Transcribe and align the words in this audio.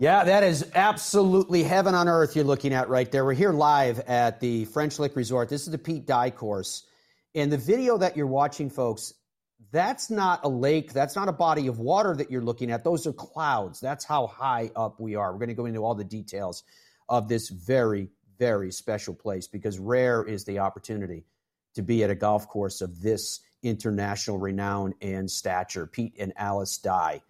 Yeah, 0.00 0.22
that 0.22 0.44
is 0.44 0.64
absolutely 0.76 1.64
heaven 1.64 1.92
on 1.96 2.08
earth 2.08 2.36
you're 2.36 2.44
looking 2.44 2.72
at 2.72 2.88
right 2.88 3.10
there. 3.10 3.24
We're 3.24 3.32
here 3.32 3.52
live 3.52 3.98
at 4.00 4.38
the 4.38 4.66
French 4.66 5.00
Lick 5.00 5.16
Resort. 5.16 5.48
This 5.48 5.62
is 5.62 5.72
the 5.72 5.78
Pete 5.78 6.06
Dye 6.06 6.30
course. 6.30 6.84
And 7.34 7.50
the 7.50 7.58
video 7.58 7.98
that 7.98 8.16
you're 8.16 8.28
watching, 8.28 8.70
folks, 8.70 9.12
that's 9.72 10.08
not 10.08 10.44
a 10.44 10.48
lake. 10.48 10.92
That's 10.92 11.16
not 11.16 11.28
a 11.28 11.32
body 11.32 11.66
of 11.66 11.80
water 11.80 12.14
that 12.14 12.30
you're 12.30 12.42
looking 12.42 12.70
at. 12.70 12.84
Those 12.84 13.08
are 13.08 13.12
clouds. 13.12 13.80
That's 13.80 14.04
how 14.04 14.28
high 14.28 14.70
up 14.76 15.00
we 15.00 15.16
are. 15.16 15.32
We're 15.32 15.40
going 15.40 15.48
to 15.48 15.54
go 15.54 15.66
into 15.66 15.84
all 15.84 15.96
the 15.96 16.04
details 16.04 16.62
of 17.08 17.28
this 17.28 17.48
very, 17.48 18.08
very 18.38 18.70
special 18.70 19.14
place 19.14 19.48
because 19.48 19.80
rare 19.80 20.22
is 20.22 20.44
the 20.44 20.60
opportunity 20.60 21.24
to 21.74 21.82
be 21.82 22.04
at 22.04 22.10
a 22.10 22.14
golf 22.14 22.46
course 22.46 22.80
of 22.82 23.02
this 23.02 23.40
international 23.62 24.38
renown 24.38 24.94
and 25.00 25.30
stature. 25.30 25.86
Pete 25.86 26.14
and 26.18 26.32
Alice 26.36 26.78
Dye 26.78 27.22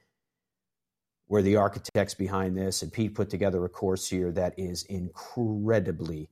were 1.29 1.43
the 1.43 1.57
architects 1.57 2.15
behind 2.15 2.57
this, 2.57 2.83
and 2.83 2.93
Pete 2.93 3.15
put 3.15 3.31
together 3.31 3.65
a 3.65 3.69
course 3.69 4.09
here 4.09 4.33
that 4.33 4.59
is 4.59 4.85
incredibly 4.85 6.29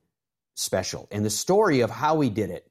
special. 0.55 1.07
And 1.11 1.23
the 1.23 1.29
story 1.29 1.81
of 1.81 1.89
how 1.89 2.19
he 2.19 2.29
did 2.29 2.49
it 2.49 2.69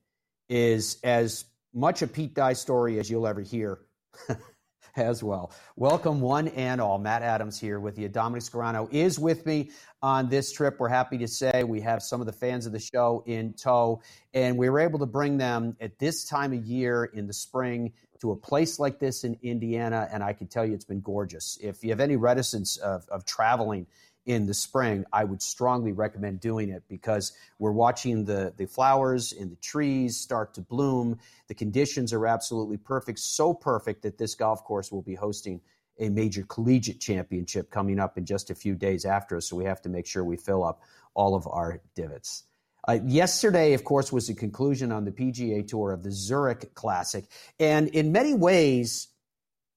is 0.49 0.99
as 1.05 1.45
much 1.73 2.03
a 2.03 2.07
Pete 2.07 2.35
Dye 2.35 2.53
story 2.53 2.99
as 2.99 3.09
you'll 3.09 3.27
ever 3.27 3.43
hear 3.43 3.81
as 4.97 5.23
well. 5.23 5.53
Welcome, 5.77 6.21
one 6.21 6.49
and 6.49 6.81
all. 6.81 6.99
Matt 6.99 7.23
Adams 7.23 7.61
here 7.61 7.79
with 7.79 7.99
you. 7.99 8.09
Dominic 8.09 8.43
Scarano 8.43 8.93
is 8.93 9.19
with 9.19 9.45
me 9.47 9.71
on 10.03 10.29
this 10.29 10.53
trip. 10.53 10.77
We're 10.79 10.89
happy 10.89 11.19
to 11.19 11.29
say 11.29 11.65
we 11.65 11.81
have 11.83 12.03
some 12.03 12.21
of 12.21 12.27
the 12.27 12.33
fans 12.33 12.67
of 12.67 12.73
the 12.73 12.81
show 12.81 13.23
in 13.27 13.53
tow, 13.53 14.03
and 14.35 14.57
we 14.57 14.69
were 14.69 14.81
able 14.81 14.99
to 15.01 15.07
bring 15.07 15.39
them 15.39 15.77
at 15.81 15.99
this 15.99 16.25
time 16.25 16.53
of 16.53 16.65
year 16.65 17.05
in 17.05 17.27
the 17.27 17.33
spring 17.33 17.93
to 18.21 18.33
a 18.33 18.37
place 18.37 18.79
like 18.79 18.99
this 18.99 19.25
in 19.25 19.37
Indiana, 19.43 20.09
and 20.11 20.23
I 20.23 20.33
can 20.33 20.47
tell 20.47 20.65
you 20.65 20.75
it's 20.75 20.85
been 20.85 21.03
gorgeous. 21.03 21.59
If 21.61 21.85
you 21.85 21.91
have 21.91 22.01
any 22.01 22.17
reticence 22.17 22.79
of, 22.79 23.07
of 23.09 23.25
traveling 23.25 23.87
in 24.27 24.47
the 24.47 24.55
spring, 24.55 25.05
I 25.13 25.25
would 25.25 25.41
strongly 25.41 25.93
recommend 25.93 26.41
doing 26.41 26.69
it 26.69 26.83
because 26.89 27.33
we're 27.59 27.73
watching 27.73 28.25
the, 28.25 28.53
the 28.57 28.67
flowers 28.67 29.33
and 29.33 29.51
the 29.51 29.57
trees 29.57 30.17
start 30.17 30.55
to 30.55 30.61
bloom. 30.61 31.19
The 31.47 31.55
conditions 31.55 32.13
are 32.13 32.27
absolutely 32.27 32.77
perfect, 32.77 33.21
so 33.21 33.55
perfect 33.55 34.03
that 34.03 34.19
this 34.19 34.35
golf 34.35 34.65
course 34.65 34.91
will 34.91 35.03
be 35.03 35.15
hosting 35.15 35.61
a 35.99 36.09
major 36.09 36.43
collegiate 36.43 37.01
championship 37.01 37.71
coming 37.71 37.99
up 37.99 38.19
in 38.19 38.27
just 38.27 38.51
a 38.51 38.55
few 38.55 38.75
days 38.75 39.05
after 39.05 39.37
us. 39.37 39.49
So 39.49 39.57
we 39.57 39.65
have 39.65 39.81
to 39.83 39.89
make 39.89 40.07
sure 40.07 40.25
we 40.25 40.37
fill 40.37 40.65
up 40.65 40.83
all 41.15 41.35
of 41.35 41.47
our 41.47 41.81
divots. 41.95 42.45
Uh, 42.89 42.99
yesterday, 43.05 43.73
of 43.73 43.85
course, 43.85 44.13
was 44.13 44.27
the 44.27 44.35
conclusion 44.35 44.93
on 44.93 45.05
the 45.05 45.11
PGA 45.11 45.67
Tour 45.67 45.93
of 45.93 46.03
the 46.03 46.13
Zurich 46.13 46.75
Classic. 46.75 47.25
And 47.59 47.89
in 47.89 48.13
many 48.13 48.35
ways, 48.35 49.09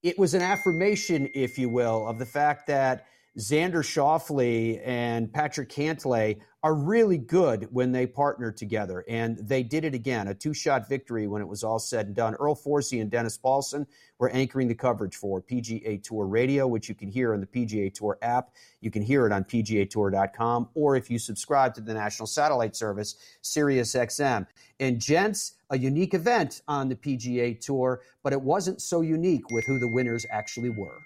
it 0.02 0.18
was 0.18 0.34
an 0.34 0.42
affirmation, 0.42 1.30
if 1.34 1.58
you 1.58 1.68
will, 1.68 2.06
of 2.06 2.18
the 2.18 2.26
fact 2.26 2.66
that 2.68 3.06
Xander 3.40 3.82
Schauffele 3.82 4.82
and 4.84 5.32
Patrick 5.32 5.70
Cantlay 5.70 6.38
are 6.62 6.74
really 6.74 7.16
good 7.16 7.66
when 7.72 7.90
they 7.90 8.06
partner 8.06 8.52
together. 8.52 9.02
And 9.08 9.38
they 9.38 9.62
did 9.62 9.82
it 9.86 9.94
again, 9.94 10.28
a 10.28 10.34
two 10.34 10.52
shot 10.52 10.90
victory 10.90 11.26
when 11.26 11.40
it 11.40 11.48
was 11.48 11.64
all 11.64 11.78
said 11.78 12.08
and 12.08 12.14
done. 12.14 12.34
Earl 12.34 12.54
Forsey 12.54 13.00
and 13.00 13.10
Dennis 13.10 13.38
Paulson 13.38 13.86
were 14.18 14.28
anchoring 14.28 14.68
the 14.68 14.74
coverage 14.74 15.16
for 15.16 15.40
PGA 15.40 16.02
Tour 16.02 16.26
Radio, 16.26 16.66
which 16.66 16.90
you 16.90 16.94
can 16.94 17.08
hear 17.08 17.32
on 17.32 17.40
the 17.40 17.46
PGA 17.46 17.92
Tour 17.92 18.18
app. 18.20 18.50
You 18.82 18.90
can 18.90 19.00
hear 19.00 19.24
it 19.24 19.32
on 19.32 19.44
PGATour.com, 19.44 20.68
or 20.74 20.96
if 20.96 21.10
you 21.10 21.18
subscribe 21.18 21.74
to 21.76 21.80
the 21.80 21.94
national 21.94 22.26
satellite 22.26 22.76
service, 22.76 23.16
SiriusXM. 23.42 24.46
And 24.80 25.00
gents, 25.00 25.54
a 25.70 25.78
unique 25.78 26.12
event 26.12 26.60
on 26.68 26.90
the 26.90 26.96
PGA 26.96 27.58
Tour, 27.58 28.02
but 28.22 28.34
it 28.34 28.42
wasn't 28.42 28.82
so 28.82 29.00
unique 29.00 29.50
with 29.50 29.64
who 29.64 29.78
the 29.78 29.88
winners 29.88 30.26
actually 30.30 30.70
were. 30.70 31.00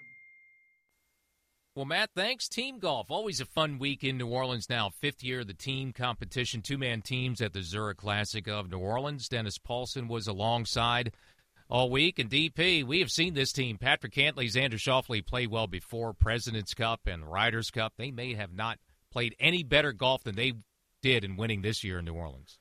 Well, 1.75 1.83
Matt, 1.83 2.11
thanks. 2.15 2.47
Team 2.47 2.79
golf, 2.79 3.11
always 3.11 3.41
a 3.41 3.45
fun 3.45 3.79
week 3.79 4.05
in 4.05 4.17
New 4.17 4.27
Orleans 4.27 4.69
now. 4.69 4.89
Fifth 4.89 5.21
year 5.21 5.41
of 5.41 5.47
the 5.47 5.53
team 5.53 5.91
competition, 5.91 6.61
two 6.61 6.77
man 6.77 7.01
teams 7.01 7.41
at 7.41 7.51
the 7.51 7.61
Zurich 7.61 7.97
Classic 7.97 8.47
of 8.47 8.71
New 8.71 8.77
Orleans. 8.79 9.27
Dennis 9.27 9.57
Paulson 9.57 10.07
was 10.07 10.25
alongside 10.25 11.11
all 11.69 11.89
week. 11.89 12.17
And 12.17 12.29
DP, 12.29 12.85
we 12.85 13.01
have 13.01 13.11
seen 13.11 13.33
this 13.33 13.51
team, 13.51 13.77
Patrick 13.77 14.13
Cantlay, 14.13 14.49
Xander 14.49 14.75
Schauffele, 14.75 15.25
play 15.25 15.47
well 15.47 15.67
before 15.67 16.13
President's 16.13 16.73
Cup 16.73 17.01
and 17.07 17.29
Ryder's 17.29 17.71
Cup. 17.71 17.91
They 17.97 18.09
may 18.09 18.35
have 18.35 18.53
not 18.53 18.79
played 19.11 19.35
any 19.37 19.61
better 19.61 19.91
golf 19.91 20.23
than 20.23 20.35
they 20.35 20.53
did 21.01 21.25
in 21.25 21.35
winning 21.35 21.61
this 21.61 21.83
year 21.83 21.99
in 21.99 22.05
New 22.05 22.13
Orleans. 22.13 22.57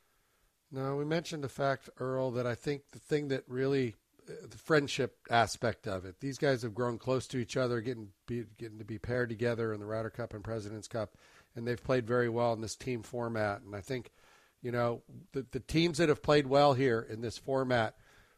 No, 0.72 0.96
we 0.96 1.04
mentioned 1.04 1.44
the 1.44 1.48
fact, 1.48 1.88
Earl, 2.00 2.32
that 2.32 2.48
I 2.48 2.56
think 2.56 2.82
the 2.90 2.98
thing 2.98 3.28
that 3.28 3.44
really 3.46 3.94
the 4.26 4.58
friendship 4.58 5.18
aspect 5.30 5.86
of 5.86 6.04
it. 6.04 6.20
These 6.20 6.38
guys 6.38 6.62
have 6.62 6.74
grown 6.74 6.98
close 6.98 7.26
to 7.28 7.38
each 7.38 7.56
other, 7.56 7.80
getting 7.80 8.08
be, 8.26 8.44
getting 8.58 8.78
to 8.78 8.84
be 8.84 8.98
paired 8.98 9.28
together 9.28 9.72
in 9.72 9.80
the 9.80 9.86
Ryder 9.86 10.10
Cup 10.10 10.34
and 10.34 10.42
President's 10.42 10.88
Cup, 10.88 11.16
and 11.54 11.66
they've 11.66 11.82
played 11.82 12.06
very 12.06 12.28
well 12.28 12.52
in 12.52 12.60
this 12.60 12.76
team 12.76 13.02
format. 13.02 13.62
And 13.62 13.74
I 13.74 13.80
think, 13.80 14.10
you 14.62 14.72
know, 14.72 15.02
the 15.32 15.46
the 15.50 15.60
teams 15.60 15.98
that 15.98 16.08
have 16.08 16.22
played 16.22 16.46
well 16.46 16.74
here 16.74 17.06
in 17.08 17.20
this 17.20 17.38
format, 17.38 17.96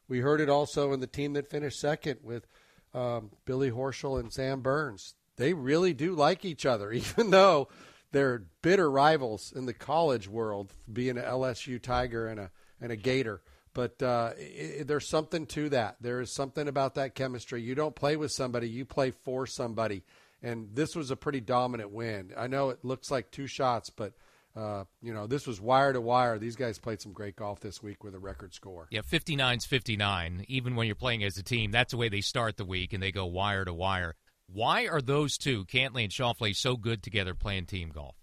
we 0.08 0.20
heard 0.20 0.40
it 0.40 0.48
also 0.48 0.92
in 0.92 1.00
the 1.00 1.06
team 1.06 1.34
that 1.34 1.48
finished 1.48 1.80
second 1.80 2.20
with 2.22 2.46
um, 2.94 3.30
Billy 3.44 3.70
Horschel 3.70 4.18
and 4.18 4.32
Sam 4.32 4.60
Burns. 4.60 5.14
They 5.36 5.52
really 5.52 5.92
do 5.92 6.14
like 6.14 6.44
each 6.44 6.66
other, 6.66 6.92
even 6.92 7.30
though 7.30 7.68
they're 8.12 8.44
bitter 8.62 8.90
rivals 8.90 9.52
in 9.54 9.66
the 9.66 9.74
college 9.74 10.28
world, 10.28 10.72
being 10.90 11.18
an 11.18 11.24
LSU 11.24 11.80
Tiger 11.80 12.26
and 12.26 12.40
a 12.40 12.50
and 12.80 12.92
a 12.92 12.96
Gator. 12.96 13.42
But 13.76 14.02
uh, 14.02 14.30
it, 14.38 14.88
there's 14.88 15.06
something 15.06 15.44
to 15.48 15.68
that. 15.68 15.96
There 16.00 16.22
is 16.22 16.34
something 16.34 16.66
about 16.66 16.94
that 16.94 17.14
chemistry. 17.14 17.60
You 17.60 17.74
don't 17.74 17.94
play 17.94 18.16
with 18.16 18.32
somebody, 18.32 18.70
you 18.70 18.86
play 18.86 19.10
for 19.10 19.46
somebody. 19.46 20.02
And 20.42 20.70
this 20.72 20.96
was 20.96 21.10
a 21.10 21.16
pretty 21.16 21.42
dominant 21.42 21.90
win. 21.90 22.32
I 22.38 22.46
know 22.46 22.70
it 22.70 22.82
looks 22.86 23.10
like 23.10 23.30
two 23.30 23.46
shots, 23.46 23.90
but 23.90 24.14
uh, 24.56 24.84
you 25.02 25.12
know, 25.12 25.26
this 25.26 25.46
was 25.46 25.60
wire 25.60 25.92
to 25.92 26.00
wire. 26.00 26.38
These 26.38 26.56
guys 26.56 26.78
played 26.78 27.02
some 27.02 27.12
great 27.12 27.36
golf 27.36 27.60
this 27.60 27.82
week 27.82 28.02
with 28.02 28.14
a 28.14 28.18
record 28.18 28.54
score. 28.54 28.88
Yeah, 28.90 29.02
59's 29.02 29.66
59. 29.66 30.46
Even 30.48 30.74
when 30.74 30.86
you're 30.86 30.96
playing 30.96 31.22
as 31.22 31.36
a 31.36 31.42
team, 31.42 31.70
that's 31.70 31.90
the 31.90 31.98
way 31.98 32.08
they 32.08 32.22
start 32.22 32.56
the 32.56 32.64
week, 32.64 32.94
and 32.94 33.02
they 33.02 33.12
go 33.12 33.26
wire 33.26 33.66
to 33.66 33.74
wire. 33.74 34.14
Why 34.46 34.86
are 34.86 35.02
those 35.02 35.36
two, 35.36 35.66
Cantlay 35.66 36.04
and 36.04 36.12
Schauffele, 36.12 36.56
so 36.56 36.78
good 36.78 37.02
together 37.02 37.34
playing 37.34 37.66
team 37.66 37.90
golf? 37.90 38.16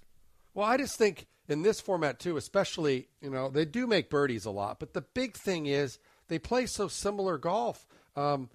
Well, 0.55 0.65
I 0.65 0.77
just 0.77 0.97
think 0.97 1.27
in 1.47 1.61
this 1.61 1.81
format 1.81 2.19
too, 2.19 2.37
especially, 2.37 3.07
you 3.21 3.29
know, 3.29 3.49
they 3.49 3.65
do 3.65 3.87
make 3.87 4.09
birdies 4.09 4.45
a 4.45 4.51
lot, 4.51 4.79
but 4.79 4.93
the 4.93 5.01
big 5.01 5.35
thing 5.35 5.65
is 5.65 5.99
they 6.27 6.39
play 6.39 6.65
so 6.65 6.87
similar 6.87 7.37
golf. 7.37 7.85
Um, 8.15 8.49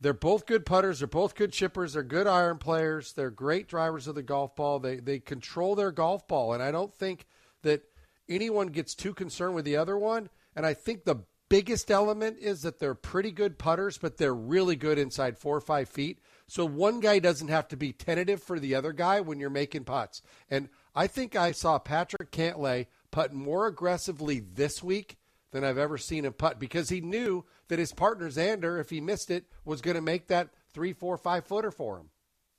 they're 0.00 0.12
both 0.12 0.46
good 0.46 0.64
putters. 0.64 1.00
They're 1.00 1.08
both 1.08 1.34
good 1.34 1.50
chippers. 1.50 1.94
They're 1.94 2.02
good 2.04 2.26
iron 2.28 2.58
players. 2.58 3.12
They're 3.12 3.30
great 3.30 3.68
drivers 3.68 4.06
of 4.06 4.14
the 4.14 4.22
golf 4.22 4.54
ball. 4.54 4.78
They 4.78 4.96
they 4.96 5.18
control 5.18 5.74
their 5.74 5.90
golf 5.90 6.28
ball, 6.28 6.52
and 6.52 6.62
I 6.62 6.70
don't 6.70 6.94
think 6.94 7.26
that 7.62 7.82
anyone 8.28 8.68
gets 8.68 8.94
too 8.94 9.12
concerned 9.12 9.54
with 9.54 9.64
the 9.64 9.76
other 9.76 9.98
one. 9.98 10.28
And 10.54 10.64
I 10.64 10.74
think 10.74 11.04
the 11.04 11.24
biggest 11.48 11.90
element 11.90 12.38
is 12.40 12.62
that 12.62 12.78
they're 12.78 12.94
pretty 12.94 13.30
good 13.30 13.58
putters, 13.58 13.98
but 13.98 14.18
they're 14.18 14.34
really 14.34 14.76
good 14.76 14.98
inside 14.98 15.38
four 15.38 15.56
or 15.56 15.60
five 15.60 15.88
feet. 15.88 16.20
So 16.46 16.64
one 16.64 17.00
guy 17.00 17.18
doesn't 17.18 17.48
have 17.48 17.68
to 17.68 17.76
be 17.76 17.92
tentative 17.92 18.42
for 18.42 18.58
the 18.58 18.74
other 18.74 18.92
guy 18.92 19.20
when 19.20 19.38
you're 19.40 19.50
making 19.50 19.84
putts. 19.84 20.22
And 20.50 20.68
I 20.98 21.06
think 21.06 21.36
I 21.36 21.52
saw 21.52 21.78
Patrick 21.78 22.32
Cantlay 22.32 22.86
putt 23.12 23.32
more 23.32 23.68
aggressively 23.68 24.40
this 24.40 24.82
week 24.82 25.16
than 25.52 25.62
I've 25.62 25.78
ever 25.78 25.96
seen 25.96 26.24
him 26.24 26.32
putt 26.32 26.58
because 26.58 26.88
he 26.88 27.00
knew 27.00 27.44
that 27.68 27.78
his 27.78 27.92
partner 27.92 28.28
Xander, 28.28 28.80
if 28.80 28.90
he 28.90 29.00
missed 29.00 29.30
it, 29.30 29.44
was 29.64 29.80
going 29.80 29.94
to 29.94 30.00
make 30.00 30.26
that 30.26 30.48
three, 30.74 30.92
four, 30.92 31.16
five 31.16 31.46
footer 31.46 31.70
for 31.70 31.98
him. 31.98 32.10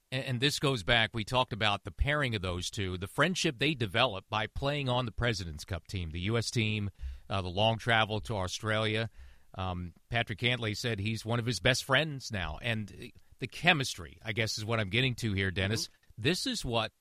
And, 0.09 0.23
and 0.23 0.39
this 0.39 0.57
goes 0.57 0.83
back. 0.83 1.09
We 1.11 1.25
talked 1.25 1.51
about 1.51 1.83
the 1.83 1.91
pairing 1.91 2.33
of 2.33 2.41
those 2.41 2.69
two, 2.69 2.97
the 2.97 3.09
friendship 3.09 3.59
they 3.59 3.73
developed 3.73 4.29
by 4.29 4.47
playing 4.47 4.87
on 4.87 5.05
the 5.05 5.11
President's 5.11 5.65
Cup 5.65 5.85
team, 5.89 6.11
the 6.11 6.21
U.S. 6.21 6.49
team, 6.49 6.91
uh, 7.29 7.41
the 7.41 7.49
long 7.49 7.77
travel 7.77 8.21
to 8.21 8.37
Australia. 8.37 9.09
Um, 9.55 9.91
Patrick 10.09 10.39
Cantlay 10.39 10.77
said 10.77 11.01
he's 11.01 11.25
one 11.25 11.39
of 11.39 11.45
his 11.45 11.59
best 11.59 11.83
friends 11.83 12.31
now, 12.31 12.57
and 12.61 13.11
the 13.39 13.47
chemistry, 13.47 14.17
I 14.23 14.31
guess, 14.31 14.57
is 14.57 14.63
what 14.63 14.79
I'm 14.79 14.89
getting 14.89 15.15
to 15.15 15.33
here, 15.33 15.51
Dennis. 15.51 15.87
Mm-hmm. 15.87 16.23
This 16.23 16.47
is 16.47 16.63
what 16.63 16.93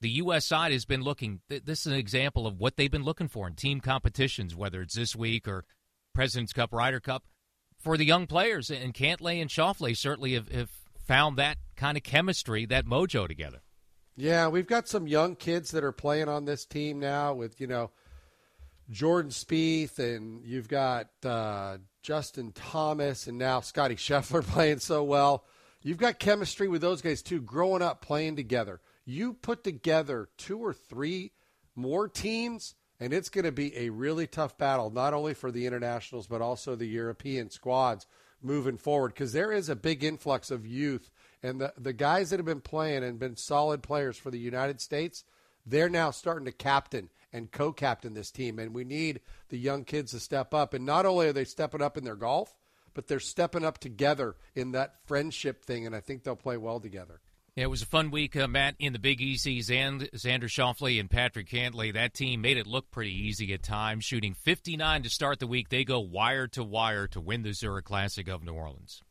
the 0.00 0.10
U.S. 0.10 0.44
side 0.46 0.72
has 0.72 0.84
been 0.84 1.02
looking. 1.02 1.40
This 1.48 1.80
is 1.80 1.86
an 1.86 1.98
example 1.98 2.46
of 2.46 2.58
what 2.58 2.76
they've 2.76 2.90
been 2.90 3.04
looking 3.04 3.28
for 3.28 3.46
in 3.46 3.54
team 3.54 3.80
competitions, 3.80 4.54
whether 4.54 4.80
it's 4.80 4.94
this 4.94 5.16
week 5.16 5.48
or 5.48 5.64
President's 6.14 6.52
Cup, 6.52 6.72
Ryder 6.72 7.00
Cup, 7.00 7.24
for 7.78 7.96
the 7.96 8.04
young 8.04 8.26
players. 8.26 8.70
And 8.70 8.94
Cantlay 8.94 9.40
and 9.40 9.50
Schauffele 9.50 9.96
certainly 9.96 10.34
have, 10.34 10.48
have 10.50 10.70
found 11.04 11.36
that 11.36 11.58
kind 11.76 11.96
of 11.96 12.02
chemistry, 12.02 12.66
that 12.66 12.86
mojo 12.86 13.26
together. 13.26 13.62
Yeah, 14.16 14.48
we've 14.48 14.66
got 14.66 14.88
some 14.88 15.06
young 15.06 15.36
kids 15.36 15.70
that 15.72 15.84
are 15.84 15.92
playing 15.92 16.28
on 16.28 16.44
this 16.44 16.64
team 16.64 16.98
now 16.98 17.34
with, 17.34 17.60
you 17.60 17.66
know, 17.66 17.90
Jordan 18.90 19.30
Spieth, 19.30 19.98
and 19.98 20.44
you've 20.44 20.68
got 20.68 21.08
uh, 21.24 21.78
Justin 22.02 22.52
Thomas, 22.52 23.26
and 23.26 23.38
now 23.38 23.60
Scotty 23.60 23.96
Scheffler 23.96 24.42
playing 24.46 24.78
so 24.78 25.04
well. 25.04 25.44
You've 25.82 25.98
got 25.98 26.18
chemistry 26.18 26.68
with 26.68 26.80
those 26.80 27.02
guys 27.02 27.22
too, 27.22 27.40
growing 27.40 27.82
up 27.82 28.00
playing 28.00 28.36
together 28.36 28.80
you 29.08 29.32
put 29.32 29.64
together 29.64 30.28
two 30.36 30.58
or 30.58 30.72
three 30.72 31.32
more 31.74 32.08
teams 32.08 32.74
And 33.00 33.12
it's 33.12 33.28
going 33.28 33.44
to 33.44 33.52
be 33.52 33.76
a 33.76 33.90
really 33.90 34.26
tough 34.26 34.58
battle, 34.58 34.90
not 34.90 35.14
only 35.14 35.34
for 35.34 35.50
the 35.50 35.66
internationals, 35.66 36.26
but 36.26 36.42
also 36.42 36.74
the 36.74 36.86
European 36.86 37.50
squads 37.50 38.06
moving 38.42 38.76
forward, 38.76 39.14
because 39.14 39.32
there 39.32 39.52
is 39.52 39.68
a 39.68 39.76
big 39.76 40.02
influx 40.02 40.50
of 40.50 40.66
youth. 40.66 41.10
And 41.42 41.60
the, 41.60 41.72
the 41.78 41.92
guys 41.92 42.30
that 42.30 42.38
have 42.38 42.46
been 42.46 42.60
playing 42.60 43.04
and 43.04 43.18
been 43.18 43.36
solid 43.36 43.82
players 43.82 44.16
for 44.16 44.30
the 44.30 44.38
United 44.38 44.80
States, 44.80 45.24
they're 45.64 45.88
now 45.88 46.10
starting 46.10 46.46
to 46.46 46.52
captain 46.52 47.10
and 47.32 47.52
co 47.52 47.72
captain 47.72 48.14
this 48.14 48.30
team. 48.30 48.58
And 48.58 48.74
we 48.74 48.84
need 48.84 49.20
the 49.48 49.58
young 49.58 49.84
kids 49.84 50.12
to 50.12 50.20
step 50.20 50.52
up. 50.52 50.74
And 50.74 50.84
not 50.84 51.06
only 51.06 51.28
are 51.28 51.32
they 51.32 51.44
stepping 51.44 51.82
up 51.82 51.96
in 51.96 52.04
their 52.04 52.16
golf, 52.16 52.56
but 52.94 53.06
they're 53.06 53.20
stepping 53.20 53.64
up 53.64 53.78
together 53.78 54.34
in 54.56 54.72
that 54.72 54.96
friendship 55.04 55.64
thing. 55.64 55.86
And 55.86 55.94
I 55.94 56.00
think 56.00 56.24
they'll 56.24 56.36
play 56.36 56.56
well 56.56 56.80
together. 56.80 57.20
Yeah, 57.58 57.64
it 57.64 57.70
was 57.70 57.82
a 57.82 57.86
fun 57.86 58.12
week, 58.12 58.36
uh, 58.36 58.46
Matt, 58.46 58.76
in 58.78 58.92
the 58.92 59.00
Big 59.00 59.20
Easy. 59.20 59.58
Xander 59.58 60.08
Schauffele 60.14 61.00
and 61.00 61.10
Patrick 61.10 61.48
Cantlay, 61.48 61.92
That 61.92 62.14
team 62.14 62.40
made 62.40 62.56
it 62.56 62.68
look 62.68 62.88
pretty 62.92 63.10
easy 63.10 63.52
at 63.52 63.64
times, 63.64 64.04
shooting 64.04 64.32
59 64.32 65.02
to 65.02 65.10
start 65.10 65.40
the 65.40 65.48
week. 65.48 65.68
They 65.68 65.82
go 65.82 65.98
wire 65.98 66.46
to 66.46 66.62
wire 66.62 67.08
to 67.08 67.20
win 67.20 67.42
the 67.42 67.52
Zurich 67.52 67.84
Classic 67.84 68.28
of 68.28 68.44
New 68.44 68.52
Orleans. 68.52 69.02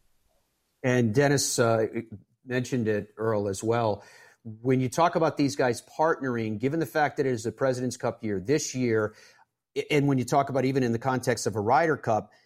And 0.81 1.13
Dennis 1.13 1.59
uh, 1.59 1.87
mentioned 2.45 2.87
it, 2.87 3.09
Earl, 3.17 3.49
as 3.49 3.65
well. 3.65 4.01
When 4.61 4.79
you 4.79 4.87
talk 4.87 5.15
about 5.15 5.35
these 5.35 5.57
guys 5.57 5.83
partnering, 5.99 6.57
given 6.57 6.79
the 6.79 6.85
fact 6.85 7.17
that 7.17 7.25
it 7.25 7.33
is 7.33 7.45
a 7.45 7.51
President's 7.51 7.97
Cup 7.97 8.23
year 8.23 8.39
this 8.39 8.73
year, 8.73 9.13
and 9.91 10.07
when 10.07 10.17
you 10.19 10.23
talk 10.23 10.47
about 10.47 10.63
even 10.63 10.83
in 10.83 10.93
the 10.93 10.99
context 10.99 11.47
of 11.47 11.57
a 11.57 11.59
Ryder 11.59 11.97
Cup– 11.97 12.31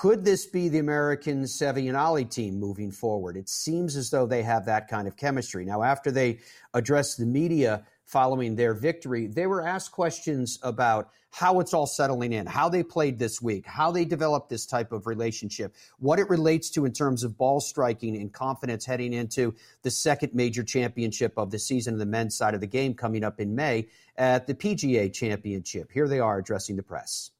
could 0.00 0.24
this 0.24 0.44
be 0.44 0.68
the 0.68 0.80
American 0.80 1.46
Ollie 1.94 2.24
team 2.24 2.58
moving 2.58 2.90
forward? 2.90 3.36
It 3.36 3.48
seems 3.48 3.94
as 3.94 4.10
though 4.10 4.26
they 4.26 4.42
have 4.42 4.66
that 4.66 4.88
kind 4.88 5.06
of 5.06 5.16
chemistry. 5.16 5.64
Now, 5.64 5.84
after 5.84 6.10
they 6.10 6.40
addressed 6.74 7.16
the 7.16 7.26
media 7.26 7.84
following 8.04 8.56
their 8.56 8.74
victory, 8.74 9.28
they 9.28 9.46
were 9.46 9.64
asked 9.64 9.92
questions 9.92 10.58
about 10.64 11.10
how 11.30 11.60
it's 11.60 11.72
all 11.72 11.86
settling 11.86 12.32
in, 12.32 12.44
how 12.44 12.68
they 12.68 12.82
played 12.82 13.20
this 13.20 13.40
week, 13.40 13.66
how 13.66 13.92
they 13.92 14.04
developed 14.04 14.48
this 14.48 14.66
type 14.66 14.90
of 14.90 15.06
relationship, 15.06 15.76
what 16.00 16.18
it 16.18 16.28
relates 16.28 16.70
to 16.70 16.84
in 16.84 16.92
terms 16.92 17.22
of 17.22 17.38
ball 17.38 17.60
striking 17.60 18.16
and 18.16 18.32
confidence 18.32 18.84
heading 18.84 19.12
into 19.12 19.54
the 19.82 19.92
second 19.92 20.34
major 20.34 20.64
championship 20.64 21.34
of 21.36 21.52
the 21.52 21.58
season, 21.60 21.98
the 21.98 22.04
men's 22.04 22.36
side 22.36 22.54
of 22.54 22.60
the 22.60 22.66
game 22.66 22.94
coming 22.94 23.22
up 23.22 23.38
in 23.38 23.54
May 23.54 23.86
at 24.16 24.48
the 24.48 24.54
PGA 24.54 25.12
Championship. 25.12 25.92
Here 25.92 26.08
they 26.08 26.18
are 26.18 26.36
addressing 26.36 26.74
the 26.74 26.82
press. 26.82 27.30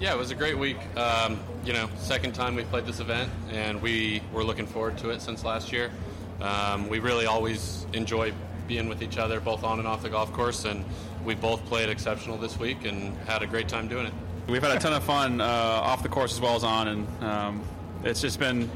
Yeah, 0.00 0.14
it 0.14 0.18
was 0.18 0.32
a 0.32 0.34
great 0.34 0.58
week. 0.58 0.78
Um, 0.96 1.38
you 1.64 1.72
know, 1.72 1.88
second 1.96 2.34
time 2.34 2.56
we 2.56 2.64
played 2.64 2.86
this 2.86 2.98
event, 2.98 3.30
and 3.52 3.80
we 3.80 4.20
were 4.32 4.42
looking 4.42 4.66
forward 4.66 4.98
to 4.98 5.10
it 5.10 5.22
since 5.22 5.44
last 5.44 5.72
year. 5.72 5.92
Um, 6.40 6.88
we 6.88 6.98
really 6.98 7.26
always 7.26 7.86
enjoy 7.92 8.32
being 8.66 8.88
with 8.88 9.00
each 9.00 9.16
other, 9.16 9.38
both 9.38 9.62
on 9.62 9.78
and 9.78 9.86
off 9.86 10.02
the 10.02 10.10
golf 10.10 10.32
course, 10.32 10.64
and 10.64 10.84
we 11.24 11.34
both 11.34 11.64
played 11.66 11.88
exceptional 11.88 12.36
this 12.36 12.58
week 12.58 12.84
and 12.84 13.16
had 13.28 13.42
a 13.42 13.46
great 13.46 13.68
time 13.68 13.86
doing 13.86 14.06
it. 14.06 14.12
We've 14.48 14.62
had 14.62 14.76
a 14.76 14.80
ton 14.80 14.92
of 14.92 15.04
fun 15.04 15.40
uh, 15.40 15.44
off 15.44 16.02
the 16.02 16.08
course 16.08 16.32
as 16.32 16.40
well 16.40 16.56
as 16.56 16.64
on, 16.64 16.88
and 16.88 17.24
um, 17.24 17.62
it's 18.02 18.20
just 18.20 18.38
been. 18.38 18.68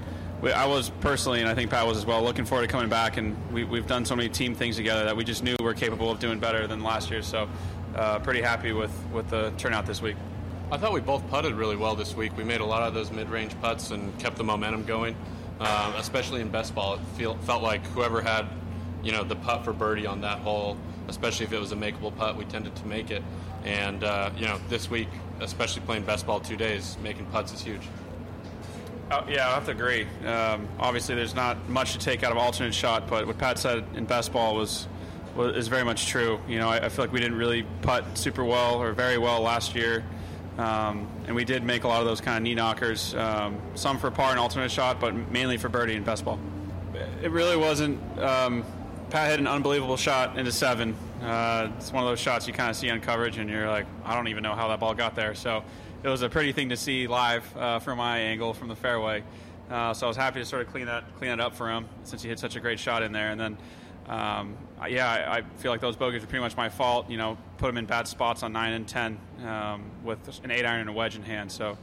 I 0.44 0.66
was 0.66 0.90
personally, 1.00 1.40
and 1.40 1.48
I 1.48 1.54
think 1.54 1.70
Pat 1.70 1.86
was 1.86 1.96
as 1.96 2.06
well, 2.06 2.22
looking 2.22 2.44
forward 2.44 2.66
to 2.66 2.68
coming 2.68 2.90
back, 2.90 3.16
and 3.16 3.36
we, 3.52 3.64
have 3.64 3.86
done 3.86 4.04
so 4.04 4.14
many 4.14 4.28
team 4.28 4.54
things 4.54 4.76
together 4.76 5.04
that 5.06 5.16
we 5.16 5.24
just 5.24 5.42
knew 5.42 5.56
we 5.58 5.66
are 5.66 5.74
capable 5.74 6.10
of 6.10 6.20
doing 6.20 6.38
better 6.38 6.66
than 6.66 6.84
last 6.84 7.10
year. 7.10 7.22
So, 7.22 7.48
uh, 7.96 8.18
pretty 8.20 8.42
happy 8.42 8.72
with, 8.72 8.92
with 9.12 9.28
the 9.30 9.52
turnout 9.56 9.86
this 9.86 10.02
week. 10.02 10.14
I 10.68 10.78
thought 10.78 10.92
we 10.92 11.00
both 11.00 11.28
putted 11.28 11.54
really 11.54 11.76
well 11.76 11.94
this 11.94 12.16
week. 12.16 12.36
We 12.36 12.42
made 12.42 12.60
a 12.60 12.64
lot 12.64 12.82
of 12.82 12.92
those 12.92 13.12
mid-range 13.12 13.52
putts 13.60 13.92
and 13.92 14.18
kept 14.18 14.36
the 14.36 14.42
momentum 14.42 14.84
going, 14.84 15.14
uh, 15.60 15.92
especially 15.96 16.40
in 16.40 16.48
best 16.48 16.74
ball. 16.74 16.94
It 16.94 17.00
feel, 17.16 17.36
felt 17.36 17.62
like 17.62 17.86
whoever 17.88 18.20
had, 18.20 18.46
you 19.00 19.12
know, 19.12 19.22
the 19.22 19.36
putt 19.36 19.64
for 19.64 19.72
birdie 19.72 20.06
on 20.06 20.22
that 20.22 20.40
hole, 20.40 20.76
especially 21.06 21.46
if 21.46 21.52
it 21.52 21.60
was 21.60 21.70
a 21.70 21.76
makeable 21.76 22.14
putt, 22.16 22.36
we 22.36 22.44
tended 22.46 22.74
to 22.74 22.86
make 22.88 23.12
it. 23.12 23.22
And 23.64 24.02
uh, 24.02 24.30
you 24.36 24.46
know, 24.46 24.58
this 24.68 24.90
week, 24.90 25.06
especially 25.40 25.82
playing 25.82 26.02
best 26.02 26.26
ball 26.26 26.40
two 26.40 26.56
days, 26.56 26.96
making 27.00 27.26
putts 27.26 27.52
is 27.52 27.60
huge. 27.60 27.82
Uh, 29.08 29.24
yeah, 29.28 29.48
I 29.48 29.54
have 29.54 29.66
to 29.66 29.70
agree. 29.70 30.04
Um, 30.26 30.66
obviously, 30.80 31.14
there's 31.14 31.36
not 31.36 31.68
much 31.68 31.92
to 31.92 32.00
take 32.00 32.24
out 32.24 32.32
of 32.32 32.38
alternate 32.38 32.74
shot, 32.74 33.08
but 33.08 33.28
what 33.28 33.38
Pat 33.38 33.60
said 33.60 33.84
in 33.94 34.04
best 34.04 34.32
ball 34.32 34.56
was, 34.56 34.88
was 35.36 35.56
is 35.56 35.68
very 35.68 35.84
much 35.84 36.06
true. 36.06 36.40
You 36.48 36.58
know, 36.58 36.68
I, 36.68 36.86
I 36.86 36.88
feel 36.88 37.04
like 37.04 37.12
we 37.12 37.20
didn't 37.20 37.38
really 37.38 37.64
putt 37.82 38.18
super 38.18 38.44
well 38.44 38.82
or 38.82 38.92
very 38.92 39.16
well 39.16 39.42
last 39.42 39.76
year. 39.76 40.04
Um, 40.58 41.06
and 41.26 41.36
we 41.36 41.44
did 41.44 41.62
make 41.62 41.84
a 41.84 41.88
lot 41.88 42.00
of 42.00 42.06
those 42.06 42.20
kind 42.20 42.38
of 42.38 42.42
knee 42.42 42.54
knockers, 42.54 43.14
um, 43.14 43.60
some 43.74 43.98
for 43.98 44.10
par 44.10 44.30
and 44.30 44.38
alternate 44.38 44.70
shot, 44.70 45.00
but 45.00 45.14
mainly 45.30 45.58
for 45.58 45.68
birdie 45.68 45.94
and 45.94 46.04
best 46.04 46.24
ball. 46.24 46.38
It 47.22 47.30
really 47.30 47.56
wasn't. 47.56 48.00
Um, 48.18 48.64
Pat 49.10 49.30
hit 49.30 49.38
an 49.38 49.46
unbelievable 49.46 49.96
shot 49.96 50.38
into 50.38 50.50
seven. 50.50 50.96
Uh, 51.22 51.70
it's 51.76 51.92
one 51.92 52.02
of 52.02 52.08
those 52.08 52.20
shots 52.20 52.46
you 52.46 52.52
kind 52.52 52.70
of 52.70 52.76
see 52.76 52.90
on 52.90 53.00
coverage, 53.00 53.38
and 53.38 53.48
you're 53.50 53.68
like, 53.68 53.86
I 54.04 54.14
don't 54.14 54.28
even 54.28 54.42
know 54.42 54.54
how 54.54 54.68
that 54.68 54.80
ball 54.80 54.94
got 54.94 55.14
there. 55.14 55.34
So 55.34 55.62
it 56.02 56.08
was 56.08 56.22
a 56.22 56.28
pretty 56.28 56.52
thing 56.52 56.70
to 56.70 56.76
see 56.76 57.06
live 57.06 57.56
uh, 57.56 57.78
from 57.78 57.98
my 57.98 58.18
angle 58.18 58.54
from 58.54 58.68
the 58.68 58.76
fairway. 58.76 59.22
Uh, 59.70 59.92
so 59.92 60.06
I 60.06 60.08
was 60.08 60.16
happy 60.16 60.40
to 60.40 60.46
sort 60.46 60.62
of 60.62 60.68
clean 60.68 60.86
that 60.86 61.04
clean 61.18 61.30
that 61.30 61.40
up 61.40 61.54
for 61.54 61.68
him 61.68 61.86
since 62.04 62.22
he 62.22 62.28
hit 62.28 62.38
such 62.38 62.56
a 62.56 62.60
great 62.60 62.78
shot 62.78 63.02
in 63.02 63.12
there. 63.12 63.30
And 63.30 63.40
then 63.40 63.58
um, 64.08 64.56
yeah, 64.84 65.10
I, 65.10 65.38
I, 65.38 65.42
feel 65.42 65.70
like 65.70 65.80
those 65.80 65.96
bogeys 65.96 66.22
are 66.22 66.26
pretty 66.26 66.42
much 66.42 66.56
my 66.56 66.68
fault. 66.68 67.08
You 67.10 67.16
know, 67.16 67.38
put 67.58 67.66
them 67.66 67.78
in 67.78 67.86
bad 67.86 68.06
spots 68.06 68.42
on 68.42 68.52
nine 68.52 68.74
and 68.74 68.86
ten 68.86 69.18
um, 69.46 69.90
with 70.04 70.40
an 70.44 70.50
eight 70.50 70.66
iron 70.66 70.80
and 70.80 70.90
a 70.90 70.92
wedge 70.92 71.16
in 71.16 71.22
hand. 71.22 71.50
So 71.50 71.78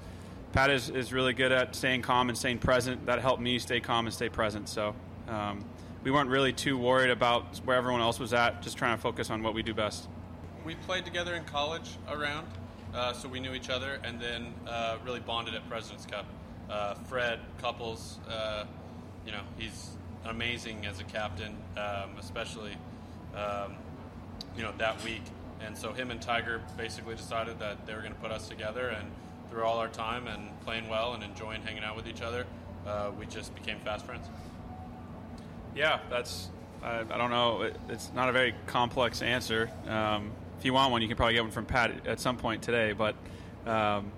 Pat 0.52 0.70
is, 0.70 0.90
is 0.90 1.12
really 1.12 1.34
good 1.34 1.52
at 1.52 1.76
staying 1.76 2.04
calm 2.04 2.30
and 2.30 2.38
staying 2.38 2.60
present. 2.60 3.08
That 3.08 3.20
helped 3.20 3.42
me 3.42 3.58
stay 3.58 3.80
calm 3.80 4.06
and 4.06 4.14
stay 4.14 4.30
present. 4.30 4.70
So 4.70 4.94
um, 5.28 5.66
we 6.04 6.12
weren't 6.12 6.30
really 6.30 6.54
too 6.54 6.78
worried 6.78 7.10
about 7.10 7.58
where 7.66 7.76
everyone 7.76 8.02
else 8.02 8.20
was 8.20 8.34
at. 8.34 8.62
Just 8.62 8.78
trying 8.78 8.96
to 8.96 9.02
focus 9.02 9.32
on 9.32 9.42
what 9.42 9.56
we 9.56 9.64
do 9.64 9.74
best. 9.74 10.08
We 10.64 10.76
played 10.76 11.06
together 11.06 11.34
in 11.34 11.44
college 11.46 11.90
around, 12.08 12.48
uh, 12.94 13.14
so 13.14 13.28
we 13.28 13.40
knew 13.40 13.54
each 13.54 13.70
other, 13.70 14.00
and 14.04 14.20
then 14.20 14.54
uh, 14.68 14.98
really 15.04 15.20
bonded 15.20 15.56
at 15.56 15.68
Presidents 15.68 16.06
Cup. 16.06 16.26
Uh, 16.70 16.94
Fred 17.10 17.40
Couples, 17.60 18.20
uh, 18.30 18.66
you 19.26 19.32
know, 19.32 19.42
he's 19.58 19.93
amazing 20.26 20.86
as 20.86 21.00
a 21.00 21.04
captain, 21.04 21.56
um, 21.78 22.12
especially 22.20 22.74
um, 23.36 23.76
you 24.56 24.64
know 24.64 24.72
that 24.78 25.04
week. 25.04 25.24
And 25.66 25.78
so 25.78 25.94
him 25.94 26.12
and 26.12 26.22
Tiger 26.22 26.62
basically 26.78 27.16
decided 27.16 27.60
that 27.60 27.86
they 27.86 27.94
were 27.94 28.02
going 28.02 28.14
to 28.14 28.20
put 28.20 28.32
us 28.32 28.48
together, 28.48 28.90
and 28.90 29.10
through 29.50 29.64
all 29.64 29.78
our 29.78 29.88
time 29.88 30.28
and 30.28 30.50
playing 30.66 30.90
well 30.90 31.14
and 31.14 31.24
enjoying 31.24 31.62
hanging 31.62 31.84
out 31.84 31.96
with 31.96 32.08
each 32.08 32.22
other, 32.22 32.46
uh, 32.86 33.12
we 33.18 33.26
just 33.26 33.54
became 33.56 33.80
fast 33.80 34.06
friends. 34.06 34.28
Yeah, 35.76 36.00
that's 36.10 36.50
I, 36.82 37.00
I 37.00 37.18
don't 37.18 37.30
know. 37.30 37.64
It, 37.64 37.78
it's 37.90 38.12
not 38.14 38.30
a 38.30 38.32
very 38.32 38.54
complex 38.68 39.22
answer. 39.22 39.70
Um, 39.88 40.32
if 40.60 40.66
you 40.66 40.74
want 40.74 40.92
one, 40.92 41.02
you 41.02 41.08
can 41.08 41.18
probably 41.18 41.36
get 41.36 41.44
one 41.44 41.52
from 41.52 41.66
Pat 41.66 42.08
at 42.08 42.20
some 42.20 42.38
point 42.38 42.62
today, 42.62 42.94
but. 42.94 43.16
Um, 43.66 44.12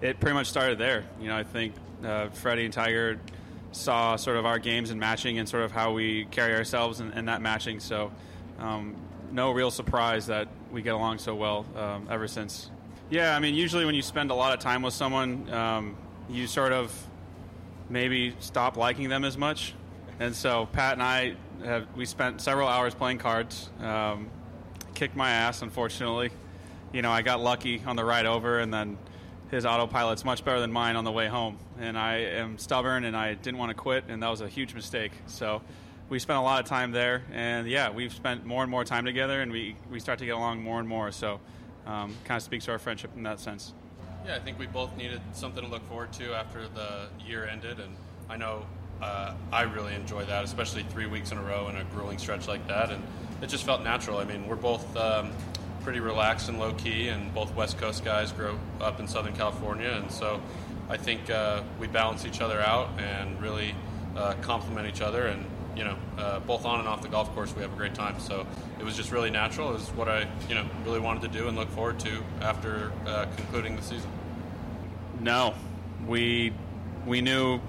it 0.00 0.20
pretty 0.20 0.34
much 0.34 0.48
started 0.48 0.78
there. 0.78 1.04
You 1.20 1.28
know, 1.28 1.36
I 1.36 1.44
think 1.44 1.74
uh, 2.04 2.28
Freddie 2.28 2.64
and 2.64 2.74
Tiger 2.74 3.18
saw 3.74 4.16
sort 4.16 4.36
of 4.36 4.46
our 4.46 4.58
games 4.58 4.90
and 4.90 5.00
matching 5.00 5.38
and 5.38 5.48
sort 5.48 5.62
of 5.62 5.72
how 5.72 5.92
we 5.92 6.26
carry 6.26 6.54
ourselves 6.54 7.00
and 7.00 7.28
that 7.28 7.42
matching. 7.42 7.80
So, 7.80 8.12
um, 8.58 8.96
no 9.32 9.50
real 9.50 9.70
surprise 9.70 10.26
that 10.26 10.48
we 10.70 10.80
get 10.80 10.94
along 10.94 11.18
so 11.18 11.34
well 11.34 11.66
um, 11.76 12.06
ever 12.10 12.28
since. 12.28 12.70
Yeah, 13.10 13.36
I 13.36 13.40
mean, 13.40 13.54
usually 13.54 13.84
when 13.84 13.94
you 13.94 14.02
spend 14.02 14.30
a 14.30 14.34
lot 14.34 14.52
of 14.54 14.60
time 14.60 14.82
with 14.82 14.94
someone, 14.94 15.52
um, 15.52 15.96
you 16.28 16.46
sort 16.46 16.72
of 16.72 16.92
maybe 17.90 18.34
stop 18.38 18.76
liking 18.76 19.08
them 19.08 19.24
as 19.24 19.36
much. 19.36 19.74
And 20.20 20.34
so 20.34 20.66
Pat 20.72 20.94
and 20.94 21.02
I 21.02 21.34
have 21.64 21.86
we 21.96 22.06
spent 22.06 22.40
several 22.40 22.68
hours 22.68 22.94
playing 22.94 23.18
cards. 23.18 23.70
Um, 23.80 24.30
kicked 24.94 25.16
my 25.16 25.30
ass, 25.30 25.62
unfortunately. 25.62 26.30
You 26.92 27.02
know, 27.02 27.10
I 27.10 27.22
got 27.22 27.40
lucky 27.40 27.82
on 27.84 27.96
the 27.96 28.04
ride 28.04 28.26
over, 28.26 28.60
and 28.60 28.72
then 28.72 28.96
his 29.50 29.66
autopilot's 29.66 30.24
much 30.24 30.44
better 30.44 30.60
than 30.60 30.72
mine 30.72 30.96
on 30.96 31.04
the 31.04 31.12
way 31.12 31.26
home. 31.26 31.58
And 31.80 31.98
I 31.98 32.16
am 32.16 32.58
stubborn 32.58 33.04
and 33.04 33.16
I 33.16 33.34
didn't 33.34 33.58
want 33.58 33.70
to 33.70 33.74
quit, 33.74 34.04
and 34.08 34.22
that 34.22 34.28
was 34.28 34.40
a 34.40 34.48
huge 34.48 34.74
mistake. 34.74 35.12
So 35.26 35.62
we 36.08 36.18
spent 36.18 36.38
a 36.38 36.42
lot 36.42 36.62
of 36.62 36.68
time 36.68 36.92
there, 36.92 37.24
and 37.32 37.68
yeah, 37.68 37.90
we've 37.90 38.12
spent 38.12 38.44
more 38.44 38.62
and 38.62 38.70
more 38.70 38.84
time 38.84 39.04
together, 39.04 39.40
and 39.40 39.50
we, 39.50 39.76
we 39.90 40.00
start 40.00 40.18
to 40.20 40.26
get 40.26 40.34
along 40.34 40.62
more 40.62 40.78
and 40.78 40.88
more. 40.88 41.10
So 41.10 41.40
um, 41.86 42.14
kind 42.24 42.36
of 42.36 42.42
speaks 42.42 42.66
to 42.66 42.72
our 42.72 42.78
friendship 42.78 43.10
in 43.16 43.22
that 43.24 43.40
sense. 43.40 43.72
Yeah, 44.26 44.36
I 44.36 44.38
think 44.38 44.58
we 44.58 44.66
both 44.66 44.96
needed 44.96 45.20
something 45.32 45.62
to 45.62 45.68
look 45.68 45.86
forward 45.88 46.12
to 46.14 46.34
after 46.34 46.68
the 46.68 47.08
year 47.26 47.46
ended, 47.46 47.80
and 47.80 47.94
I 48.28 48.36
know 48.36 48.66
uh, 49.02 49.34
I 49.52 49.62
really 49.62 49.94
enjoy 49.94 50.24
that, 50.24 50.44
especially 50.44 50.82
three 50.84 51.06
weeks 51.06 51.32
in 51.32 51.38
a 51.38 51.42
row 51.42 51.68
in 51.68 51.76
a 51.76 51.84
grueling 51.84 52.18
stretch 52.18 52.48
like 52.48 52.66
that, 52.68 52.90
and 52.90 53.02
it 53.42 53.48
just 53.48 53.64
felt 53.64 53.82
natural. 53.82 54.18
I 54.18 54.24
mean, 54.24 54.46
we're 54.46 54.56
both 54.56 54.96
um, 54.96 55.32
pretty 55.82 56.00
relaxed 56.00 56.48
and 56.48 56.58
low 56.58 56.72
key, 56.72 57.08
and 57.08 57.34
both 57.34 57.54
West 57.54 57.76
Coast 57.78 58.04
guys 58.04 58.32
grow 58.32 58.58
up 58.80 59.00
in 59.00 59.08
Southern 59.08 59.34
California, 59.34 59.90
and 59.90 60.10
so 60.10 60.40
I 60.88 60.96
think 60.96 61.30
uh, 61.30 61.62
we 61.78 61.86
balance 61.86 62.26
each 62.26 62.40
other 62.40 62.60
out 62.60 62.88
and 62.98 63.40
really 63.40 63.74
uh, 64.16 64.34
complement 64.42 64.88
each 64.88 65.00
other. 65.00 65.26
And 65.26 65.44
you 65.76 65.84
know, 65.84 65.96
uh, 66.18 66.40
both 66.40 66.64
on 66.64 66.78
and 66.78 66.88
off 66.88 67.02
the 67.02 67.08
golf 67.08 67.34
course, 67.34 67.54
we 67.54 67.62
have 67.62 67.72
a 67.72 67.76
great 67.76 67.94
time. 67.94 68.20
So 68.20 68.46
it 68.78 68.84
was 68.84 68.96
just 68.96 69.10
really 69.10 69.30
natural. 69.30 69.70
It 69.70 69.74
was 69.74 69.88
what 69.90 70.08
I 70.08 70.28
you 70.48 70.54
know 70.54 70.66
really 70.84 71.00
wanted 71.00 71.22
to 71.22 71.38
do 71.38 71.48
and 71.48 71.56
look 71.56 71.70
forward 71.70 71.98
to 72.00 72.22
after 72.40 72.92
uh, 73.06 73.26
concluding 73.36 73.76
the 73.76 73.82
season. 73.82 74.10
No, 75.20 75.54
we 76.06 76.52
we 77.06 77.20
knew 77.20 77.60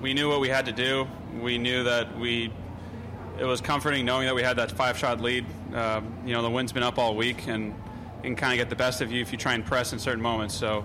we 0.00 0.14
knew 0.14 0.28
what 0.28 0.40
we 0.40 0.48
had 0.48 0.66
to 0.66 0.72
do. 0.72 1.08
We 1.40 1.58
knew 1.58 1.84
that 1.84 2.18
we 2.18 2.52
it 3.38 3.44
was 3.44 3.60
comforting 3.60 4.04
knowing 4.04 4.26
that 4.26 4.34
we 4.34 4.42
had 4.42 4.56
that 4.58 4.70
five 4.70 4.98
shot 4.98 5.20
lead. 5.20 5.46
Uh, 5.74 6.02
you 6.24 6.34
know, 6.34 6.42
the 6.42 6.50
wind's 6.50 6.72
been 6.72 6.82
up 6.82 6.98
all 6.98 7.16
week, 7.16 7.46
and 7.48 7.74
and 8.22 8.36
kind 8.36 8.52
of 8.52 8.58
get 8.58 8.68
the 8.68 8.76
best 8.76 9.00
of 9.00 9.10
you 9.10 9.22
if 9.22 9.32
you 9.32 9.38
try 9.38 9.54
and 9.54 9.64
press 9.64 9.92
in 9.92 9.98
certain 9.98 10.22
moments. 10.22 10.54
So 10.54 10.84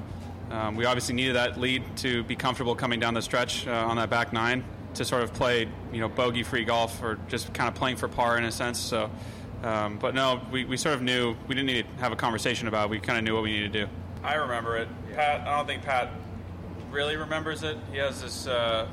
um, 0.51 0.75
we 0.75 0.85
obviously 0.85 1.15
needed 1.15 1.35
that 1.35 1.59
lead 1.59 1.83
to 1.97 2.23
be 2.23 2.35
comfortable 2.35 2.75
coming 2.75 2.99
down 2.99 3.13
the 3.13 3.21
stretch 3.21 3.67
uh, 3.67 3.71
on 3.71 3.97
that 3.97 4.09
back 4.09 4.31
nine 4.33 4.63
to 4.95 5.05
sort 5.05 5.23
of 5.23 5.33
play, 5.33 5.67
you 5.91 5.99
know, 5.99 6.07
bogey-free 6.07 6.65
golf 6.65 7.01
or 7.03 7.19
just 7.27 7.53
kind 7.53 7.67
of 7.67 7.75
playing 7.75 7.97
for 7.97 8.07
par 8.07 8.37
in 8.37 8.43
a 8.45 8.51
sense. 8.51 8.79
So, 8.79 9.09
um, 9.63 9.97
but 9.97 10.15
no, 10.15 10.41
we, 10.51 10.65
we 10.65 10.77
sort 10.77 10.95
of 10.95 11.01
knew 11.01 11.35
we 11.47 11.55
didn't 11.55 11.67
need 11.67 11.85
to 11.97 12.01
have 12.01 12.11
a 12.11 12.15
conversation 12.15 12.67
about. 12.67 12.85
It. 12.85 12.91
We 12.91 12.99
kind 12.99 13.17
of 13.17 13.23
knew 13.23 13.33
what 13.33 13.43
we 13.43 13.51
needed 13.51 13.73
to 13.73 13.85
do. 13.85 13.91
I 14.23 14.35
remember 14.35 14.77
it. 14.77 14.87
Pat, 15.13 15.41
I 15.41 15.57
don't 15.57 15.67
think 15.67 15.83
Pat 15.83 16.11
really 16.91 17.15
remembers 17.15 17.63
it. 17.63 17.77
He 17.91 17.97
has 17.97 18.21
this 18.21 18.47
uh, 18.47 18.87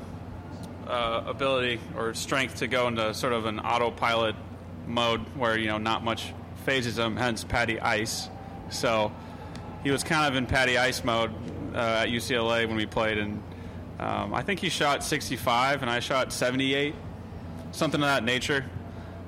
uh, 0.87 1.23
ability 1.25 1.79
or 1.95 2.13
strength 2.13 2.55
to 2.57 2.67
go 2.67 2.87
into 2.87 3.13
sort 3.13 3.33
of 3.33 3.45
an 3.45 3.59
autopilot 3.59 4.35
mode 4.87 5.21
where 5.37 5.57
you 5.57 5.67
know 5.67 5.77
not 5.77 6.03
much 6.03 6.33
fazes 6.65 6.97
him. 6.97 7.15
Hence, 7.15 7.43
Patty 7.43 7.79
Ice. 7.79 8.29
So 8.69 9.11
he 9.83 9.91
was 9.91 10.03
kind 10.03 10.27
of 10.27 10.35
in 10.35 10.45
Patty 10.45 10.77
Ice 10.77 11.03
mode 11.03 11.31
uh, 11.73 12.03
at 12.03 12.09
UCLA 12.09 12.67
when 12.67 12.75
we 12.75 12.85
played, 12.85 13.17
and 13.17 13.41
um, 13.99 14.33
I 14.33 14.41
think 14.41 14.59
he 14.59 14.69
shot 14.69 15.03
65 15.03 15.81
and 15.81 15.89
I 15.89 15.99
shot 15.99 16.33
78, 16.33 16.93
something 17.71 18.01
of 18.01 18.07
that 18.07 18.23
nature. 18.23 18.65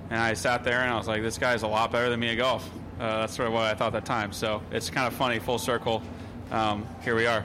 And 0.10 0.20
I 0.20 0.34
sat 0.34 0.64
there 0.64 0.82
and 0.82 0.92
I 0.92 0.98
was 0.98 1.08
like, 1.08 1.22
this 1.22 1.38
guy's 1.38 1.64
a 1.64 1.68
lot 1.68 1.92
better 1.92 2.10
than 2.10 2.20
me 2.20 2.30
at 2.30 2.36
golf. 2.36 2.70
Uh, 3.00 3.22
that's 3.22 3.36
sort 3.36 3.48
of 3.48 3.54
what 3.54 3.64
I 3.64 3.74
thought 3.74 3.94
that 3.94 4.06
time. 4.06 4.32
So 4.32 4.62
it's 4.72 4.90
kind 4.90 5.08
of 5.08 5.14
funny, 5.14 5.40
full 5.40 5.58
circle. 5.58 6.02
Um, 6.52 6.88
here 7.04 7.16
we 7.16 7.26
are. 7.26 7.44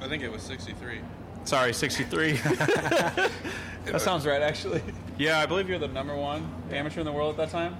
I 0.00 0.08
think 0.08 0.22
it 0.22 0.30
was 0.30 0.42
63. 0.42 1.00
Sorry, 1.44 1.72
63. 1.72 2.32
that 2.32 3.30
sounds 3.98 4.26
right, 4.26 4.42
actually. 4.42 4.82
Yeah, 5.18 5.38
I 5.38 5.46
believe 5.46 5.68
you're 5.68 5.78
the 5.78 5.88
number 5.88 6.16
one 6.16 6.50
amateur 6.70 7.00
in 7.00 7.06
the 7.06 7.12
world 7.12 7.38
at 7.38 7.50
that 7.50 7.50
time. 7.50 7.76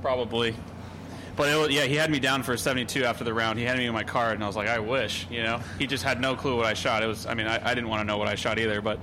Probably. 0.00 0.54
But 1.34 1.48
it 1.48 1.56
was, 1.56 1.70
yeah, 1.70 1.84
he 1.84 1.94
had 1.94 2.10
me 2.10 2.18
down 2.18 2.42
for 2.42 2.56
72 2.56 3.04
after 3.04 3.24
the 3.24 3.32
round. 3.32 3.58
He 3.58 3.64
had 3.64 3.78
me 3.78 3.86
in 3.86 3.94
my 3.94 4.04
card, 4.04 4.34
and 4.34 4.44
I 4.44 4.46
was 4.46 4.56
like, 4.56 4.68
I 4.68 4.78
wish, 4.78 5.26
you 5.30 5.42
know. 5.42 5.60
He 5.78 5.86
just 5.86 6.04
had 6.04 6.20
no 6.20 6.36
clue 6.36 6.56
what 6.56 6.66
I 6.66 6.74
shot. 6.74 7.02
It 7.02 7.06
was, 7.06 7.24
I 7.26 7.34
mean, 7.34 7.46
I, 7.46 7.70
I 7.70 7.74
didn't 7.74 7.88
want 7.88 8.00
to 8.00 8.04
know 8.04 8.18
what 8.18 8.28
I 8.28 8.34
shot 8.34 8.58
either, 8.58 8.82
but 8.82 8.98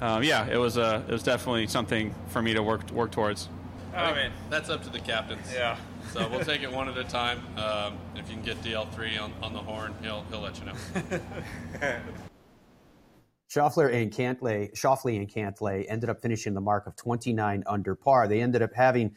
um, 0.00 0.22
yeah, 0.22 0.46
it 0.46 0.56
was 0.56 0.76
uh, 0.76 1.02
it 1.06 1.12
was 1.12 1.22
definitely 1.22 1.66
something 1.66 2.14
for 2.28 2.42
me 2.42 2.54
to 2.54 2.62
work 2.62 2.90
work 2.90 3.10
towards. 3.10 3.48
I 3.94 4.12
mean, 4.12 4.32
that's 4.50 4.70
up 4.70 4.82
to 4.84 4.90
the 4.90 4.98
captains. 4.98 5.46
Yeah. 5.52 5.76
So 6.12 6.28
we'll 6.28 6.44
take 6.44 6.62
it 6.62 6.72
one 6.72 6.88
at 6.88 6.98
a 6.98 7.04
time. 7.04 7.40
Um, 7.56 7.96
if 8.16 8.28
you 8.28 8.34
can 8.34 8.42
get 8.42 8.60
DL3 8.62 9.20
on, 9.20 9.32
on 9.42 9.52
the 9.52 9.60
horn, 9.60 9.94
he'll 10.02 10.24
he'll 10.30 10.40
let 10.40 10.58
you 10.58 10.66
know. 10.66 11.20
Schauffele 13.50 13.94
and 13.94 14.12
Cantlay, 14.12 14.74
Schauffele 14.74 15.16
and 15.16 15.32
Cantlay 15.32 15.86
ended 15.88 16.10
up 16.10 16.20
finishing 16.20 16.54
the 16.54 16.60
mark 16.60 16.88
of 16.88 16.96
29 16.96 17.62
under 17.66 17.94
par. 17.94 18.26
They 18.26 18.40
ended 18.40 18.62
up 18.62 18.74
having 18.74 19.14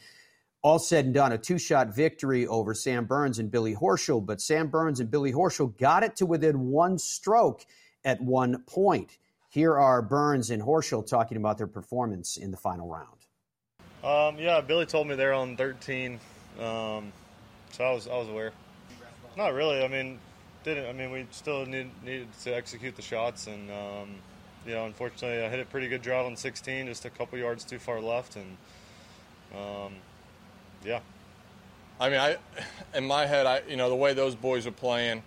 all 0.67 0.79
said 0.79 1.05
and 1.05 1.13
done, 1.13 1.31
a 1.31 1.38
two 1.38 1.57
shot 1.57 1.95
victory 1.95 2.45
over 2.45 2.74
Sam 2.74 3.05
Burns 3.05 3.39
and 3.39 3.50
Billy 3.50 3.74
Horschel. 3.74 4.24
But 4.25 4.41
Sam 4.41 4.67
Burns 4.67 5.00
and 5.00 5.09
Billy 5.09 5.31
Horschel 5.31 5.77
got 5.77 6.03
it 6.03 6.17
to 6.17 6.25
within 6.25 6.67
one 6.67 6.97
stroke 6.97 7.65
at 8.03 8.19
one 8.19 8.63
point. 8.63 9.17
Here 9.47 9.77
are 9.77 10.01
Burns 10.01 10.51
and 10.51 10.62
Horschel 10.62 11.07
talking 11.07 11.38
about 11.38 11.57
their 11.57 11.67
performance 11.67 12.36
in 12.36 12.51
the 12.51 12.57
final 12.57 12.89
round. 12.89 13.07
Um, 14.03 14.38
yeah, 14.38 14.59
Billy 14.59 14.86
told 14.86 15.07
me 15.07 15.15
they're 15.15 15.33
on 15.33 15.55
13, 15.55 16.19
um, 16.59 17.13
so 17.71 17.86
I 17.86 17.91
was 17.93 18.07
I 18.09 18.17
was 18.17 18.27
aware. 18.27 18.51
Not 19.38 19.53
really. 19.53 19.81
I 19.81 19.88
mean, 19.88 20.19
didn't. 20.65 20.86
I 20.86 20.91
mean, 20.91 21.12
we 21.12 21.27
still 21.31 21.65
need, 21.65 21.89
needed 22.03 22.27
to 22.43 22.53
execute 22.53 22.97
the 22.97 23.01
shots, 23.01 23.47
and 23.47 23.71
um, 23.71 24.15
you 24.65 24.74
know, 24.74 24.86
unfortunately, 24.86 25.45
I 25.45 25.50
hit 25.50 25.62
a 25.62 25.65
pretty 25.65 25.88
good 25.88 26.01
drive 26.01 26.25
on 26.25 26.36
16, 26.36 26.88
just 26.88 27.05
a 27.05 27.09
couple 27.09 27.39
yards 27.39 27.63
too 27.63 27.79
far 27.79 28.01
left, 28.01 28.36
and 28.36 28.57
um, 29.55 29.93
yeah. 30.84 31.00
I 32.00 32.10
mean, 32.10 32.19
I 32.19 32.38
in 32.96 33.05
my 33.07 33.25
head, 33.25 33.46
I 33.46 33.62
you 33.67 33.75
know 33.75 33.89
the 33.89 33.96
way 33.96 34.13
those 34.13 34.36
boys 34.36 34.65
were 34.65 34.72
playing, 34.72 35.24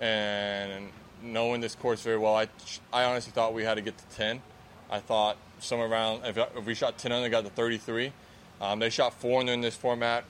and 0.00 0.88
knowing 1.22 1.60
this 1.60 1.74
course 1.74 2.02
very 2.02 2.18
well, 2.18 2.36
I 2.36 2.48
I 2.92 3.04
honestly 3.04 3.32
thought 3.32 3.54
we 3.54 3.64
had 3.64 3.74
to 3.74 3.82
get 3.82 3.96
to 3.96 4.16
ten. 4.16 4.42
I 4.90 5.00
thought 5.00 5.36
somewhere 5.60 5.88
around 5.88 6.24
if, 6.24 6.36
if 6.36 6.64
we 6.66 6.74
shot 6.74 6.98
ten 6.98 7.12
under, 7.12 7.28
got 7.28 7.44
to 7.44 7.50
thirty 7.50 7.78
three. 7.78 8.12
Um, 8.60 8.78
they 8.78 8.90
shot 8.90 9.14
four 9.14 9.40
in 9.42 9.60
this 9.60 9.74
format 9.74 10.24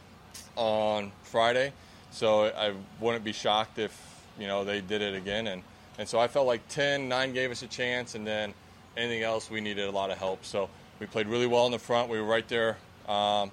on 0.57 1.13
Friday, 1.25 1.73
so 2.11 2.45
I 2.47 2.73
wouldn't 3.01 3.25
be 3.25 3.33
shocked 3.33 3.79
if 3.79 4.25
you 4.39 4.47
know 4.47 4.65
they 4.65 4.81
did 4.81 5.03
it 5.03 5.15
again. 5.15 5.49
And 5.49 5.63
and 5.99 6.09
so 6.09 6.19
I 6.19 6.29
felt 6.29 6.47
like 6.47 6.67
10, 6.69 7.09
9 7.09 7.33
gave 7.33 7.51
us 7.51 7.63
a 7.63 7.67
chance, 7.67 8.15
and 8.15 8.27
then 8.27 8.53
anything 8.97 9.23
else 9.23 9.51
we 9.51 9.61
needed 9.61 9.89
a 9.89 9.91
lot 9.91 10.11
of 10.11 10.19
help. 10.19 10.45
So 10.45 10.69
we 10.99 11.07
played 11.07 11.29
really 11.29 11.47
well 11.47 11.67
in 11.67 11.73
the 11.73 11.79
front. 11.79 12.09
We 12.09 12.21
were 12.21 12.27
right 12.27 12.47
there. 12.49 12.77
Um, 13.09 13.51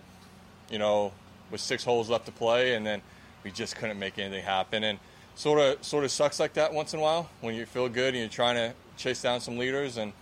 you 0.71 0.79
know, 0.79 1.11
with 1.51 1.61
six 1.61 1.83
holes 1.83 2.09
left 2.09 2.25
to 2.25 2.31
play, 2.31 2.73
and 2.75 2.85
then 2.85 3.01
we 3.43 3.51
just 3.51 3.75
couldn't 3.75 3.99
make 3.99 4.17
anything 4.17 4.43
happen. 4.43 4.83
And 4.83 4.97
sort 5.35 5.59
of 5.59 5.83
sort 5.83 6.03
of 6.03 6.11
sucks 6.11 6.39
like 6.39 6.53
that 6.53 6.73
once 6.73 6.93
in 6.93 6.99
a 6.99 7.03
while 7.03 7.29
when 7.41 7.55
you 7.55 7.65
feel 7.65 7.89
good 7.89 8.13
and 8.13 8.17
you're 8.17 8.29
trying 8.29 8.55
to 8.55 8.73
chase 8.97 9.21
down 9.21 9.41
some 9.41 9.57
leaders, 9.57 9.97
and 9.97 10.13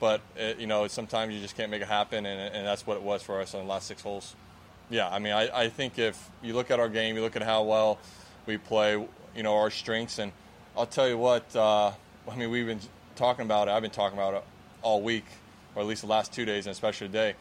but 0.00 0.20
it, 0.36 0.58
you 0.58 0.66
know 0.66 0.88
sometimes 0.88 1.34
you 1.34 1.40
just 1.40 1.56
can't 1.56 1.70
make 1.70 1.82
it 1.82 1.88
happen, 1.88 2.26
and, 2.26 2.54
and 2.54 2.66
that's 2.66 2.86
what 2.86 2.96
it 2.96 3.02
was 3.02 3.22
for 3.22 3.40
us 3.40 3.54
on 3.54 3.62
the 3.62 3.70
last 3.70 3.86
six 3.86 4.02
holes. 4.02 4.34
Yeah, 4.88 5.08
I 5.08 5.20
mean, 5.20 5.32
I, 5.32 5.64
I 5.64 5.68
think 5.68 5.98
if 5.98 6.30
you 6.42 6.54
look 6.54 6.70
at 6.70 6.80
our 6.80 6.88
game, 6.88 7.14
you 7.14 7.22
look 7.22 7.36
at 7.36 7.42
how 7.42 7.62
well 7.62 7.98
we 8.46 8.56
play, 8.56 8.92
you 9.36 9.42
know, 9.42 9.54
our 9.56 9.70
strengths, 9.70 10.18
and 10.18 10.32
I'll 10.76 10.86
tell 10.86 11.08
you 11.08 11.18
what. 11.18 11.54
Uh, 11.54 11.92
I 12.30 12.36
mean, 12.36 12.50
we've 12.50 12.66
been 12.66 12.80
talking 13.16 13.44
about 13.44 13.68
it. 13.68 13.72
I've 13.72 13.82
been 13.82 13.90
talking 13.90 14.18
about 14.18 14.34
it 14.34 14.44
all 14.82 15.00
week, 15.02 15.26
or 15.74 15.82
at 15.82 15.88
least 15.88 16.02
the 16.02 16.08
last 16.08 16.32
two 16.32 16.44
days, 16.44 16.66
and 16.66 16.72
especially 16.72 17.06
today. 17.06 17.34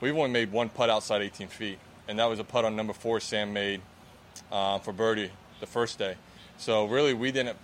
We've 0.00 0.16
only 0.16 0.30
made 0.30 0.52
one 0.52 0.68
putt 0.68 0.90
outside 0.90 1.22
18 1.22 1.48
feet 1.48 1.78
and 2.08 2.18
that 2.18 2.26
was 2.26 2.38
a 2.38 2.44
putt 2.44 2.64
on 2.64 2.76
number 2.76 2.92
four 2.92 3.20
Sam 3.20 3.52
made 3.52 3.80
uh, 4.50 4.78
for 4.78 4.92
birdie 4.92 5.30
the 5.60 5.66
first 5.66 5.98
day. 5.98 6.16
So 6.58 6.86
really, 6.86 7.14
we 7.14 7.32
didn't. 7.32 7.56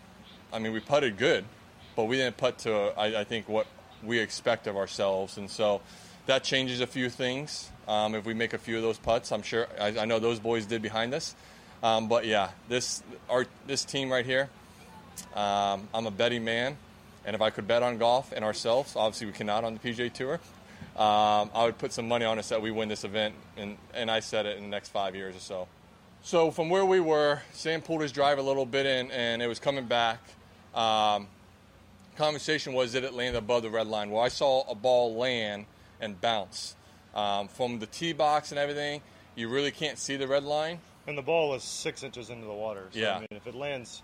I 0.52 0.58
mean, 0.58 0.72
we 0.72 0.80
putted 0.80 1.16
good, 1.16 1.44
but 1.96 2.04
we 2.04 2.16
didn't 2.16 2.36
putt 2.36 2.58
to 2.60 2.92
I, 2.98 3.20
I 3.20 3.24
think 3.24 3.48
what 3.48 3.66
we 4.02 4.18
expect 4.18 4.66
of 4.66 4.76
ourselves, 4.76 5.38
and 5.38 5.50
so 5.50 5.80
that 6.26 6.44
changes 6.44 6.80
a 6.80 6.86
few 6.86 7.08
things. 7.08 7.70
Um, 7.88 8.14
if 8.14 8.24
we 8.24 8.34
make 8.34 8.52
a 8.52 8.58
few 8.58 8.76
of 8.76 8.82
those 8.82 8.98
putts, 8.98 9.32
I'm 9.32 9.42
sure 9.42 9.66
I, 9.80 10.00
I 10.00 10.04
know 10.04 10.18
those 10.18 10.38
boys 10.38 10.66
did 10.66 10.82
behind 10.82 11.14
us. 11.14 11.34
Um, 11.82 12.08
but 12.08 12.26
yeah, 12.26 12.50
this 12.68 13.02
our 13.28 13.46
this 13.66 13.84
team 13.84 14.10
right 14.10 14.26
here. 14.26 14.50
Um, 15.34 15.88
I'm 15.92 16.06
a 16.06 16.10
betting 16.10 16.44
man, 16.44 16.76
and 17.24 17.34
if 17.34 17.42
I 17.42 17.50
could 17.50 17.66
bet 17.66 17.82
on 17.82 17.98
golf 17.98 18.32
and 18.32 18.44
ourselves, 18.44 18.94
obviously 18.96 19.26
we 19.26 19.32
cannot 19.32 19.64
on 19.64 19.74
the 19.74 19.80
PGA 19.80 20.12
Tour 20.12 20.40
um, 20.96 21.50
I 21.54 21.64
would 21.64 21.78
put 21.78 21.92
some 21.92 22.08
money 22.08 22.24
on 22.24 22.38
us 22.38 22.48
that 22.50 22.60
we 22.60 22.70
win 22.70 22.88
this 22.88 23.04
event, 23.04 23.34
and, 23.56 23.76
and 23.94 24.10
I 24.10 24.20
said 24.20 24.46
it 24.46 24.56
in 24.58 24.64
the 24.64 24.68
next 24.68 24.90
five 24.90 25.14
years 25.14 25.36
or 25.36 25.40
so. 25.40 25.68
So 26.22 26.50
from 26.50 26.70
where 26.70 26.84
we 26.84 27.00
were, 27.00 27.40
Sam 27.52 27.82
pulled 27.82 28.02
his 28.02 28.12
drive 28.12 28.38
a 28.38 28.42
little 28.42 28.66
bit 28.66 28.86
in, 28.86 29.10
and 29.10 29.42
it 29.42 29.46
was 29.46 29.58
coming 29.58 29.86
back. 29.86 30.20
Um, 30.74 31.26
conversation 32.16 32.72
was 32.72 32.92
that 32.92 33.04
it 33.04 33.12
landed 33.12 33.38
above 33.38 33.62
the 33.62 33.70
red 33.70 33.86
line? 33.86 34.10
Well, 34.10 34.22
I 34.22 34.28
saw 34.28 34.62
a 34.70 34.74
ball 34.74 35.16
land 35.16 35.66
and 36.00 36.20
bounce 36.20 36.76
um, 37.14 37.48
from 37.48 37.78
the 37.78 37.86
tee 37.86 38.12
box 38.12 38.52
and 38.52 38.58
everything. 38.58 39.00
You 39.34 39.48
really 39.48 39.70
can't 39.70 39.98
see 39.98 40.16
the 40.16 40.28
red 40.28 40.44
line. 40.44 40.78
And 41.06 41.18
the 41.18 41.22
ball 41.22 41.48
was 41.48 41.64
six 41.64 42.02
inches 42.02 42.30
into 42.30 42.46
the 42.46 42.52
water. 42.52 42.86
So, 42.92 43.00
yeah. 43.00 43.16
I 43.16 43.20
mean, 43.20 43.28
if 43.32 43.46
it 43.46 43.54
lands 43.54 44.02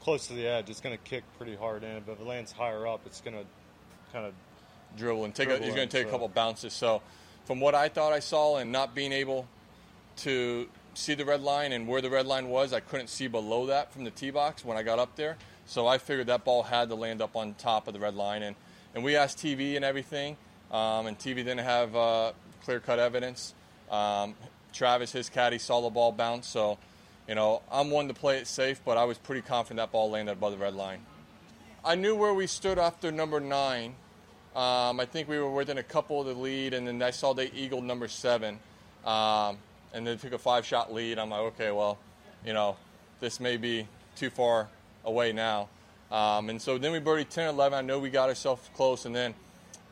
close 0.00 0.28
to 0.28 0.34
the 0.34 0.46
edge, 0.46 0.70
it's 0.70 0.80
going 0.80 0.96
to 0.96 1.02
kick 1.02 1.24
pretty 1.36 1.56
hard 1.56 1.82
in. 1.82 2.02
But 2.06 2.12
if 2.12 2.20
it 2.20 2.26
lands 2.26 2.52
higher 2.52 2.86
up, 2.86 3.00
it's 3.06 3.20
going 3.20 3.36
to 3.36 3.44
kind 4.12 4.26
of 4.26 4.34
dribble 4.96 5.24
and 5.24 5.34
take. 5.34 5.48
A, 5.48 5.58
he's 5.58 5.74
going 5.74 5.88
to 5.88 5.96
take 5.96 6.04
so. 6.04 6.08
a 6.08 6.12
couple 6.12 6.28
bounces. 6.28 6.72
So, 6.72 7.02
from 7.44 7.60
what 7.60 7.74
I 7.74 7.88
thought 7.88 8.12
I 8.12 8.20
saw, 8.20 8.56
and 8.58 8.70
not 8.72 8.94
being 8.94 9.12
able 9.12 9.46
to 10.18 10.68
see 10.94 11.14
the 11.14 11.24
red 11.24 11.42
line 11.42 11.72
and 11.72 11.86
where 11.86 12.00
the 12.00 12.10
red 12.10 12.26
line 12.26 12.48
was, 12.48 12.72
I 12.72 12.80
couldn't 12.80 13.08
see 13.08 13.26
below 13.26 13.66
that 13.66 13.92
from 13.92 14.04
the 14.04 14.10
tee 14.10 14.30
box 14.30 14.64
when 14.64 14.76
I 14.76 14.82
got 14.82 14.98
up 14.98 15.16
there. 15.16 15.36
So 15.66 15.86
I 15.86 15.98
figured 15.98 16.26
that 16.26 16.44
ball 16.44 16.64
had 16.64 16.88
to 16.88 16.94
land 16.94 17.22
up 17.22 17.36
on 17.36 17.54
top 17.54 17.86
of 17.86 17.94
the 17.94 18.00
red 18.00 18.14
line, 18.14 18.42
and 18.42 18.56
and 18.94 19.04
we 19.04 19.16
asked 19.16 19.38
TV 19.38 19.76
and 19.76 19.84
everything, 19.84 20.36
um, 20.72 21.06
and 21.06 21.18
TV 21.18 21.36
didn't 21.36 21.58
have 21.58 21.94
uh, 21.94 22.32
clear 22.64 22.80
cut 22.80 22.98
evidence. 22.98 23.54
Um, 23.90 24.34
Travis, 24.72 25.12
his 25.12 25.28
caddy, 25.28 25.58
saw 25.58 25.80
the 25.80 25.90
ball 25.90 26.12
bounce, 26.12 26.46
so 26.46 26.78
you 27.28 27.34
know 27.34 27.62
I'm 27.70 27.90
one 27.90 28.08
to 28.08 28.14
play 28.14 28.38
it 28.38 28.46
safe, 28.46 28.80
but 28.84 28.96
I 28.96 29.04
was 29.04 29.18
pretty 29.18 29.42
confident 29.42 29.78
that 29.78 29.92
ball 29.92 30.10
landed 30.10 30.32
above 30.32 30.52
the 30.52 30.58
red 30.58 30.74
line. 30.74 31.04
I 31.84 31.94
knew 31.94 32.14
where 32.14 32.34
we 32.34 32.46
stood 32.46 32.78
after 32.78 33.10
number 33.10 33.40
nine, 33.40 33.94
um, 34.56 34.98
I 34.98 35.06
think 35.06 35.28
we 35.28 35.38
were 35.38 35.50
within 35.50 35.78
a 35.78 35.82
couple 35.82 36.20
of 36.20 36.26
the 36.26 36.34
lead, 36.34 36.74
and 36.74 36.86
then 36.86 37.00
I 37.02 37.12
saw 37.12 37.32
they 37.32 37.50
eagled 37.52 37.84
number 37.84 38.08
seven, 38.08 38.58
um, 39.06 39.58
and 39.94 40.04
they 40.04 40.16
took 40.16 40.32
a 40.32 40.38
five-shot 40.38 40.92
lead. 40.92 41.20
I'm 41.20 41.30
like, 41.30 41.40
okay, 41.40 41.70
well, 41.70 41.98
you 42.44 42.52
know, 42.52 42.76
this 43.20 43.38
may 43.38 43.56
be 43.56 43.86
too 44.16 44.28
far 44.28 44.68
away 45.04 45.32
now. 45.32 45.68
Um, 46.10 46.50
and 46.50 46.60
so 46.60 46.78
then 46.78 46.90
we 46.90 46.98
birdied 46.98 47.28
10 47.28 47.48
11. 47.48 47.78
I 47.78 47.82
know 47.82 48.00
we 48.00 48.10
got 48.10 48.28
ourselves 48.28 48.68
close, 48.74 49.04
and 49.04 49.14
then 49.14 49.34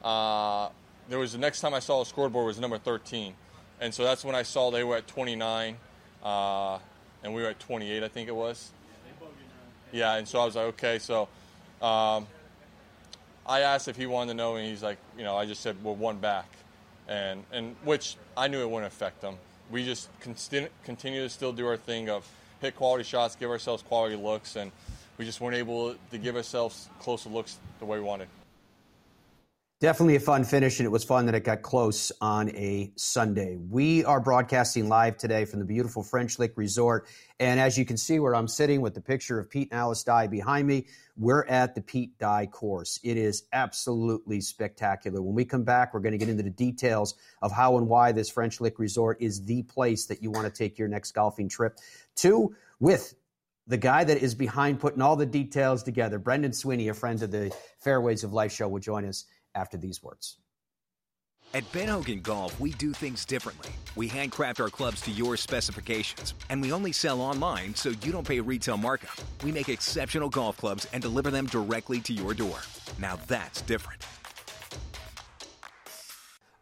uh, 0.02 0.70
there 1.08 1.20
was 1.20 1.32
the 1.32 1.38
next 1.38 1.60
time 1.60 1.72
I 1.72 1.78
saw 1.78 2.02
a 2.02 2.06
scoreboard 2.06 2.46
was 2.46 2.58
number 2.58 2.78
13, 2.78 3.34
and 3.80 3.94
so 3.94 4.02
that's 4.02 4.24
when 4.24 4.34
I 4.34 4.42
saw 4.42 4.72
they 4.72 4.82
were 4.82 4.96
at 4.96 5.06
29, 5.06 5.76
uh, 6.24 6.78
and 7.22 7.32
we 7.32 7.42
were 7.42 7.48
at 7.50 7.60
28, 7.60 8.02
I 8.02 8.08
think 8.08 8.28
it 8.28 8.34
was. 8.34 8.72
Yeah, 9.92 10.16
and 10.16 10.26
so 10.26 10.40
I 10.40 10.44
was 10.46 10.56
like, 10.56 10.66
okay, 10.66 10.98
so. 10.98 11.28
Um, 11.80 12.26
I 13.48 13.60
asked 13.60 13.88
if 13.88 13.96
he 13.96 14.04
wanted 14.04 14.32
to 14.32 14.36
know, 14.36 14.56
and 14.56 14.66
he's 14.66 14.82
like, 14.82 14.98
you 15.16 15.24
know, 15.24 15.36
I 15.36 15.46
just 15.46 15.62
said 15.62 15.76
we're 15.82 15.92
one 15.92 16.18
back, 16.18 16.46
and 17.08 17.42
and 17.50 17.74
which 17.82 18.16
I 18.36 18.46
knew 18.46 18.60
it 18.60 18.70
wouldn't 18.70 18.92
affect 18.92 19.22
them. 19.22 19.36
We 19.70 19.84
just 19.84 20.08
continue 20.20 21.22
to 21.22 21.28
still 21.30 21.52
do 21.52 21.66
our 21.66 21.76
thing 21.76 22.10
of 22.10 22.28
hit 22.60 22.76
quality 22.76 23.04
shots, 23.04 23.36
give 23.36 23.50
ourselves 23.50 23.82
quality 23.82 24.16
looks, 24.16 24.56
and 24.56 24.70
we 25.16 25.24
just 25.24 25.40
weren't 25.40 25.56
able 25.56 25.94
to 26.10 26.18
give 26.18 26.36
ourselves 26.36 26.88
closer 27.00 27.30
looks 27.30 27.56
the 27.78 27.86
way 27.86 27.98
we 27.98 28.04
wanted. 28.04 28.28
Definitely 29.80 30.16
a 30.16 30.20
fun 30.20 30.42
finish, 30.42 30.80
and 30.80 30.86
it 30.86 30.90
was 30.90 31.04
fun 31.04 31.26
that 31.26 31.36
it 31.36 31.44
got 31.44 31.62
close 31.62 32.10
on 32.20 32.48
a 32.56 32.90
Sunday. 32.96 33.56
We 33.56 34.04
are 34.04 34.18
broadcasting 34.18 34.88
live 34.88 35.16
today 35.16 35.44
from 35.44 35.60
the 35.60 35.64
beautiful 35.64 36.02
French 36.02 36.36
Lick 36.40 36.54
Resort. 36.56 37.06
And 37.38 37.60
as 37.60 37.78
you 37.78 37.84
can 37.84 37.96
see 37.96 38.18
where 38.18 38.34
I'm 38.34 38.48
sitting 38.48 38.80
with 38.80 38.94
the 38.94 39.00
picture 39.00 39.38
of 39.38 39.48
Pete 39.48 39.68
and 39.70 39.78
Alice 39.78 40.02
Dye 40.02 40.26
behind 40.26 40.66
me, 40.66 40.88
we're 41.16 41.44
at 41.44 41.76
the 41.76 41.80
Pete 41.80 42.18
Dye 42.18 42.46
course. 42.46 42.98
It 43.04 43.16
is 43.16 43.44
absolutely 43.52 44.40
spectacular. 44.40 45.22
When 45.22 45.36
we 45.36 45.44
come 45.44 45.62
back, 45.62 45.94
we're 45.94 46.00
going 46.00 46.10
to 46.10 46.18
get 46.18 46.28
into 46.28 46.42
the 46.42 46.50
details 46.50 47.14
of 47.40 47.52
how 47.52 47.78
and 47.78 47.86
why 47.86 48.10
this 48.10 48.28
French 48.28 48.60
Lick 48.60 48.80
Resort 48.80 49.18
is 49.20 49.44
the 49.44 49.62
place 49.62 50.06
that 50.06 50.24
you 50.24 50.32
want 50.32 50.46
to 50.46 50.52
take 50.52 50.76
your 50.76 50.88
next 50.88 51.12
golfing 51.12 51.48
trip 51.48 51.78
to 52.16 52.52
with 52.80 53.14
the 53.68 53.76
guy 53.76 54.02
that 54.02 54.16
is 54.16 54.34
behind 54.34 54.80
putting 54.80 55.02
all 55.02 55.14
the 55.14 55.26
details 55.26 55.82
together. 55.84 56.18
Brendan 56.18 56.54
Sweeney, 56.54 56.88
a 56.88 56.94
friend 56.94 57.22
of 57.22 57.30
the 57.30 57.54
Fairways 57.78 58.24
of 58.24 58.32
Life 58.32 58.50
show, 58.50 58.66
will 58.66 58.80
join 58.80 59.04
us 59.04 59.26
after 59.58 59.76
these 59.76 60.02
words. 60.02 60.38
At 61.54 61.70
Ben 61.72 61.88
Hogan 61.88 62.20
Golf, 62.20 62.60
we 62.60 62.72
do 62.72 62.92
things 62.92 63.24
differently. 63.24 63.70
We 63.96 64.06
handcraft 64.06 64.60
our 64.60 64.68
clubs 64.68 65.00
to 65.02 65.10
your 65.10 65.36
specifications, 65.38 66.34
and 66.50 66.60
we 66.60 66.72
only 66.74 66.92
sell 66.92 67.22
online 67.22 67.74
so 67.74 67.88
you 67.88 68.12
don't 68.12 68.26
pay 68.26 68.38
retail 68.38 68.76
markup. 68.76 69.16
We 69.42 69.50
make 69.50 69.70
exceptional 69.70 70.28
golf 70.28 70.58
clubs 70.58 70.86
and 70.92 71.02
deliver 71.02 71.30
them 71.30 71.46
directly 71.46 72.00
to 72.02 72.12
your 72.12 72.34
door. 72.34 72.58
Now 72.98 73.18
that's 73.28 73.62
different. 73.62 74.04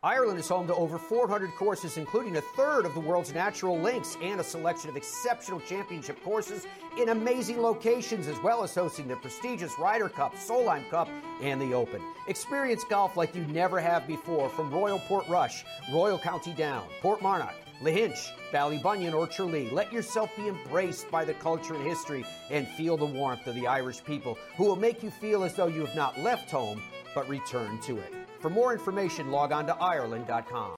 Ireland 0.03 0.39
is 0.39 0.49
home 0.49 0.67
to 0.67 0.75
over 0.75 0.99
400 0.99 1.51
courses, 1.53 1.97
including 1.97 2.37
a 2.37 2.41
third 2.41 2.85
of 2.85 2.93
the 2.93 3.01
world's 3.01 3.33
natural 3.33 3.79
links 3.79 4.17
and 4.23 4.39
a 4.39 4.45
selection 4.45 4.91
of 4.91 4.97
exceptional 4.97 5.59
championship 5.61 6.23
courses 6.23 6.67
in 6.99 7.09
amazing 7.09 7.63
locations, 7.63 8.29
as 8.29 8.39
well 8.41 8.63
as 8.63 8.75
hosting 8.75 9.09
the 9.09 9.17
prestigious 9.17 9.73
Ryder 9.79 10.11
Cup, 10.11 10.35
Solheim 10.35 10.89
Cup, 10.91 11.09
and 11.41 11.61
the 11.61 11.73
Open. 11.73 12.03
Experience 12.29 12.85
golf 12.89 13.17
like 13.17 13.35
you 13.35 13.45
never 13.47 13.81
have 13.81 14.07
before 14.07 14.51
from 14.51 14.71
Royal 14.71 14.99
Portrush, 14.99 15.65
Royal 15.91 16.19
County 16.19 16.53
Down, 16.53 16.87
Portmarnock, 17.01 17.55
Lahinch, 17.83 18.29
Ballybunion, 18.53 19.15
or 19.15 19.27
Tralee. 19.27 19.71
Let 19.71 19.93
yourself 19.93 20.31
be 20.37 20.49
embraced 20.49 21.11
by 21.11 21.25
the 21.25 21.35
culture 21.35 21.75
and 21.75 21.85
history 21.85 22.25
and 22.51 22.69
feel 22.69 22.99
the 22.99 23.07
warmth 23.07 23.47
of 23.47 23.55
the 23.55 23.67
Irish 23.67 24.05
people 24.05 24.39
who 24.57 24.65
will 24.65 24.77
make 24.77 25.03
you 25.03 25.11
feel 25.11 25.43
as 25.43 25.55
though 25.55 25.67
you 25.67 25.85
have 25.85 25.97
not 25.97 26.21
left 26.21 26.51
home 26.51 26.83
but 27.15 27.29
returned 27.29 27.83
to 27.83 27.97
it. 27.97 28.16
For 28.47 28.51
more 28.51 28.73
information, 28.73 29.33
log 29.33 29.51
on 29.51 29.67
to 29.67 29.75
Ireland.com. 29.75 30.77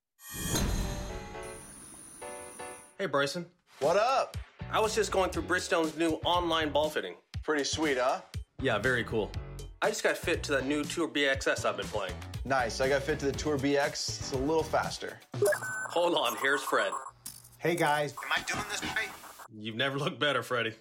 Hey, 2.99 3.05
Bryson. 3.05 3.45
What 3.81 3.99
up? 3.99 4.39
I 4.73 4.81
was 4.81 4.95
just 4.95 5.13
going 5.13 5.29
through 5.29 5.43
Bridgestone's 5.43 5.95
new 5.95 6.13
online 6.25 6.71
ball 6.71 6.89
fitting. 6.89 7.17
Pretty 7.43 7.65
sweet, 7.65 7.99
huh? 7.99 8.23
Yeah, 8.63 8.79
very 8.79 9.05
cool. 9.05 9.31
I 9.83 9.91
just 9.91 10.03
got 10.03 10.17
fit 10.17 10.43
to 10.45 10.53
that 10.53 10.65
new 10.65 10.83
Tour 10.83 11.09
BXS 11.09 11.67
I've 11.67 11.77
been 11.77 11.85
playing. 11.89 12.15
Nice. 12.47 12.81
I 12.81 12.89
got 12.89 13.03
fit 13.03 13.19
to 13.19 13.27
the 13.27 13.33
Tour 13.33 13.59
BX. 13.59 13.91
It's 13.91 14.33
a 14.33 14.39
little 14.39 14.63
faster. 14.63 15.21
Hold 15.91 16.15
on, 16.15 16.39
here's 16.41 16.63
Fred. 16.63 16.93
Hey, 17.59 17.77
guys. 17.77 18.13
Am 18.13 18.33
I 18.35 18.41
doing 18.51 18.65
this 18.71 18.83
right? 18.83 19.11
You've 19.55 19.77
never 19.77 19.99
looked 19.99 20.19
better, 20.19 20.43
Freddie. 20.43 20.73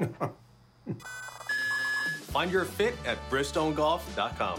Find 2.32 2.50
your 2.50 2.64
fit 2.64 2.96
at 3.06 3.18
BridgestoneGolf.com. 3.30 4.58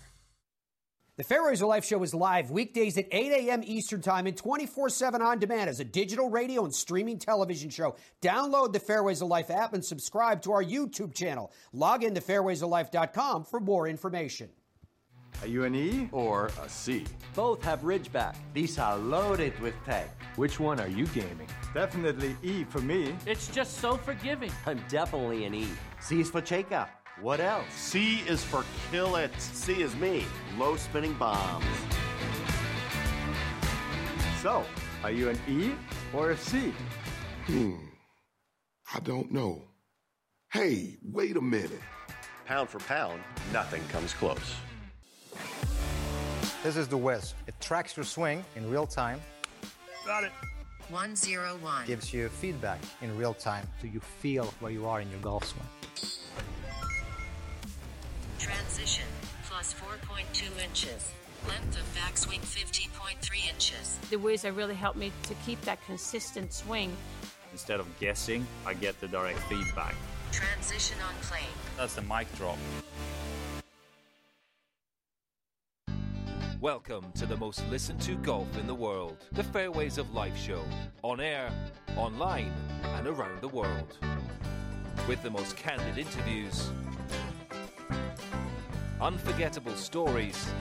The 1.21 1.27
Fairways 1.27 1.61
of 1.61 1.67
Life 1.67 1.85
show 1.85 2.01
is 2.01 2.15
live 2.15 2.49
weekdays 2.49 2.97
at 2.97 3.05
8 3.11 3.31
a.m. 3.31 3.61
Eastern 3.63 4.01
Time 4.01 4.25
and 4.25 4.35
24 4.35 4.89
7 4.89 5.21
on 5.21 5.37
demand 5.37 5.69
as 5.69 5.79
a 5.79 5.83
digital 5.83 6.31
radio 6.31 6.65
and 6.65 6.73
streaming 6.73 7.19
television 7.19 7.69
show. 7.69 7.95
Download 8.23 8.73
the 8.73 8.79
Fairways 8.79 9.21
of 9.21 9.27
Life 9.27 9.51
app 9.51 9.75
and 9.75 9.85
subscribe 9.85 10.41
to 10.41 10.51
our 10.51 10.63
YouTube 10.63 11.13
channel. 11.13 11.51
Log 11.73 12.03
in 12.03 12.15
to 12.15 12.21
fairwaysoflife.com 12.21 13.43
for 13.43 13.59
more 13.59 13.87
information. 13.87 14.49
Are 15.41 15.47
you 15.47 15.63
an 15.63 15.75
E 15.75 16.09
or 16.11 16.49
a 16.59 16.67
C? 16.67 17.05
Both 17.35 17.63
have 17.65 17.81
Ridgeback. 17.81 18.35
These 18.55 18.79
are 18.79 18.97
loaded 18.97 19.59
with 19.59 19.75
tech. 19.85 20.19
Which 20.37 20.59
one 20.59 20.79
are 20.79 20.87
you 20.87 21.05
gaming? 21.05 21.47
Definitely 21.75 22.35
E 22.41 22.63
for 22.63 22.81
me. 22.81 23.13
It's 23.27 23.47
just 23.47 23.77
so 23.77 23.95
forgiving. 23.95 24.51
I'm 24.65 24.83
definitely 24.89 25.45
an 25.45 25.53
E. 25.53 25.67
C 25.99 26.21
is 26.21 26.31
for 26.31 26.41
Cheka. 26.41 26.87
What 27.21 27.39
else? 27.39 27.71
C 27.75 28.21
is 28.27 28.43
for 28.43 28.65
kill 28.89 29.15
it. 29.15 29.31
C 29.39 29.83
is 29.83 29.95
me. 29.95 30.25
Low 30.57 30.75
spinning 30.75 31.13
bombs. 31.13 31.63
So, 34.41 34.65
are 35.03 35.11
you 35.11 35.29
an 35.29 35.39
E 35.47 35.73
or 36.13 36.31
a 36.31 36.37
C? 36.37 36.73
Hmm. 37.45 37.75
I 38.95 38.99
don't 39.01 39.31
know. 39.31 39.61
Hey, 40.51 40.97
wait 41.03 41.37
a 41.37 41.41
minute. 41.41 41.79
Pound 42.47 42.69
for 42.69 42.79
pound, 42.79 43.21
nothing 43.53 43.83
comes 43.89 44.13
close. 44.13 44.55
This 46.63 46.75
is 46.75 46.87
the 46.87 46.97
Wiz. 46.97 47.35
It 47.45 47.53
tracks 47.61 47.95
your 47.95 48.03
swing 48.03 48.43
in 48.55 48.67
real 48.69 48.87
time. 48.87 49.21
Got 50.07 50.23
it. 50.23 50.31
101. 50.89 51.85
Gives 51.85 52.11
you 52.11 52.29
feedback 52.29 52.79
in 53.03 53.15
real 53.15 53.35
time 53.35 53.67
so 53.79 53.87
you 53.87 53.99
feel 53.99 54.45
where 54.59 54.71
you 54.71 54.87
are 54.87 55.01
in 55.01 55.09
your 55.11 55.19
golf 55.19 55.45
swing. 55.45 55.67
Transition 58.81 59.05
plus 59.43 59.75
4.2 59.75 60.65
inches. 60.65 61.11
Length 61.47 61.77
of 61.77 61.85
backswing 61.95 62.39
50.3 62.39 63.53
inches. 63.53 63.99
The 64.09 64.15
Wiz 64.15 64.43
really 64.43 64.73
helped 64.73 64.97
me 64.97 65.11
to 65.21 65.35
keep 65.45 65.61
that 65.61 65.85
consistent 65.85 66.51
swing. 66.51 66.91
Instead 67.51 67.79
of 67.79 67.85
guessing, 67.99 68.43
I 68.65 68.73
get 68.73 68.99
the 68.99 69.07
direct 69.07 69.37
feedback. 69.41 69.93
Transition 70.31 70.97
on 71.07 71.13
plane. 71.21 71.43
That's 71.77 71.93
the 71.93 72.01
mic 72.01 72.25
drop. 72.35 72.57
Welcome 76.59 77.11
to 77.13 77.27
the 77.27 77.37
most 77.37 77.63
listened 77.69 78.01
to 78.01 78.15
golf 78.15 78.57
in 78.57 78.65
the 78.65 78.73
world, 78.73 79.17
the 79.31 79.43
Fairways 79.43 79.99
of 79.99 80.11
Life 80.15 80.35
show, 80.35 80.63
on 81.03 81.19
air, 81.19 81.51
online, 81.97 82.51
and 82.95 83.05
around 83.05 83.41
the 83.41 83.49
world. 83.49 83.99
With 85.07 85.21
the 85.21 85.29
most 85.29 85.55
candid 85.55 85.99
interviews, 85.99 86.71
unforgettable 89.01 89.75
stories, 89.75 90.53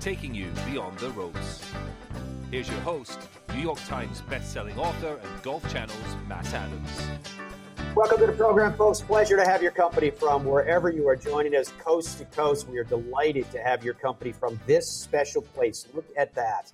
taking 0.00 0.34
you 0.34 0.50
beyond 0.66 0.98
the 0.98 1.08
ropes. 1.10 1.64
Here's 2.50 2.68
your 2.68 2.80
host, 2.80 3.20
New 3.54 3.60
York 3.60 3.78
Times 3.86 4.20
best-selling 4.22 4.76
author 4.78 5.20
and 5.22 5.42
Golf 5.42 5.62
Channel's 5.72 6.16
Matt 6.28 6.52
Adams. 6.52 6.90
Welcome 7.94 8.18
to 8.18 8.26
the 8.26 8.32
program, 8.32 8.74
folks. 8.74 9.00
Pleasure 9.00 9.36
to 9.36 9.44
have 9.44 9.62
your 9.62 9.70
company 9.70 10.10
from 10.10 10.44
wherever 10.44 10.90
you 10.90 11.06
are 11.06 11.14
joining 11.14 11.54
us, 11.54 11.72
coast 11.78 12.18
to 12.18 12.24
coast. 12.24 12.68
We 12.68 12.78
are 12.78 12.84
delighted 12.84 13.48
to 13.52 13.62
have 13.62 13.84
your 13.84 13.94
company 13.94 14.32
from 14.32 14.58
this 14.66 14.90
special 14.90 15.42
place. 15.42 15.86
Look 15.94 16.06
at 16.16 16.34
that. 16.34 16.72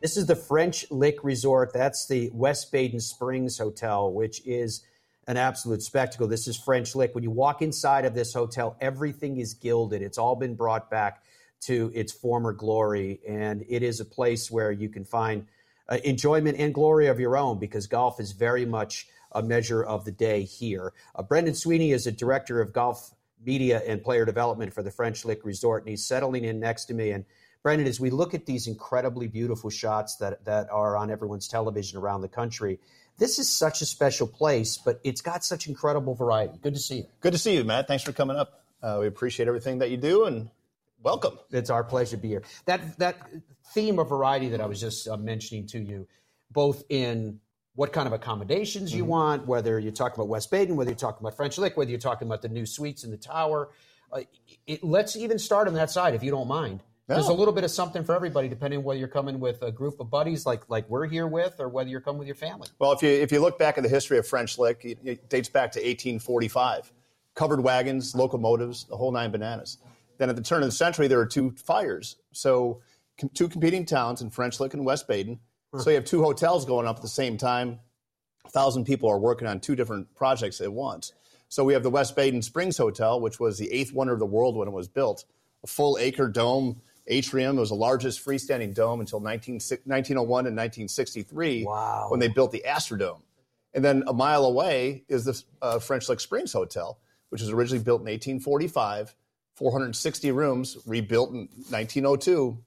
This 0.00 0.16
is 0.16 0.24
the 0.24 0.36
French 0.36 0.90
Lick 0.90 1.22
Resort. 1.22 1.74
That's 1.74 2.06
the 2.06 2.30
West 2.32 2.72
Baden 2.72 3.00
Springs 3.00 3.58
Hotel, 3.58 4.10
which 4.10 4.40
is 4.46 4.82
an 5.26 5.36
absolute 5.36 5.82
spectacle. 5.82 6.26
This 6.26 6.48
is 6.48 6.56
French 6.56 6.94
Lick. 6.94 7.14
When 7.14 7.22
you 7.22 7.30
walk 7.30 7.62
inside 7.62 8.04
of 8.04 8.14
this 8.14 8.32
hotel, 8.32 8.76
everything 8.80 9.38
is 9.38 9.54
gilded. 9.54 10.02
It's 10.02 10.18
all 10.18 10.34
been 10.34 10.54
brought 10.54 10.90
back 10.90 11.22
to 11.62 11.92
its 11.94 12.12
former 12.12 12.52
glory, 12.52 13.20
and 13.26 13.64
it 13.68 13.82
is 13.82 14.00
a 14.00 14.04
place 14.04 14.50
where 14.50 14.72
you 14.72 14.88
can 14.88 15.04
find 15.04 15.46
uh, 15.88 15.98
enjoyment 16.04 16.58
and 16.58 16.74
glory 16.74 17.06
of 17.06 17.20
your 17.20 17.36
own 17.36 17.58
because 17.58 17.86
golf 17.86 18.18
is 18.18 18.32
very 18.32 18.66
much 18.66 19.06
a 19.30 19.42
measure 19.42 19.82
of 19.82 20.04
the 20.04 20.12
day 20.12 20.42
here. 20.42 20.92
Uh, 21.14 21.22
Brendan 21.22 21.54
Sweeney 21.54 21.92
is 21.92 22.06
a 22.06 22.12
director 22.12 22.60
of 22.60 22.72
golf 22.72 23.14
media 23.44 23.80
and 23.86 24.02
player 24.02 24.24
development 24.24 24.72
for 24.72 24.82
the 24.82 24.90
French 24.90 25.24
Lick 25.24 25.44
Resort, 25.44 25.82
and 25.82 25.90
he's 25.90 26.04
settling 26.04 26.44
in 26.44 26.58
next 26.58 26.86
to 26.86 26.94
me. 26.94 27.10
And 27.10 27.24
Brendan, 27.62 27.86
as 27.86 28.00
we 28.00 28.10
look 28.10 28.34
at 28.34 28.46
these 28.46 28.66
incredibly 28.66 29.28
beautiful 29.28 29.70
shots 29.70 30.16
that 30.16 30.44
that 30.44 30.68
are 30.70 30.96
on 30.96 31.10
everyone's 31.12 31.46
television 31.46 31.98
around 31.98 32.22
the 32.22 32.28
country, 32.28 32.80
this 33.18 33.38
is 33.38 33.48
such 33.50 33.82
a 33.82 33.86
special 33.86 34.26
place, 34.26 34.78
but 34.78 35.00
it's 35.04 35.20
got 35.20 35.44
such 35.44 35.66
incredible 35.68 36.14
variety. 36.14 36.58
Good 36.60 36.74
to 36.74 36.80
see 36.80 36.96
you. 36.98 37.06
Good 37.20 37.32
to 37.32 37.38
see 37.38 37.54
you, 37.54 37.64
Matt. 37.64 37.86
Thanks 37.88 38.04
for 38.04 38.12
coming 38.12 38.36
up. 38.36 38.64
Uh, 38.82 38.98
we 39.00 39.06
appreciate 39.06 39.46
everything 39.48 39.78
that 39.78 39.90
you 39.90 39.96
do, 39.96 40.24
and 40.24 40.50
Welcome. 41.04 41.36
It's 41.50 41.68
our 41.68 41.82
pleasure 41.82 42.16
to 42.16 42.22
be 42.22 42.28
here. 42.28 42.42
That 42.66 42.96
that 43.00 43.16
theme 43.74 43.98
of 43.98 44.08
variety 44.08 44.50
that 44.50 44.60
I 44.60 44.66
was 44.66 44.80
just 44.80 45.08
uh, 45.08 45.16
mentioning 45.16 45.66
to 45.68 45.80
you, 45.80 46.06
both 46.52 46.84
in 46.90 47.40
what 47.74 47.92
kind 47.92 48.06
of 48.06 48.12
accommodations 48.12 48.94
you 48.94 49.02
Mhm. 49.04 49.08
want, 49.08 49.46
whether 49.48 49.80
you're 49.80 49.90
talking 49.90 50.14
about 50.14 50.28
West 50.28 50.50
Baden, 50.52 50.76
whether 50.76 50.90
you're 50.90 50.96
talking 50.96 51.18
about 51.20 51.34
French 51.36 51.58
Lick, 51.58 51.76
whether 51.76 51.90
you're 51.90 51.98
talking 51.98 52.28
about 52.28 52.42
the 52.42 52.48
new 52.48 52.66
suites 52.66 53.02
in 53.02 53.10
the 53.10 53.16
tower. 53.16 53.70
Uh, 54.12 54.20
it, 54.66 54.84
let's 54.84 55.16
even 55.16 55.40
start 55.40 55.66
on 55.66 55.74
that 55.74 55.90
side, 55.90 56.14
if 56.14 56.22
you 56.22 56.30
don't 56.30 56.46
mind. 56.46 56.84
There's 57.08 57.28
a 57.28 57.32
little 57.32 57.52
bit 57.52 57.64
of 57.64 57.70
something 57.70 58.04
for 58.04 58.14
everybody, 58.14 58.48
depending 58.48 58.78
on 58.78 58.84
whether 58.84 58.98
you're 58.98 59.08
coming 59.08 59.40
with 59.40 59.62
a 59.62 59.72
group 59.72 60.00
of 60.00 60.08
buddies 60.10 60.46
like 60.46 60.68
like 60.68 60.88
we're 60.88 61.06
here 61.06 61.26
with, 61.26 61.56
or 61.58 61.68
whether 61.68 61.90
you're 61.90 62.00
coming 62.00 62.18
with 62.18 62.28
your 62.28 62.36
family. 62.36 62.68
Well, 62.78 62.92
if 62.92 63.02
you 63.02 63.10
if 63.10 63.32
you 63.32 63.40
look 63.40 63.58
back 63.58 63.76
at 63.76 63.82
the 63.82 63.88
history 63.88 64.18
of 64.18 64.26
French 64.26 64.58
Lick, 64.58 64.84
it, 64.84 64.98
it 65.04 65.28
dates 65.28 65.48
back 65.48 65.72
to 65.72 65.78
1845. 65.80 66.92
Covered 67.34 67.62
wagons, 67.62 68.14
locomotives, 68.14 68.84
the 68.84 68.96
whole 68.96 69.10
nine 69.10 69.30
bananas. 69.30 69.78
Then 70.18 70.28
at 70.28 70.36
the 70.36 70.42
turn 70.42 70.62
of 70.62 70.68
the 70.68 70.72
century, 70.72 71.08
there 71.08 71.18
were 71.18 71.26
two 71.26 71.50
fires. 71.52 72.16
So 72.32 72.82
com- 73.18 73.30
two 73.30 73.48
competing 73.48 73.84
towns 73.84 74.22
in 74.22 74.30
French 74.30 74.60
Lick 74.60 74.74
and 74.74 74.84
West 74.84 75.08
Baden. 75.08 75.40
Hmm. 75.72 75.80
So 75.80 75.90
you 75.90 75.96
have 75.96 76.04
two 76.04 76.22
hotels 76.22 76.64
going 76.64 76.86
up 76.86 76.96
at 76.96 77.02
the 77.02 77.08
same 77.08 77.36
time. 77.36 77.80
A 78.44 78.50
thousand 78.50 78.84
people 78.84 79.08
are 79.08 79.18
working 79.18 79.48
on 79.48 79.60
two 79.60 79.74
different 79.74 80.14
projects 80.14 80.60
at 80.60 80.72
once. 80.72 81.12
So 81.48 81.64
we 81.64 81.72
have 81.74 81.82
the 81.82 81.90
West 81.90 82.16
Baden 82.16 82.42
Springs 82.42 82.78
Hotel, 82.78 83.20
which 83.20 83.38
was 83.40 83.58
the 83.58 83.70
eighth 83.72 83.92
wonder 83.92 84.12
of 84.12 84.18
the 84.18 84.26
world 84.26 84.56
when 84.56 84.68
it 84.68 84.72
was 84.72 84.88
built. 84.88 85.24
A 85.64 85.66
full 85.66 85.98
acre 85.98 86.28
dome 86.28 86.80
atrium. 87.06 87.56
It 87.56 87.60
was 87.60 87.70
the 87.70 87.74
largest 87.74 88.24
freestanding 88.24 88.74
dome 88.74 89.00
until 89.00 89.20
19, 89.20 89.54
1901 89.54 90.46
and 90.46 90.56
1963 90.56 91.64
wow. 91.64 92.06
when 92.08 92.20
they 92.20 92.28
built 92.28 92.52
the 92.52 92.64
Astrodome. 92.66 93.20
And 93.74 93.84
then 93.84 94.04
a 94.06 94.12
mile 94.12 94.44
away 94.44 95.04
is 95.08 95.24
the 95.24 95.42
uh, 95.62 95.78
French 95.78 96.08
Lick 96.08 96.20
Springs 96.20 96.52
Hotel, 96.52 96.98
which 97.30 97.40
was 97.40 97.50
originally 97.50 97.82
built 97.82 98.00
in 98.00 98.06
1845, 98.06 99.14
460 99.54 100.30
rooms, 100.32 100.78
rebuilt 100.86 101.30
in 101.30 101.48
1902, 101.70 102.58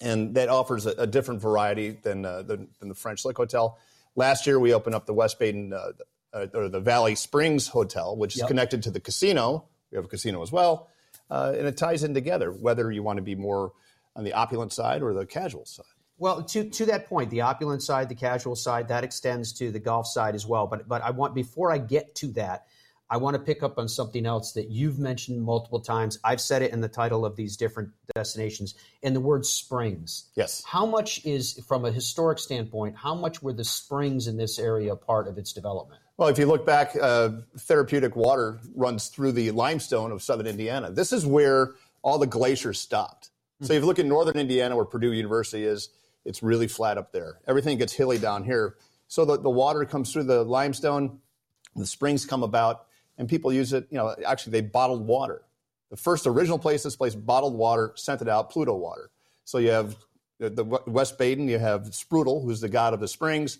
and 0.00 0.34
that 0.34 0.48
offers 0.48 0.86
a, 0.86 0.90
a 0.92 1.06
different 1.06 1.40
variety 1.40 1.90
than, 1.90 2.24
uh, 2.24 2.42
than, 2.42 2.68
than 2.78 2.88
the 2.88 2.94
French 2.94 3.24
Lick 3.24 3.36
Hotel. 3.36 3.78
Last 4.14 4.46
year, 4.46 4.60
we 4.60 4.72
opened 4.72 4.94
up 4.94 5.06
the 5.06 5.14
West 5.14 5.38
Baden 5.38 5.72
uh, 5.72 5.92
uh, 6.32 6.46
or 6.54 6.68
the 6.68 6.80
Valley 6.80 7.14
Springs 7.14 7.68
Hotel, 7.68 8.16
which 8.16 8.34
is 8.34 8.40
Yep. 8.40 8.48
connected 8.48 8.82
to 8.84 8.90
the 8.90 9.00
casino. 9.00 9.64
We 9.90 9.96
have 9.96 10.04
a 10.04 10.08
casino 10.08 10.42
as 10.42 10.52
well, 10.52 10.88
uh, 11.30 11.54
and 11.56 11.66
it 11.66 11.76
ties 11.76 12.04
in 12.04 12.14
together. 12.14 12.52
Whether 12.52 12.90
you 12.90 13.02
want 13.02 13.16
to 13.16 13.22
be 13.22 13.34
more 13.34 13.72
on 14.14 14.24
the 14.24 14.32
opulent 14.32 14.72
side 14.72 15.02
or 15.02 15.12
the 15.12 15.26
casual 15.26 15.64
side. 15.64 15.84
Well, 16.18 16.42
to 16.42 16.68
to 16.70 16.86
that 16.86 17.06
point, 17.06 17.30
the 17.30 17.42
opulent 17.42 17.82
side, 17.82 18.08
the 18.08 18.14
casual 18.14 18.56
side, 18.56 18.88
that 18.88 19.04
extends 19.04 19.52
to 19.54 19.70
the 19.70 19.78
golf 19.78 20.06
side 20.06 20.34
as 20.34 20.46
well. 20.46 20.66
But 20.66 20.88
but 20.88 21.02
I 21.02 21.10
want 21.10 21.34
before 21.34 21.70
I 21.70 21.78
get 21.78 22.14
to 22.16 22.28
that, 22.28 22.66
I 23.08 23.18
want 23.18 23.34
to 23.34 23.40
pick 23.40 23.62
up 23.62 23.78
on 23.78 23.88
something 23.88 24.26
else 24.26 24.52
that 24.52 24.68
you've 24.68 24.98
mentioned 24.98 25.42
multiple 25.42 25.80
times. 25.80 26.18
I've 26.24 26.40
said 26.40 26.62
it 26.62 26.72
in 26.72 26.80
the 26.80 26.88
title 26.88 27.24
of 27.24 27.36
these 27.36 27.56
different 27.56 27.90
destinations, 28.14 28.74
and 29.02 29.14
the 29.14 29.20
word 29.20 29.46
springs. 29.46 30.24
Yes. 30.34 30.64
How 30.66 30.86
much 30.86 31.24
is, 31.24 31.64
from 31.68 31.84
a 31.84 31.92
historic 31.92 32.38
standpoint, 32.38 32.96
how 32.96 33.14
much 33.14 33.42
were 33.42 33.52
the 33.52 33.64
springs 33.64 34.26
in 34.26 34.36
this 34.36 34.58
area 34.58 34.96
part 34.96 35.28
of 35.28 35.38
its 35.38 35.52
development? 35.52 36.00
Well, 36.16 36.28
if 36.28 36.38
you 36.38 36.46
look 36.46 36.66
back, 36.66 36.96
uh, 37.00 37.30
therapeutic 37.58 38.16
water 38.16 38.58
runs 38.74 39.08
through 39.08 39.32
the 39.32 39.50
limestone 39.52 40.10
of 40.10 40.22
southern 40.22 40.46
Indiana. 40.46 40.90
This 40.90 41.12
is 41.12 41.26
where 41.26 41.74
all 42.02 42.18
the 42.18 42.26
glaciers 42.26 42.80
stopped. 42.80 43.30
So 43.62 43.72
if 43.72 43.80
you 43.80 43.86
look 43.86 43.98
at 43.98 44.06
northern 44.06 44.36
Indiana, 44.36 44.76
where 44.76 44.84
Purdue 44.84 45.12
University 45.12 45.64
is, 45.64 45.90
it's 46.24 46.42
really 46.42 46.68
flat 46.68 46.98
up 46.98 47.12
there. 47.12 47.38
Everything 47.46 47.78
gets 47.78 47.92
hilly 47.92 48.18
down 48.18 48.44
here. 48.44 48.76
So 49.08 49.24
the, 49.24 49.38
the 49.38 49.50
water 49.50 49.84
comes 49.84 50.12
through 50.12 50.24
the 50.24 50.42
limestone, 50.42 51.20
the 51.74 51.86
springs 51.86 52.26
come 52.26 52.42
about, 52.42 52.85
and 53.18 53.28
people 53.28 53.52
use 53.52 53.72
it. 53.72 53.86
You 53.90 53.98
know, 53.98 54.14
actually, 54.26 54.52
they 54.52 54.60
bottled 54.62 55.06
water. 55.06 55.42
The 55.90 55.96
first 55.96 56.26
original 56.26 56.58
place 56.58 56.82
this 56.82 56.96
place 56.96 57.14
bottled 57.14 57.54
water, 57.54 57.92
sent 57.94 58.22
it 58.22 58.28
out, 58.28 58.50
Pluto 58.50 58.74
water. 58.74 59.10
So 59.44 59.58
you 59.58 59.70
have 59.70 59.96
the, 60.38 60.50
the 60.50 60.64
West 60.64 61.18
Baden, 61.18 61.48
you 61.48 61.58
have 61.58 61.82
Sprudel, 61.84 62.42
who's 62.42 62.60
the 62.60 62.68
god 62.68 62.94
of 62.94 63.00
the 63.00 63.08
springs. 63.08 63.58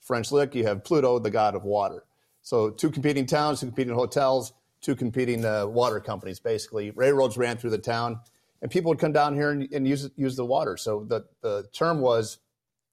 French 0.00 0.32
Lick, 0.32 0.54
you 0.54 0.64
have 0.64 0.84
Pluto, 0.84 1.18
the 1.18 1.30
god 1.30 1.54
of 1.54 1.64
water. 1.64 2.04
So 2.42 2.70
two 2.70 2.90
competing 2.90 3.26
towns, 3.26 3.60
two 3.60 3.66
competing 3.66 3.94
hotels, 3.94 4.52
two 4.80 4.94
competing 4.94 5.44
uh, 5.44 5.66
water 5.66 6.00
companies, 6.00 6.40
basically. 6.40 6.90
Railroads 6.92 7.36
ran 7.36 7.56
through 7.56 7.70
the 7.70 7.78
town, 7.78 8.20
and 8.62 8.70
people 8.70 8.88
would 8.90 8.98
come 8.98 9.12
down 9.12 9.34
here 9.34 9.50
and, 9.50 9.68
and 9.72 9.86
use 9.86 10.08
use 10.16 10.36
the 10.36 10.44
water. 10.44 10.76
So 10.76 11.04
the, 11.04 11.24
the 11.42 11.66
term 11.72 12.00
was, 12.00 12.38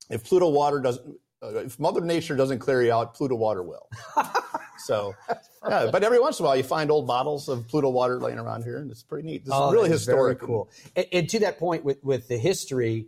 if 0.09 0.23
Pluto 0.23 0.49
water 0.49 0.79
doesn't, 0.79 1.05
uh, 1.41 1.65
if 1.65 1.79
Mother 1.79 2.01
Nature 2.01 2.35
doesn't 2.35 2.59
clear 2.59 2.81
you 2.81 2.91
out, 2.91 3.13
Pluto 3.13 3.35
water 3.35 3.63
will. 3.63 3.87
so, 4.85 5.13
yeah, 5.67 5.89
but 5.91 6.03
every 6.03 6.19
once 6.19 6.39
in 6.39 6.45
a 6.45 6.47
while 6.47 6.57
you 6.57 6.63
find 6.63 6.91
old 6.91 7.07
bottles 7.07 7.49
of 7.49 7.67
Pluto 7.67 7.89
water 7.89 8.19
laying 8.19 8.39
around 8.39 8.63
here, 8.63 8.77
and 8.77 8.91
it's 8.91 9.03
pretty 9.03 9.27
neat. 9.27 9.45
This 9.45 9.53
Oh, 9.55 9.67
is 9.69 9.73
really 9.73 9.89
historic. 9.89 10.39
Very 10.39 10.47
cool. 10.47 10.69
And, 10.95 11.05
and 11.11 11.29
to 11.29 11.39
that 11.39 11.59
point, 11.59 11.83
with 11.83 12.03
with 12.03 12.27
the 12.27 12.37
history, 12.37 13.07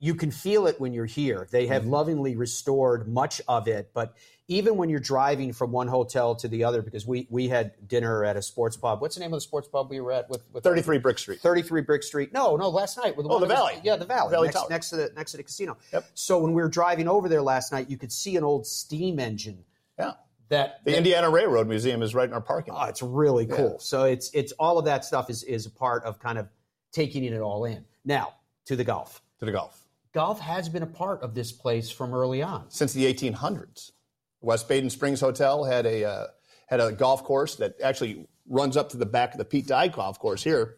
you 0.00 0.14
can 0.14 0.30
feel 0.30 0.66
it 0.66 0.80
when 0.80 0.92
you're 0.92 1.04
here. 1.06 1.46
They 1.50 1.66
have 1.68 1.84
Mhm. 1.84 1.90
lovingly 1.90 2.36
restored 2.36 3.06
much 3.08 3.40
of 3.46 3.68
it, 3.68 3.90
but 3.94 4.14
even 4.48 4.76
when 4.76 4.88
you're 4.88 5.00
driving 5.00 5.52
from 5.52 5.72
one 5.72 5.88
hotel 5.88 6.36
to 6.36 6.46
the 6.48 6.62
other, 6.64 6.80
because 6.82 7.04
we 7.06 7.26
we 7.30 7.48
had 7.48 7.72
dinner 7.88 8.24
at 8.24 8.36
a 8.36 8.42
sports 8.42 8.76
pub. 8.76 9.00
What's 9.00 9.16
the 9.16 9.20
name 9.20 9.32
of 9.32 9.36
the 9.38 9.40
sports 9.42 9.66
pub 9.68 9.90
we 9.90 10.00
were 10.00 10.12
at? 10.12 10.28
With, 10.30 10.42
with 10.52 10.62
33 10.62 10.98
Brick 10.98 11.18
Street. 11.18 11.40
33 11.40 11.80
Brick 11.82 12.02
Street. 12.04 12.32
No, 12.32 12.54
no, 12.56 12.68
last 12.68 12.96
night. 12.96 13.16
With 13.16 13.26
Oh, 13.26 13.30
one 13.30 13.40
the 13.40 13.46
Valley. 13.48 13.74
Yeah, 13.82 13.96
the 13.96 14.04
Valley. 14.06 14.30
Valley 14.30 14.46
next, 14.48 14.56
Tower. 14.60 14.66
next 14.70 14.90
to 14.90 14.96
the 14.96 15.12
next 15.16 15.30
to 15.32 15.36
the 15.38 15.42
casino. 15.42 15.76
Yep. 15.92 16.04
So 16.14 16.38
when 16.38 16.52
we 16.52 16.62
were 16.62 16.68
driving 16.68 17.08
over 17.08 17.28
there 17.28 17.42
last 17.42 17.72
night, 17.72 17.90
you 17.90 17.96
could 17.96 18.12
see 18.12 18.36
an 18.36 18.44
old 18.44 18.66
steam 18.66 19.18
engine. 19.18 19.64
Yeah. 19.98 20.12
That 20.48 20.84
The 20.84 20.92
that- 20.92 20.98
Indiana 20.98 21.28
Railroad 21.30 21.66
Museum 21.68 22.02
is 22.02 22.14
right 22.14 22.28
in 22.28 22.32
our 22.34 22.40
parking 22.40 22.74
lot. 22.74 22.86
Oh, 22.86 22.88
it's 22.90 23.02
really 23.02 23.46
Yeah. 23.46 23.56
cool. 23.56 23.78
So 23.80 24.04
it's 24.04 24.30
it's 24.32 24.52
all 24.52 24.78
of 24.78 24.84
that 24.84 25.04
stuff 25.04 25.28
is 25.30 25.42
is 25.42 25.66
a 25.66 25.70
part 25.70 26.04
of 26.04 26.18
kind 26.18 26.38
of 26.38 26.48
taking 26.92 27.24
it 27.24 27.38
all 27.40 27.64
in. 27.64 27.84
Now 28.04 28.34
to 28.66 28.76
the 28.76 28.84
golf. 28.84 29.22
To 29.40 29.44
the 29.44 29.52
golf. 29.52 29.82
Golf 30.12 30.40
has 30.40 30.68
been 30.68 30.82
a 30.82 30.86
part 30.86 31.22
of 31.22 31.34
this 31.34 31.52
place 31.52 31.90
from 31.90 32.14
early 32.14 32.42
on. 32.42 32.64
since 32.70 32.92
the 32.92 33.04
1800s. 33.12 33.92
West 34.40 34.68
Baden 34.68 34.88
Springs 34.90 35.20
Hotel 35.20 35.64
had 35.64 35.84
a 35.86 36.04
uh, 36.04 36.26
had 36.68 36.80
a 36.80 36.92
golf 36.92 37.24
course 37.24 37.56
that 37.56 37.80
actually 37.82 38.26
runs 38.48 38.76
up 38.76 38.90
to 38.90 38.96
the 38.96 39.06
back 39.06 39.32
of 39.32 39.38
the 39.38 39.44
Pete 39.44 39.66
Dye 39.66 39.88
golf 39.88 40.18
course 40.18 40.42
here. 40.44 40.76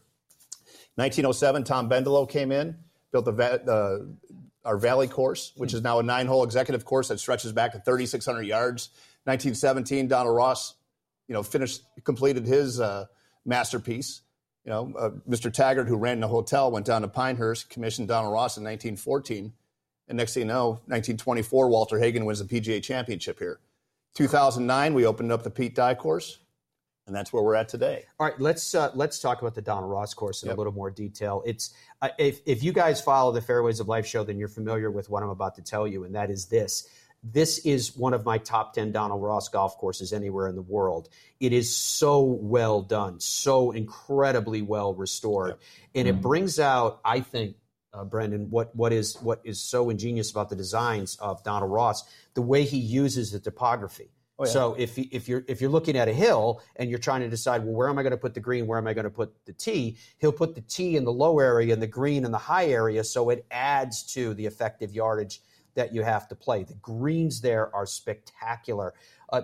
1907, 0.96 1.64
Tom 1.64 1.88
Bendelow 1.88 2.28
came 2.28 2.50
in, 2.50 2.76
built 3.12 3.24
the 3.24 3.33
va- 3.33 3.62
uh, 3.70 3.98
our 4.64 4.76
Valley 4.76 5.07
course, 5.07 5.52
which 5.57 5.72
is 5.72 5.83
now 5.83 5.98
a 5.98 6.02
nine-hole 6.02 6.42
executive 6.44 6.85
course 6.85 7.09
that 7.09 7.20
stretches 7.20 7.52
back 7.52 7.72
to 7.72 7.78
3,600 7.78 8.42
yards. 8.42 8.90
1917, 9.28 10.08
Donald 10.08 10.34
Ross, 10.34 10.74
you 11.28 11.34
know, 11.34 11.42
finished 11.42 11.82
completed 12.04 12.46
his 12.46 12.80
uh, 12.80 13.04
masterpiece. 13.44 14.22
You 14.64 14.70
know, 14.70 14.94
uh, 14.98 15.10
Mr. 15.28 15.52
Taggart, 15.52 15.86
who 15.86 15.96
ran 15.96 16.20
the 16.20 16.28
hotel, 16.28 16.70
went 16.70 16.86
down 16.86 17.02
to 17.02 17.08
Pinehurst, 17.08 17.70
commissioned 17.70 18.08
Donald 18.08 18.32
Ross 18.32 18.56
in 18.56 18.64
1914. 18.64 19.52
And 20.08 20.16
next 20.16 20.34
thing 20.34 20.42
you 20.42 20.46
know, 20.46 20.70
1924, 20.86 21.68
Walter 21.68 21.98
Hagen 21.98 22.24
wins 22.24 22.44
the 22.44 22.60
PGA 22.60 22.82
Championship 22.82 23.38
here. 23.38 23.60
2009, 24.14 24.94
we 24.94 25.04
opened 25.04 25.30
up 25.30 25.42
the 25.42 25.50
Pete 25.50 25.74
Dye 25.74 25.94
course, 25.94 26.38
and 27.06 27.14
that's 27.14 27.32
where 27.32 27.42
we're 27.42 27.54
at 27.54 27.68
today. 27.68 28.04
All 28.18 28.26
right, 28.26 28.38
let's 28.40 28.74
uh, 28.74 28.90
let's 28.94 29.20
talk 29.20 29.42
about 29.42 29.54
the 29.54 29.62
Donald 29.62 29.90
Ross 29.90 30.14
course 30.14 30.42
in 30.42 30.50
a 30.50 30.54
little 30.54 30.72
more 30.72 30.90
detail. 30.90 31.42
It's 31.46 31.74
uh, 32.00 32.08
if 32.18 32.40
if 32.46 32.62
you 32.62 32.72
guys 32.72 33.00
follow 33.00 33.30
the 33.32 33.42
Fairways 33.42 33.80
of 33.80 33.88
Life 33.88 34.06
show, 34.06 34.24
then 34.24 34.38
you're 34.38 34.48
familiar 34.48 34.90
with 34.90 35.10
what 35.10 35.22
I'm 35.22 35.28
about 35.28 35.54
to 35.56 35.62
tell 35.62 35.86
you, 35.86 36.04
and 36.04 36.14
that 36.14 36.30
is 36.30 36.46
this. 36.46 36.88
This 37.22 37.59
is 37.59 37.96
one 37.96 38.14
of 38.14 38.24
my 38.24 38.38
top 38.38 38.74
10 38.74 38.92
Donald 38.92 39.22
Ross 39.22 39.48
golf 39.48 39.76
courses 39.76 40.12
anywhere 40.12 40.48
in 40.48 40.54
the 40.54 40.62
world. 40.62 41.09
It 41.40 41.52
is 41.52 41.74
so 41.74 42.22
well 42.22 42.83
done, 42.83 43.18
so 43.20 43.72
incredibly 43.72 44.62
well 44.62 44.94
restored. 44.94 45.57
And 45.94 46.07
it 46.07 46.20
brings 46.20 46.61
out, 46.61 47.00
I 47.04 47.20
think, 47.20 47.57
uh, 47.92 48.04
Brendan, 48.04 48.50
what, 48.50 48.74
what 48.76 48.92
is 48.92 49.16
what 49.16 49.40
is 49.44 49.61
so 49.61 49.90
ingenious 49.90 50.31
about 50.31 50.48
the 50.50 50.57
designs 50.57 51.16
of 51.16 51.42
Donald 51.42 51.72
Ross, 51.72 52.04
the 52.35 52.42
way 52.42 52.64
he 52.64 52.78
uses 52.78 53.33
the 53.33 53.40
topography. 53.40 54.11
Oh, 54.38 54.44
yeah. 54.44 54.52
So 54.52 54.74
if 54.78 54.96
if 54.96 55.28
you're 55.28 55.42
if 55.48 55.61
you're 55.61 55.70
looking 55.70 55.96
at 55.96 56.07
a 56.07 56.12
hill 56.12 56.62
and 56.76 56.88
you're 56.88 57.00
trying 57.00 57.22
to 57.22 57.28
decide, 57.28 57.64
well, 57.64 57.74
where 57.74 57.88
am 57.88 57.98
I 57.98 58.02
going 58.02 58.12
to 58.12 58.18
put 58.18 58.35
the 58.35 58.40
green? 58.40 58.68
Where 58.68 58.78
am 58.78 58.87
I 58.87 58.94
going 58.94 59.04
to 59.04 59.11
put 59.11 59.35
the 59.46 59.52
tee? 59.52 59.96
He'll 60.18 60.33
put 60.33 60.54
the 60.54 60.61
tee 60.61 60.96
in 60.96 61.04
the 61.04 61.12
low 61.12 61.40
area 61.40 61.72
and 61.72 61.83
the 61.83 61.88
green 61.88 62.24
in 62.24 62.31
the 62.31 62.38
high 62.38 62.66
area, 62.66 63.02
so 63.02 63.31
it 63.31 63.44
adds 63.50 64.04
to 64.14 64.35
the 64.35 64.46
effective 64.46 64.92
yardage 64.92 65.40
that 65.78 65.94
you 65.94 66.02
have 66.02 66.26
to 66.26 66.34
play. 66.34 66.64
The 66.64 66.74
greens 66.74 67.40
there 67.40 67.72
are 67.74 67.86
spectacular. 67.86 68.94
Uh, 69.32 69.42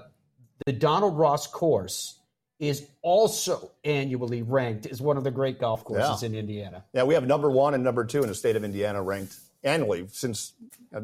the 0.66 0.72
Donald 0.72 1.16
Ross 1.16 1.46
course 1.46 2.18
is 2.58 2.88
also 3.02 3.70
annually 3.84 4.42
ranked 4.42 4.86
as 4.86 5.00
one 5.00 5.16
of 5.16 5.22
the 5.22 5.30
great 5.30 5.60
golf 5.60 5.84
courses 5.84 6.22
Yeah. 6.22 6.28
in 6.28 6.34
Indiana. 6.34 6.84
Yeah, 6.92 7.04
we 7.04 7.14
have 7.14 7.24
number 7.24 7.48
one 7.50 7.74
and 7.74 7.84
number 7.84 8.04
two 8.04 8.22
in 8.22 8.28
the 8.28 8.34
state 8.34 8.56
of 8.56 8.64
Indiana 8.64 9.00
ranked 9.00 9.36
annually 9.62 10.08
since 10.10 10.54
uh, 10.92 11.02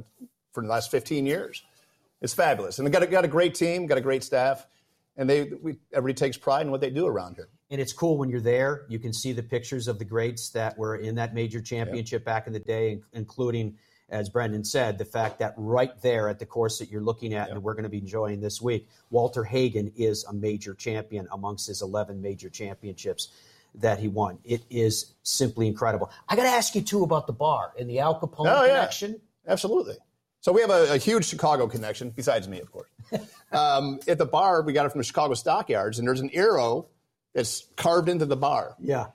for 0.52 0.64
the 0.64 0.68
last 0.68 0.90
15 0.90 1.26
years. 1.26 1.62
It's 2.20 2.34
fabulous, 2.34 2.78
and 2.78 2.86
they 2.86 2.90
got 2.90 3.04
a, 3.04 3.06
got 3.06 3.24
a 3.24 3.28
great 3.28 3.54
team, 3.54 3.86
got 3.86 3.98
a 3.98 4.02
great 4.02 4.24
staff, 4.24 4.66
and 5.16 5.30
they 5.30 5.44
we, 5.62 5.78
everybody 5.92 6.14
takes 6.14 6.36
pride 6.36 6.62
in 6.62 6.72
what 6.72 6.80
they 6.80 6.90
do 6.90 7.06
around 7.06 7.36
here. 7.36 7.48
And 7.70 7.80
it's 7.80 7.92
cool 7.92 8.18
when 8.18 8.28
you're 8.28 8.40
there. 8.40 8.84
You 8.88 8.98
can 8.98 9.12
see 9.12 9.32
the 9.32 9.44
pictures 9.44 9.86
of 9.86 9.98
the 10.00 10.04
greats 10.04 10.50
that 10.50 10.76
were 10.76 10.96
in 10.96 11.14
that 11.14 11.34
major 11.34 11.60
championship 11.62 12.24
back 12.24 12.48
in 12.48 12.52
the 12.52 12.58
day, 12.58 13.00
including, 13.12 13.78
as 14.10 14.28
Brendan 14.28 14.64
said, 14.64 14.98
the 14.98 15.04
fact 15.04 15.38
that 15.38 15.54
right 15.56 15.92
there 16.02 16.28
at 16.28 16.38
the 16.38 16.46
course 16.46 16.78
that 16.78 16.90
you're 16.90 17.00
looking 17.02 17.32
at 17.34 17.48
and 17.50 17.62
we're 17.62 17.74
going 17.74 17.84
to 17.84 17.88
be 17.90 17.98
enjoying 17.98 18.40
this 18.40 18.60
week, 18.60 18.88
Walter 19.10 19.44
Hagen 19.44 19.92
is 19.96 20.24
a 20.24 20.32
major 20.32 20.74
champion 20.74 21.26
amongst 21.32 21.66
his 21.68 21.80
11 21.82 22.20
major 22.20 22.48
championships. 22.50 23.28
that 23.76 24.00
he 24.00 24.08
won. 24.08 24.36
It 24.44 24.62
is 24.68 25.14
simply 25.22 25.68
incredible. 25.68 26.10
I 26.28 26.34
got 26.34 26.42
to 26.42 26.48
ask 26.48 26.74
you 26.74 26.82
too 26.82 27.04
about 27.04 27.28
the 27.28 27.32
bar 27.32 27.72
and 27.78 27.88
the 27.88 28.00
Al 28.00 28.18
Capone 28.18 28.46
Oh, 28.48 28.64
yeah. 28.64 28.74
connection. 28.78 29.20
Absolutely. 29.46 29.94
So 30.40 30.50
we 30.50 30.60
have 30.60 30.70
a, 30.70 30.94
a 30.94 30.96
huge 30.98 31.24
Chicago 31.26 31.68
connection, 31.68 32.10
besides 32.10 32.48
me, 32.48 32.58
of 32.60 32.72
course. 32.72 32.88
um, 33.52 34.00
at 34.08 34.18
the 34.18 34.26
bar, 34.26 34.62
we 34.62 34.72
got 34.72 34.86
it 34.86 34.88
from 34.90 34.98
the 34.98 35.04
Chicago 35.04 35.34
Stockyards, 35.34 36.00
and 36.00 36.08
there's 36.08 36.18
an 36.20 36.30
arrow 36.32 36.88
that's 37.32 37.66
carved 37.76 38.08
into 38.08 38.26
the 38.26 38.36
bar. 38.36 38.74
Yeah. 38.80 39.06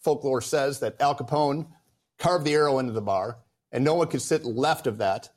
Folklore 0.00 0.40
says 0.40 0.80
that 0.80 1.00
Al 1.00 1.14
Capone 1.14 1.66
carved 2.18 2.44
the 2.44 2.54
arrow 2.54 2.78
into 2.80 2.92
the 2.92 3.00
bar, 3.02 3.38
and 3.72 3.84
no 3.84 3.94
one 3.94 4.06
could 4.06 4.22
sit 4.22 4.44
left 4.44 4.86
of 4.86 4.98
that 4.98 5.30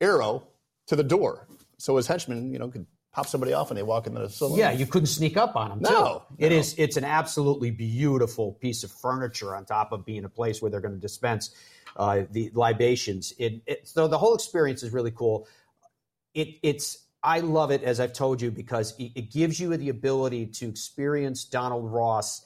arrow 0.00 0.48
to 0.86 0.96
the 0.96 1.04
door. 1.04 1.46
So 1.78 1.96
his 1.96 2.06
henchmen, 2.06 2.52
you 2.52 2.58
know, 2.58 2.68
could 2.68 2.86
pop 3.12 3.26
somebody 3.26 3.52
off 3.52 3.70
when 3.70 3.76
they 3.76 3.82
walk 3.82 4.06
into 4.06 4.20
the 4.20 4.28
saloon. 4.28 4.58
Yeah, 4.58 4.72
you 4.72 4.86
couldn't 4.86 5.06
sneak 5.06 5.36
up 5.36 5.56
on 5.56 5.70
them. 5.70 5.78
No, 5.80 6.24
too. 6.28 6.34
It 6.38 6.52
is. 6.52 6.74
It's 6.78 6.96
an 6.96 7.04
absolutely 7.04 7.70
beautiful 7.70 8.52
piece 8.52 8.82
of 8.84 8.90
furniture 8.90 9.54
on 9.54 9.64
top 9.64 9.92
of 9.92 10.04
being 10.04 10.24
a 10.24 10.28
place 10.28 10.60
where 10.60 10.70
they're 10.70 10.80
going 10.80 10.94
to 10.94 11.00
dispense 11.00 11.54
uh, 11.96 12.22
the 12.30 12.50
libations. 12.54 13.32
It, 13.38 13.62
it, 13.66 13.88
so 13.88 14.08
the 14.08 14.18
whole 14.18 14.34
experience 14.34 14.82
is 14.82 14.92
really 14.92 15.12
cool. 15.12 15.48
It, 16.34 16.58
it's. 16.62 17.04
I 17.22 17.40
love 17.40 17.72
it 17.72 17.82
as 17.82 17.98
I've 17.98 18.12
told 18.12 18.40
you 18.40 18.52
because 18.52 18.94
it, 18.98 19.10
it 19.16 19.32
gives 19.32 19.58
you 19.58 19.76
the 19.76 19.88
ability 19.88 20.46
to 20.46 20.68
experience 20.68 21.44
Donald 21.44 21.90
Ross 21.90 22.44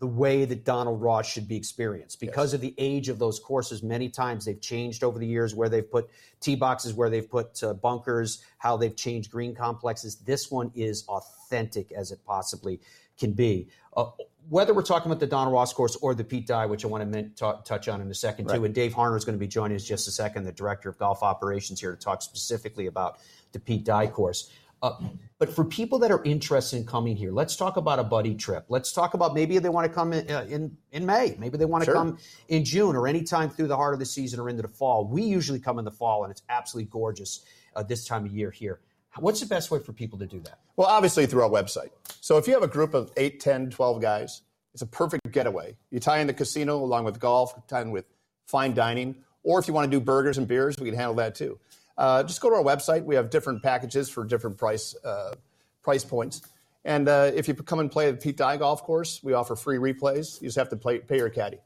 the 0.00 0.06
way 0.06 0.44
that 0.44 0.64
Donald 0.64 1.00
Ross 1.00 1.26
should 1.26 1.48
be 1.48 1.56
experienced 1.56 2.20
because 2.20 2.54
of 2.54 2.60
the 2.60 2.74
age 2.78 3.08
of 3.08 3.18
those 3.18 3.40
courses. 3.40 3.82
Many 3.82 4.08
times 4.08 4.44
they've 4.44 4.60
changed 4.60 5.02
over 5.02 5.18
the 5.18 5.26
years 5.26 5.54
where 5.54 5.68
they've 5.68 5.90
put 5.90 6.08
tee 6.40 6.54
boxes, 6.54 6.94
where 6.94 7.10
they've 7.10 7.28
put 7.28 7.62
uh, 7.64 7.74
bunkers, 7.74 8.44
how 8.58 8.76
they've 8.76 8.94
changed 8.94 9.30
green 9.30 9.54
complexes. 9.54 10.16
This 10.16 10.50
one 10.50 10.70
is 10.74 11.04
authentic 11.08 11.90
as 11.92 12.12
it 12.12 12.20
possibly 12.24 12.80
can 13.18 13.32
be. 13.32 13.68
Uh, 13.96 14.06
whether 14.48 14.72
we're 14.72 14.82
talking 14.82 15.10
about 15.10 15.20
the 15.20 15.26
Donald 15.26 15.52
Ross 15.52 15.72
course 15.72 15.96
or 15.96 16.14
the 16.14 16.24
Pete 16.24 16.46
Dye, 16.46 16.64
which 16.66 16.84
I 16.84 16.88
want 16.88 17.12
to 17.12 17.22
ta- 17.30 17.60
touch 17.62 17.88
on 17.88 18.00
in 18.00 18.08
a 18.10 18.14
second 18.14 18.48
too, 18.48 18.64
and 18.64 18.74
Dave 18.74 18.94
Harner 18.94 19.16
is 19.16 19.24
going 19.24 19.36
to 19.36 19.40
be 19.40 19.48
joining 19.48 19.76
us 19.76 19.84
just 19.84 20.08
a 20.08 20.10
second, 20.10 20.44
the 20.44 20.52
director 20.52 20.88
of 20.88 20.96
golf 20.98 21.22
operations 21.22 21.80
here 21.80 21.90
to 21.94 22.00
talk 22.00 22.22
specifically 22.22 22.86
about 22.86 23.18
the 23.52 23.58
Pete 23.58 23.84
Dye 23.84 24.06
course. 24.06 24.50
Uh, 24.82 24.92
but 25.38 25.54
for 25.54 25.64
people 25.64 25.98
that 26.00 26.10
are 26.10 26.22
interested 26.24 26.76
in 26.76 26.86
coming 26.86 27.16
here, 27.16 27.32
let's 27.32 27.56
talk 27.56 27.76
about 27.76 27.98
a 27.98 28.04
buddy 28.04 28.34
trip. 28.34 28.64
Let's 28.68 28.92
talk 28.92 29.14
about 29.14 29.34
maybe 29.34 29.58
they 29.58 29.68
want 29.68 29.86
to 29.86 29.92
come 29.92 30.12
in 30.12 30.30
uh, 30.30 30.46
in, 30.48 30.76
in 30.92 31.06
May. 31.06 31.36
Maybe 31.38 31.58
they 31.58 31.64
want 31.64 31.82
to 31.82 31.86
Sure. 31.86 31.94
come 31.94 32.18
in 32.48 32.64
June 32.64 32.96
or 32.96 33.06
anytime 33.06 33.50
through 33.50 33.68
the 33.68 33.76
heart 33.76 33.94
of 33.94 34.00
the 34.00 34.06
season 34.06 34.40
or 34.40 34.48
into 34.48 34.62
the 34.62 34.68
fall. 34.68 35.04
We 35.04 35.22
usually 35.22 35.60
come 35.60 35.78
in 35.78 35.84
the 35.84 35.90
fall, 35.90 36.24
and 36.24 36.30
it's 36.30 36.42
absolutely 36.48 36.90
gorgeous 36.90 37.44
uh, 37.74 37.82
this 37.82 38.04
time 38.04 38.24
of 38.24 38.32
year 38.32 38.50
here. 38.50 38.80
What's 39.18 39.40
the 39.40 39.46
best 39.46 39.70
way 39.70 39.80
for 39.80 39.92
people 39.92 40.18
to 40.20 40.26
do 40.26 40.38
that? 40.40 40.60
Well, 40.76 40.86
obviously 40.86 41.26
through 41.26 41.42
our 41.42 41.50
website. 41.50 41.90
So 42.20 42.36
if 42.36 42.46
you 42.46 42.54
have 42.54 42.62
a 42.62 42.68
group 42.68 42.94
of 42.94 43.10
8, 43.16 43.40
10, 43.40 43.70
12 43.70 44.00
guys, 44.00 44.42
it's 44.74 44.82
a 44.82 44.86
perfect 44.86 45.32
getaway. 45.32 45.76
You 45.90 45.98
tie 45.98 46.18
in 46.20 46.28
the 46.28 46.34
casino 46.34 46.76
along 46.76 47.04
with 47.04 47.18
golf, 47.18 47.66
tie 47.66 47.80
in 47.80 47.90
with 47.90 48.04
fine 48.46 48.74
dining, 48.74 49.16
or 49.42 49.58
if 49.58 49.66
you 49.66 49.74
want 49.74 49.90
to 49.90 49.98
do 49.98 50.00
burgers 50.04 50.38
and 50.38 50.46
beers, 50.46 50.76
we 50.78 50.86
can 50.88 50.94
handle 50.94 51.14
that 51.14 51.34
too. 51.34 51.58
Uh, 51.98 52.22
just 52.22 52.40
go 52.40 52.48
to 52.48 52.56
our 52.56 52.62
website. 52.62 53.04
We 53.04 53.16
have 53.16 53.28
different 53.28 53.62
packages 53.62 54.08
for 54.08 54.24
different 54.24 54.56
price 54.56 54.94
uh, 55.04 55.34
price 55.82 56.04
points. 56.04 56.40
And 56.84 57.08
uh, 57.08 57.32
if 57.34 57.48
you 57.48 57.54
come 57.54 57.80
and 57.80 57.90
play 57.90 58.08
at 58.08 58.12
the 58.12 58.24
Pete 58.24 58.36
Dye 58.36 58.56
Golf 58.56 58.82
Course, 58.84 59.20
we 59.22 59.34
offer 59.34 59.56
free 59.56 59.76
replays. 59.76 60.40
You 60.40 60.48
just 60.48 60.56
have 60.56 60.70
to 60.70 60.76
play, 60.76 61.00
pay 61.00 61.16
your 61.16 61.28
caddy. 61.28 61.58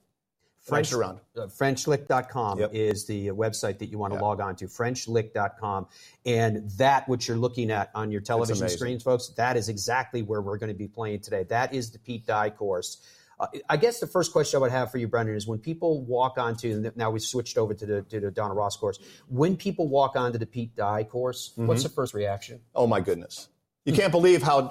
French 0.63 0.93
around. 0.93 1.19
Uh, 1.37 1.47
Frenchlick.com 1.47 2.61
is 2.73 3.05
the 3.07 3.31
uh, 3.31 3.35
website 3.35 3.79
that 3.79 3.87
you 3.87 3.99
want 3.99 4.15
to 4.15 4.21
log 4.21 4.41
on 4.41 4.55
to. 4.57 4.67
Frenchlick.com. 4.67 5.89
And 6.25 6.71
that, 6.73 7.09
which 7.09 7.27
you're 7.27 7.37
looking 7.37 7.71
at 7.71 7.91
on 7.95 8.13
your 8.13 8.21
television 8.21 8.69
screens, 8.69 9.03
folks, 9.03 9.29
that 9.37 9.57
is 9.57 9.69
exactly 9.69 10.23
where 10.23 10.41
we're 10.41 10.59
going 10.59 10.69
to 10.73 10.79
be 10.79 10.87
playing 10.87 11.21
today. 11.21 11.43
That 11.45 11.75
is 11.75 11.91
the 11.91 11.99
Pete 11.99 12.27
Dye 12.27 12.51
course. 12.51 12.99
Uh, 13.43 13.49
I 13.69 13.77
guess 13.77 13.99
the 13.99 14.07
first 14.07 14.33
question 14.33 14.59
I 14.59 14.61
would 14.61 14.71
have 14.71 14.91
for 14.93 14.99
you, 14.99 15.09
Brendan, 15.09 15.35
is 15.35 15.47
when 15.49 15.59
people 15.59 16.03
walk 16.03 16.39
onto, 16.39 16.91
now 16.95 17.11
we've 17.11 17.23
switched 17.23 17.59
over 17.59 17.75
to 17.75 17.85
the, 17.87 18.03
to 18.03 18.21
the 18.21 18.31
Donald 18.31 18.57
Ross 18.57 18.77
course, 18.77 18.99
when 19.29 19.57
people 19.57 19.89
walk 19.89 20.15
onto 20.15 20.39
the 20.39 20.47
Pete 20.47 20.77
Dye 20.77 21.03
course, 21.05 21.53
what's 21.57 21.81
Mhm. 21.81 21.85
the 21.85 21.89
first 21.89 22.15
reaction? 22.15 22.61
Oh 22.75 22.87
my 22.87 23.01
goodness! 23.01 23.49
You 23.85 23.93
can't 23.93 24.13
believe 24.13 24.43
how 24.43 24.71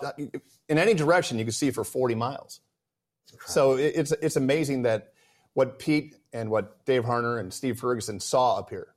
in 0.69 0.77
any 0.77 0.93
direction 0.93 1.37
you 1.37 1.43
can 1.43 1.51
see 1.51 1.69
for 1.71 1.83
40 1.83 2.15
miles. 2.15 2.61
So 3.45 3.73
it's 3.73 4.13
it's 4.13 4.35
amazing 4.37 4.83
that 4.83 5.13
what 5.53 5.79
Pete 5.79 6.15
and 6.31 6.49
what 6.49 6.85
Dave 6.85 7.03
Harner 7.03 7.39
and 7.39 7.53
Steve 7.53 7.77
Ferguson 7.77 8.19
saw 8.21 8.55
up 8.57 8.69
here, 8.69 8.95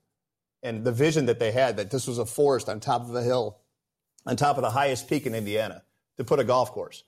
and 0.62 0.84
the 0.84 0.92
vision 0.92 1.26
that 1.26 1.40
they 1.40 1.50
had 1.50 1.76
that 1.78 1.90
this 1.90 2.06
was 2.06 2.18
a 2.18 2.26
forest 2.26 2.68
on 2.68 2.78
top 2.78 3.02
of 3.02 3.14
a 3.14 3.22
hill, 3.22 3.58
on 4.24 4.36
top 4.36 4.56
of 4.56 4.62
the 4.62 4.70
highest 4.70 5.08
peak 5.08 5.26
in 5.26 5.34
Indiana, 5.34 5.82
to 6.16 6.22
put 6.24 6.38
a 6.38 6.44
golf 6.44 6.70
course. 6.70 7.02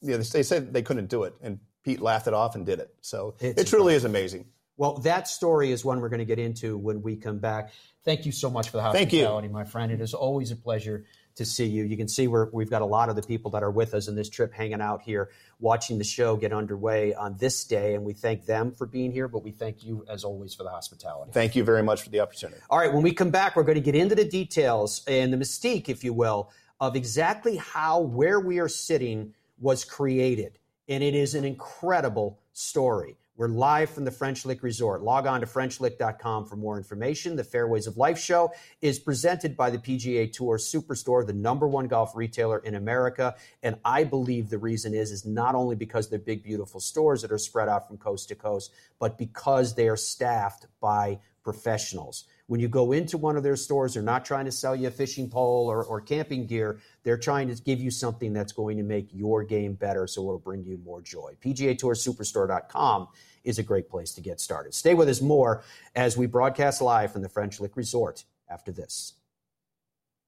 You 0.00 0.12
know, 0.12 0.18
they 0.18 0.42
said 0.44 0.72
they 0.72 0.82
couldn't 0.82 1.08
do 1.10 1.24
it, 1.24 1.34
and 1.42 1.58
Pete 1.84 2.00
laughed 2.00 2.26
it 2.26 2.34
off 2.34 2.54
and 2.54 2.64
did 2.66 2.80
it. 2.80 2.94
So 3.00 3.34
It's 3.40 3.62
it 3.62 3.66
truly 3.66 3.94
is 3.94 4.04
amazing. 4.04 4.46
Well, 4.76 4.94
that 4.98 5.28
story 5.28 5.70
is 5.70 5.84
one 5.84 6.00
we're 6.00 6.08
going 6.08 6.18
to 6.18 6.24
get 6.24 6.40
into 6.40 6.76
when 6.76 7.02
we 7.02 7.14
come 7.14 7.38
back. 7.38 7.72
Thank 8.04 8.26
you 8.26 8.32
so 8.32 8.50
much 8.50 8.70
for 8.70 8.78
the 8.78 8.82
Thank 8.90 9.12
you. 9.12 9.20
hospitality, 9.20 9.48
my 9.48 9.64
friend. 9.64 9.92
It 9.92 10.00
is 10.00 10.14
always 10.14 10.50
a 10.50 10.56
pleasure 10.56 11.04
to 11.36 11.44
see 11.44 11.66
you. 11.66 11.84
You 11.84 11.96
can 11.96 12.08
see 12.08 12.26
we're, 12.26 12.50
we've 12.50 12.70
got 12.70 12.82
a 12.82 12.86
lot 12.86 13.08
of 13.08 13.16
the 13.16 13.22
people 13.22 13.50
that 13.52 13.62
are 13.62 13.70
with 13.70 13.94
us 13.94 14.08
in 14.08 14.14
this 14.14 14.28
trip 14.28 14.52
hanging 14.52 14.80
out 14.80 15.02
here, 15.02 15.30
watching 15.60 15.98
the 15.98 16.04
show 16.04 16.36
get 16.36 16.52
underway 16.52 17.14
on 17.14 17.36
this 17.38 17.64
day, 17.64 17.94
and 17.94 18.04
we 18.04 18.14
thank 18.14 18.46
them 18.46 18.72
for 18.72 18.86
being 18.86 19.12
here, 19.12 19.28
but 19.28 19.42
we 19.44 19.50
thank 19.50 19.84
you 19.84 20.04
as 20.08 20.24
always 20.24 20.54
for 20.54 20.64
the 20.64 20.70
hospitality. 20.70 21.32
Thank 21.32 21.54
you 21.54 21.64
very 21.64 21.82
much 21.82 22.02
for 22.02 22.10
the 22.10 22.20
opportunity. 22.20 22.60
All 22.70 22.78
right, 22.78 22.92
when 22.92 23.02
we 23.02 23.12
come 23.12 23.30
back, 23.30 23.56
we're 23.56 23.62
going 23.62 23.76
to 23.76 23.80
get 23.80 23.94
into 23.94 24.14
the 24.14 24.24
details 24.24 25.02
and 25.06 25.32
the 25.32 25.36
mystique, 25.36 25.88
if 25.88 26.02
you 26.04 26.12
will, 26.12 26.50
of 26.80 26.96
exactly 26.96 27.56
how 27.56 28.00
where 28.00 28.40
we 28.40 28.58
are 28.58 28.68
sitting 28.68 29.34
was 29.60 29.84
created. 29.84 30.58
And 30.88 31.02
it 31.02 31.14
is 31.14 31.34
an 31.34 31.44
incredible 31.44 32.38
story. 32.52 33.16
We're 33.36 33.48
live 33.48 33.90
from 33.90 34.04
the 34.04 34.12
French 34.12 34.44
Lick 34.44 34.62
Resort. 34.62 35.02
Log 35.02 35.26
on 35.26 35.40
to 35.40 35.46
FrenchLick.com 35.46 36.44
for 36.44 36.54
more 36.54 36.76
information. 36.76 37.34
The 37.34 37.42
Fairways 37.42 37.88
of 37.88 37.96
Life 37.96 38.18
show 38.18 38.52
is 38.80 39.00
presented 39.00 39.56
by 39.56 39.70
the 39.70 39.78
PGA 39.78 40.30
Tour 40.30 40.56
Superstore, 40.56 41.26
the 41.26 41.32
number 41.32 41.66
one 41.66 41.88
golf 41.88 42.14
retailer 42.14 42.58
in 42.58 42.76
America. 42.76 43.34
And 43.64 43.76
I 43.84 44.04
believe 44.04 44.50
the 44.50 44.58
reason 44.58 44.94
is, 44.94 45.10
is 45.10 45.24
not 45.24 45.56
only 45.56 45.74
because 45.74 46.08
they're 46.08 46.18
big, 46.20 46.44
beautiful 46.44 46.78
stores 46.78 47.22
that 47.22 47.32
are 47.32 47.38
spread 47.38 47.68
out 47.68 47.88
from 47.88 47.96
coast 47.96 48.28
to 48.28 48.36
coast, 48.36 48.72
but 49.00 49.18
because 49.18 49.74
they 49.74 49.88
are 49.88 49.96
staffed 49.96 50.66
by 50.80 51.18
professionals. 51.44 52.24
When 52.46 52.60
you 52.60 52.68
go 52.68 52.92
into 52.92 53.16
one 53.16 53.36
of 53.36 53.42
their 53.42 53.56
stores, 53.56 53.94
they're 53.94 54.02
not 54.02 54.24
trying 54.24 54.46
to 54.46 54.52
sell 54.52 54.74
you 54.74 54.88
a 54.88 54.90
fishing 54.90 55.30
pole 55.30 55.68
or, 55.68 55.84
or 55.84 56.00
camping 56.00 56.46
gear. 56.46 56.80
They're 57.02 57.18
trying 57.18 57.54
to 57.54 57.62
give 57.62 57.80
you 57.80 57.90
something 57.90 58.32
that's 58.32 58.52
going 58.52 58.76
to 58.78 58.82
make 58.82 59.08
your 59.12 59.44
game 59.44 59.74
better 59.74 60.06
so 60.06 60.22
it'll 60.22 60.38
bring 60.38 60.64
you 60.64 60.78
more 60.84 61.00
joy. 61.00 61.36
PGA 61.44 61.76
Tour 61.78 61.94
Superstore.com 61.94 63.08
is 63.44 63.58
a 63.58 63.62
great 63.62 63.88
place 63.88 64.12
to 64.14 64.20
get 64.20 64.40
started. 64.40 64.74
Stay 64.74 64.94
with 64.94 65.08
us 65.08 65.20
more 65.20 65.62
as 65.94 66.16
we 66.16 66.26
broadcast 66.26 66.80
live 66.80 67.12
from 67.12 67.22
the 67.22 67.28
French 67.28 67.60
Lick 67.60 67.76
Resort 67.76 68.24
after 68.48 68.72
this. 68.72 69.14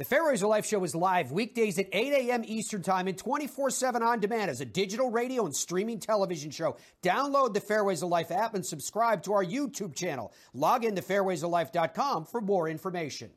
The 0.00 0.06
Fairways 0.06 0.42
of 0.42 0.48
Life 0.48 0.64
show 0.64 0.82
is 0.82 0.94
live 0.94 1.30
weekdays 1.30 1.78
at 1.78 1.86
8 1.92 2.30
a.m. 2.30 2.42
Eastern 2.46 2.80
Time 2.80 3.06
and 3.06 3.18
24 3.18 3.68
7 3.68 4.02
on 4.02 4.18
demand 4.18 4.50
as 4.50 4.62
a 4.62 4.64
digital 4.64 5.10
radio 5.10 5.44
and 5.44 5.54
streaming 5.54 6.00
television 6.00 6.50
show. 6.50 6.78
Download 7.02 7.52
the 7.52 7.60
Fairways 7.60 8.02
of 8.02 8.08
Life 8.08 8.30
app 8.30 8.54
and 8.54 8.64
subscribe 8.64 9.22
to 9.24 9.34
our 9.34 9.44
YouTube 9.44 9.94
channel. 9.94 10.32
Log 10.54 10.86
in 10.86 10.96
to 10.96 11.02
fairwaysoflife.com 11.02 12.24
for 12.24 12.40
more 12.40 12.66
information. 12.66 13.28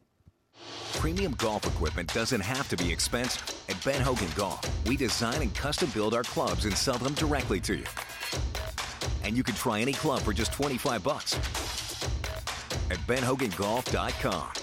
Premium 0.93 1.33
golf 1.33 1.67
equipment 1.67 2.13
doesn't 2.13 2.39
have 2.39 2.69
to 2.69 2.77
be 2.77 2.89
expensive. 2.89 3.43
At 3.67 3.83
Ben 3.83 3.99
Hogan 3.99 4.29
Golf, 4.33 4.65
we 4.87 4.95
design 4.95 5.41
and 5.41 5.53
custom 5.53 5.89
build 5.93 6.13
our 6.13 6.23
clubs 6.23 6.63
and 6.63 6.73
sell 6.73 6.97
them 6.97 7.13
directly 7.15 7.59
to 7.59 7.75
you. 7.75 7.85
And 9.25 9.35
you 9.35 9.43
can 9.43 9.55
try 9.55 9.81
any 9.81 9.91
club 9.91 10.21
for 10.21 10.31
just 10.31 10.53
25 10.53 11.03
bucks 11.03 11.33
at 12.89 12.99
benhogangolf.com. 12.99 14.62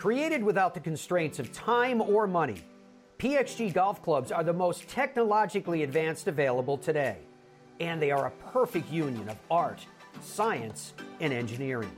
Created 0.00 0.42
without 0.42 0.72
the 0.72 0.80
constraints 0.80 1.38
of 1.38 1.52
time 1.52 2.00
or 2.00 2.26
money, 2.26 2.64
PXG 3.18 3.74
golf 3.74 4.02
clubs 4.02 4.32
are 4.32 4.42
the 4.42 4.50
most 4.50 4.88
technologically 4.88 5.82
advanced 5.82 6.26
available 6.26 6.78
today. 6.78 7.18
And 7.80 8.00
they 8.00 8.10
are 8.10 8.28
a 8.28 8.30
perfect 8.50 8.90
union 8.90 9.28
of 9.28 9.36
art, 9.50 9.84
science, 10.22 10.94
and 11.20 11.34
engineering. 11.34 11.94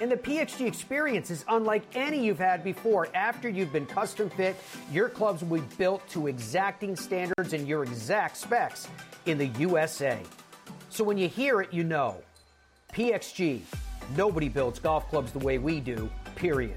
And 0.00 0.12
the 0.12 0.16
PXG 0.16 0.64
experience 0.64 1.32
is 1.32 1.44
unlike 1.48 1.82
any 1.96 2.24
you've 2.24 2.38
had 2.38 2.62
before. 2.62 3.08
After 3.14 3.48
you've 3.48 3.72
been 3.72 3.86
custom 3.86 4.30
fit, 4.30 4.54
your 4.92 5.08
clubs 5.08 5.42
will 5.42 5.60
be 5.60 5.66
built 5.76 6.08
to 6.10 6.28
exacting 6.28 6.94
standards 6.94 7.52
and 7.52 7.66
your 7.66 7.82
exact 7.82 8.36
specs 8.36 8.86
in 9.26 9.38
the 9.38 9.48
USA. 9.58 10.20
So 10.88 11.02
when 11.02 11.18
you 11.18 11.26
hear 11.26 11.62
it, 11.62 11.74
you 11.74 11.82
know. 11.82 12.22
PXG, 12.92 13.62
nobody 14.16 14.48
builds 14.48 14.78
golf 14.78 15.08
clubs 15.08 15.32
the 15.32 15.40
way 15.40 15.58
we 15.58 15.80
do, 15.80 16.08
period. 16.36 16.76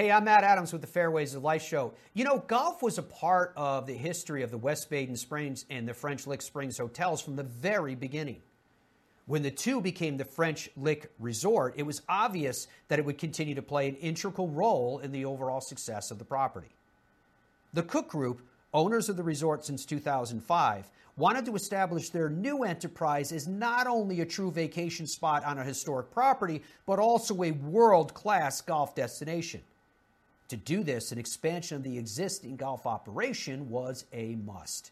Hey, 0.00 0.10
I'm 0.10 0.24
Matt 0.24 0.44
Adams 0.44 0.72
with 0.72 0.80
the 0.80 0.86
Fairways 0.86 1.34
of 1.34 1.44
Life 1.44 1.62
show. 1.62 1.92
You 2.14 2.24
know, 2.24 2.38
golf 2.46 2.82
was 2.82 2.96
a 2.96 3.02
part 3.02 3.52
of 3.54 3.84
the 3.84 3.92
history 3.92 4.42
of 4.42 4.50
the 4.50 4.56
West 4.56 4.88
Baden 4.88 5.14
Springs 5.14 5.66
and 5.68 5.86
the 5.86 5.92
French 5.92 6.26
Lick 6.26 6.40
Springs 6.40 6.78
hotels 6.78 7.20
from 7.20 7.36
the 7.36 7.42
very 7.42 7.94
beginning. 7.94 8.40
When 9.26 9.42
the 9.42 9.50
two 9.50 9.78
became 9.82 10.16
the 10.16 10.24
French 10.24 10.70
Lick 10.74 11.12
Resort, 11.18 11.74
it 11.76 11.82
was 11.82 12.00
obvious 12.08 12.66
that 12.88 12.98
it 12.98 13.04
would 13.04 13.18
continue 13.18 13.54
to 13.54 13.60
play 13.60 13.90
an 13.90 13.96
integral 13.96 14.48
role 14.48 15.00
in 15.00 15.12
the 15.12 15.26
overall 15.26 15.60
success 15.60 16.10
of 16.10 16.18
the 16.18 16.24
property. 16.24 16.70
The 17.74 17.82
Cook 17.82 18.08
Group, 18.08 18.40
owners 18.72 19.10
of 19.10 19.18
the 19.18 19.22
resort 19.22 19.66
since 19.66 19.84
2005, 19.84 20.90
wanted 21.18 21.44
to 21.44 21.54
establish 21.54 22.08
their 22.08 22.30
new 22.30 22.62
enterprise 22.62 23.32
as 23.32 23.46
not 23.46 23.86
only 23.86 24.22
a 24.22 24.24
true 24.24 24.50
vacation 24.50 25.06
spot 25.06 25.44
on 25.44 25.58
a 25.58 25.62
historic 25.62 26.10
property, 26.10 26.62
but 26.86 26.98
also 26.98 27.42
a 27.42 27.50
world 27.50 28.14
class 28.14 28.62
golf 28.62 28.94
destination. 28.94 29.60
To 30.50 30.56
do 30.56 30.82
this, 30.82 31.12
an 31.12 31.18
expansion 31.18 31.76
of 31.76 31.84
the 31.84 31.96
existing 31.96 32.56
golf 32.56 32.84
operation 32.84 33.70
was 33.70 34.04
a 34.12 34.34
must. 34.34 34.90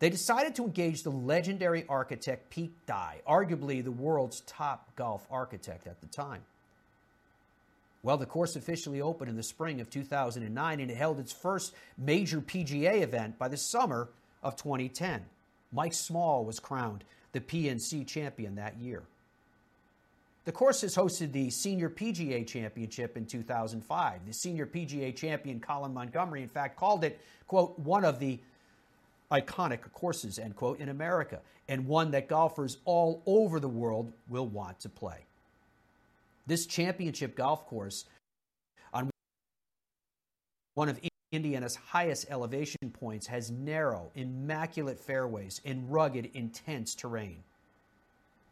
They 0.00 0.10
decided 0.10 0.56
to 0.56 0.64
engage 0.64 1.04
the 1.04 1.12
legendary 1.12 1.84
architect 1.88 2.50
Pete 2.50 2.74
Dye, 2.86 3.20
arguably 3.26 3.84
the 3.84 3.92
world's 3.92 4.40
top 4.40 4.96
golf 4.96 5.24
architect 5.30 5.86
at 5.86 6.00
the 6.00 6.08
time. 6.08 6.42
Well, 8.02 8.16
the 8.16 8.26
course 8.26 8.56
officially 8.56 9.00
opened 9.00 9.30
in 9.30 9.36
the 9.36 9.44
spring 9.44 9.80
of 9.80 9.90
2009 9.90 10.80
and 10.80 10.90
it 10.90 10.96
held 10.96 11.20
its 11.20 11.32
first 11.32 11.72
major 11.96 12.40
PGA 12.40 13.02
event 13.02 13.38
by 13.38 13.46
the 13.46 13.56
summer 13.56 14.08
of 14.42 14.56
2010. 14.56 15.24
Mike 15.70 15.94
Small 15.94 16.44
was 16.44 16.58
crowned 16.58 17.04
the 17.30 17.40
PNC 17.40 18.04
champion 18.08 18.56
that 18.56 18.76
year. 18.78 19.04
The 20.46 20.52
course 20.52 20.82
has 20.82 20.94
hosted 20.94 21.32
the 21.32 21.50
Senior 21.50 21.90
PGA 21.90 22.46
Championship 22.46 23.16
in 23.16 23.26
2005. 23.26 24.26
The 24.26 24.32
Senior 24.32 24.64
PGA 24.64 25.14
champion 25.14 25.58
Colin 25.58 25.92
Montgomerie, 25.92 26.42
in 26.42 26.48
fact, 26.48 26.78
called 26.78 27.02
it, 27.02 27.20
quote, 27.48 27.76
one 27.80 28.04
of 28.04 28.20
the 28.20 28.38
iconic 29.32 29.80
courses, 29.92 30.38
end 30.38 30.54
quote, 30.54 30.78
in 30.78 30.88
America, 30.88 31.40
and 31.68 31.84
one 31.88 32.12
that 32.12 32.28
golfers 32.28 32.78
all 32.84 33.24
over 33.26 33.58
the 33.58 33.68
world 33.68 34.12
will 34.28 34.46
want 34.46 34.78
to 34.80 34.88
play. 34.88 35.26
This 36.46 36.64
championship 36.64 37.34
golf 37.34 37.66
course 37.66 38.04
on 38.94 39.10
one 40.74 40.88
of 40.88 41.00
Indiana's 41.32 41.74
highest 41.74 42.26
elevation 42.30 42.90
points 42.92 43.26
has 43.26 43.50
narrow, 43.50 44.12
immaculate 44.14 45.00
fairways 45.00 45.60
and 45.64 45.90
rugged, 45.92 46.30
intense 46.34 46.94
terrain. 46.94 47.42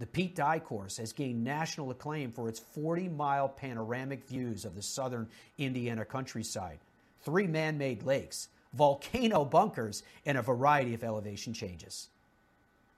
The 0.05 0.11
Pete 0.11 0.37
Dye 0.37 0.59
course 0.59 0.99
has 0.99 1.15
gained 1.15 1.43
national 1.43 1.91
acclaim 1.91 2.31
for 2.31 2.47
its 2.51 2.61
40 2.61 3.09
mile 3.09 3.49
panoramic 3.49 4.29
views 4.29 4.67
of 4.67 4.75
the 4.75 4.83
southern 4.83 5.31
Indiana 5.57 6.05
countryside, 6.05 6.79
three 7.23 7.47
man 7.47 7.79
made 7.79 8.03
lakes, 8.03 8.49
volcano 8.75 9.47
bunkers, 9.47 10.03
and 10.27 10.37
a 10.37 10.43
variety 10.43 10.93
of 10.93 11.03
elevation 11.03 11.55
changes. 11.55 12.09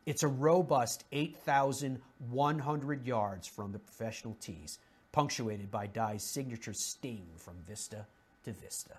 It's 0.05 0.25
a 0.25 0.27
robust 0.27 1.05
8,100 1.13 3.07
yards 3.07 3.47
from 3.47 3.71
the 3.71 3.79
professional 3.79 4.37
tees, 4.41 4.81
punctuated 5.13 5.71
by 5.71 5.87
Dye's 5.87 6.25
signature 6.25 6.75
sting 6.75 7.29
from 7.37 7.55
vista 7.69 8.05
to 8.47 8.51
vista. 8.51 8.97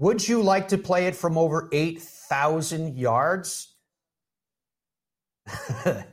Would 0.00 0.26
you 0.26 0.42
like 0.42 0.66
to 0.68 0.78
play 0.78 1.06
it 1.06 1.14
from 1.14 1.38
over 1.38 1.68
8,000 1.70 2.98
yards? 2.98 3.68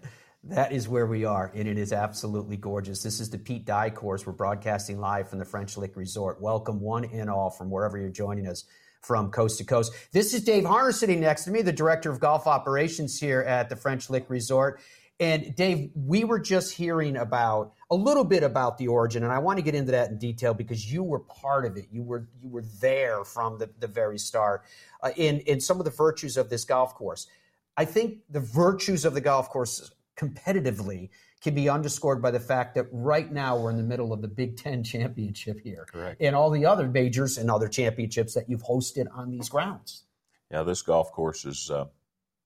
that 0.43 0.71
is 0.71 0.87
where 0.87 1.05
we 1.05 1.25
are, 1.25 1.51
and 1.53 1.67
it 1.67 1.77
is 1.77 1.91
absolutely 1.91 2.55
gorgeous. 2.55 3.03
This 3.03 3.19
is 3.19 3.29
the 3.29 3.37
Pete 3.37 3.65
Dye 3.65 3.89
course. 3.89 4.25
We're 4.25 4.33
broadcasting 4.33 4.99
live 4.99 5.29
from 5.29 5.39
the 5.39 5.45
French 5.45 5.77
Lick 5.77 5.97
Resort. 5.97 6.41
Welcome, 6.41 6.79
one 6.79 7.05
and 7.05 7.29
all, 7.29 7.49
from 7.49 7.69
wherever 7.69 7.97
you're 7.97 8.09
joining 8.09 8.47
us 8.47 8.63
from 9.01 9.31
coast 9.31 9.57
to 9.57 9.63
coast. 9.65 9.93
This 10.11 10.33
is 10.33 10.43
Dave 10.43 10.63
Harner 10.63 10.93
sitting 10.93 11.19
next 11.19 11.43
to 11.45 11.51
me, 11.51 11.61
the 11.61 11.73
director 11.73 12.09
of 12.09 12.19
golf 12.19 12.47
operations 12.47 13.19
here 13.19 13.41
at 13.41 13.69
the 13.69 13.75
French 13.75 14.09
Lick 14.09 14.29
Resort. 14.29 14.81
And 15.21 15.53
Dave, 15.55 15.91
we 15.93 16.23
were 16.23 16.39
just 16.39 16.73
hearing 16.73 17.17
about 17.17 17.73
a 17.91 17.95
little 17.95 18.23
bit 18.23 18.41
about 18.41 18.77
the 18.77 18.87
origin, 18.87 19.23
and 19.23 19.33
I 19.33 19.39
want 19.39 19.57
to 19.57 19.61
get 19.61 19.75
into 19.75 19.91
that 19.91 20.09
in 20.09 20.17
detail 20.17 20.53
because 20.53 20.91
you 20.91 21.03
were 21.03 21.19
part 21.19 21.65
of 21.65 21.75
it. 21.75 21.87
You 21.91 22.03
were 22.03 22.29
you 22.41 22.47
were 22.47 22.63
there 22.79 23.25
from 23.25 23.57
the, 23.57 23.69
the 23.79 23.87
very 23.87 24.17
start 24.17 24.63
uh, 25.03 25.11
in 25.17 25.39
in 25.41 25.59
some 25.59 25.79
of 25.79 25.83
the 25.83 25.91
virtues 25.91 26.37
of 26.37 26.49
this 26.49 26.63
golf 26.63 26.95
course. 26.95 27.27
I 27.75 27.83
think 27.83 28.19
the 28.29 28.39
virtues 28.39 29.03
of 29.03 29.13
the 29.13 29.21
golf 29.21 29.49
course 29.49 29.91
competitively 30.19 31.09
can 31.41 31.55
be 31.55 31.69
underscored 31.69 32.21
by 32.21 32.31
the 32.31 32.39
fact 32.39 32.75
that 32.75 32.85
right 32.91 33.31
now 33.31 33.57
we're 33.57 33.71
in 33.71 33.77
the 33.77 33.83
middle 33.83 34.11
of 34.11 34.21
the 34.21 34.27
Big 34.27 34.57
Ten 34.57 34.83
championship 34.83 35.59
here, 35.61 35.85
Correct. 35.89 36.21
and 36.21 36.35
all 36.35 36.49
the 36.49 36.65
other 36.65 36.87
majors 36.87 37.37
and 37.37 37.49
other 37.49 37.69
championships 37.69 38.33
that 38.33 38.49
you've 38.49 38.63
hosted 38.63 39.05
on 39.13 39.31
these 39.31 39.47
grounds. 39.47 40.03
Yeah, 40.51 40.63
this 40.63 40.81
golf 40.81 41.11
course 41.11 41.45
is 41.45 41.71
uh, 41.71 41.85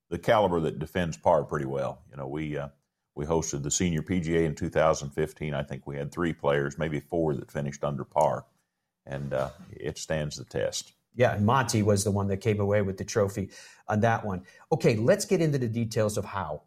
the 0.10 0.20
caliber 0.20 0.60
that 0.60 0.78
defends 0.78 1.18
par 1.18 1.44
pretty 1.44 1.66
well. 1.66 2.04
You 2.12 2.18
know, 2.18 2.28
we 2.28 2.58
uh, 2.58 2.68
we 3.16 3.26
hosted 3.26 3.64
the 3.64 3.72
senior 3.72 4.02
PGA 4.02 4.46
in 4.46 4.54
2015. 4.54 5.54
I 5.54 5.64
think 5.64 5.88
we 5.88 5.98
had 5.98 6.12
three 6.12 6.34
players, 6.34 6.78
maybe 6.78 7.00
four, 7.00 7.34
that 7.36 7.52
finished 7.52 7.84
under 7.84 8.04
par, 8.04 8.46
and 9.06 9.34
uh, 9.34 9.50
it 9.72 9.98
stands 9.98 10.38
the 10.38 10.46
test. 10.46 10.94
Yeah, 11.16 11.34
and 11.34 11.46
Monty 11.46 11.84
was 11.84 12.04
the 12.04 12.12
one 12.12 12.28
that 12.28 12.38
came 12.38 12.60
away 12.60 12.82
with 12.82 12.98
the 12.98 13.06
trophy 13.06 13.50
on 13.88 14.00
that 14.02 14.26
one. 14.26 14.44
Okay, 14.72 14.96
let's 14.96 15.26
get 15.26 15.42
into 15.42 15.58
the 15.58 15.68
details 15.68 16.18
of 16.18 16.26
how. 16.26 16.64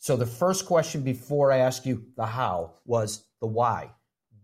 So 0.00 0.16
the 0.16 0.24
first 0.24 0.64
question 0.64 1.02
before 1.02 1.52
I 1.52 1.58
ask 1.58 1.84
you 1.84 2.06
the 2.16 2.24
how 2.24 2.72
was 2.86 3.26
the 3.38 3.46
why. 3.46 3.90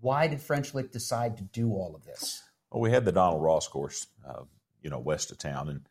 Why 0.00 0.26
did 0.26 0.42
French 0.42 0.74
Lick 0.74 0.92
decide 0.92 1.38
to 1.38 1.44
do 1.44 1.70
all 1.72 1.94
of 1.96 2.04
this? 2.04 2.42
Well, 2.70 2.82
we 2.82 2.90
had 2.90 3.06
the 3.06 3.12
Donald 3.12 3.42
Ross 3.42 3.66
course, 3.66 4.06
uh, 4.28 4.42
you 4.82 4.90
know, 4.90 4.98
west 4.98 5.30
of 5.30 5.38
town, 5.38 5.70
and 5.70 5.88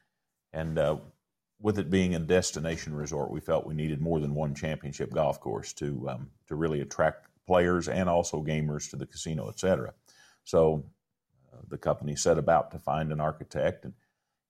and 0.53 0.77
uh, 0.77 0.97
with 1.59 1.79
it 1.79 1.89
being 1.89 2.13
a 2.13 2.19
destination 2.19 2.93
resort, 2.93 3.31
we 3.31 3.39
felt 3.39 3.65
we 3.65 3.73
needed 3.73 3.99
more 3.99 4.19
than 4.19 4.35
one 4.35 4.53
championship 4.53 5.11
golf 5.11 5.39
course 5.39 5.73
to 5.73 6.09
um, 6.09 6.29
to 6.47 6.55
really 6.55 6.81
attract 6.81 7.27
players 7.47 7.87
and 7.87 8.07
also 8.07 8.43
gamers 8.43 8.91
to 8.91 8.97
the 8.97 9.07
casino, 9.07 9.49
et 9.49 9.59
cetera. 9.59 9.93
So 10.43 10.85
uh, 11.51 11.61
the 11.67 11.79
company 11.79 12.15
set 12.15 12.37
about 12.37 12.69
to 12.71 12.77
find 12.77 13.11
an 13.11 13.19
architect, 13.19 13.83
and 13.83 13.93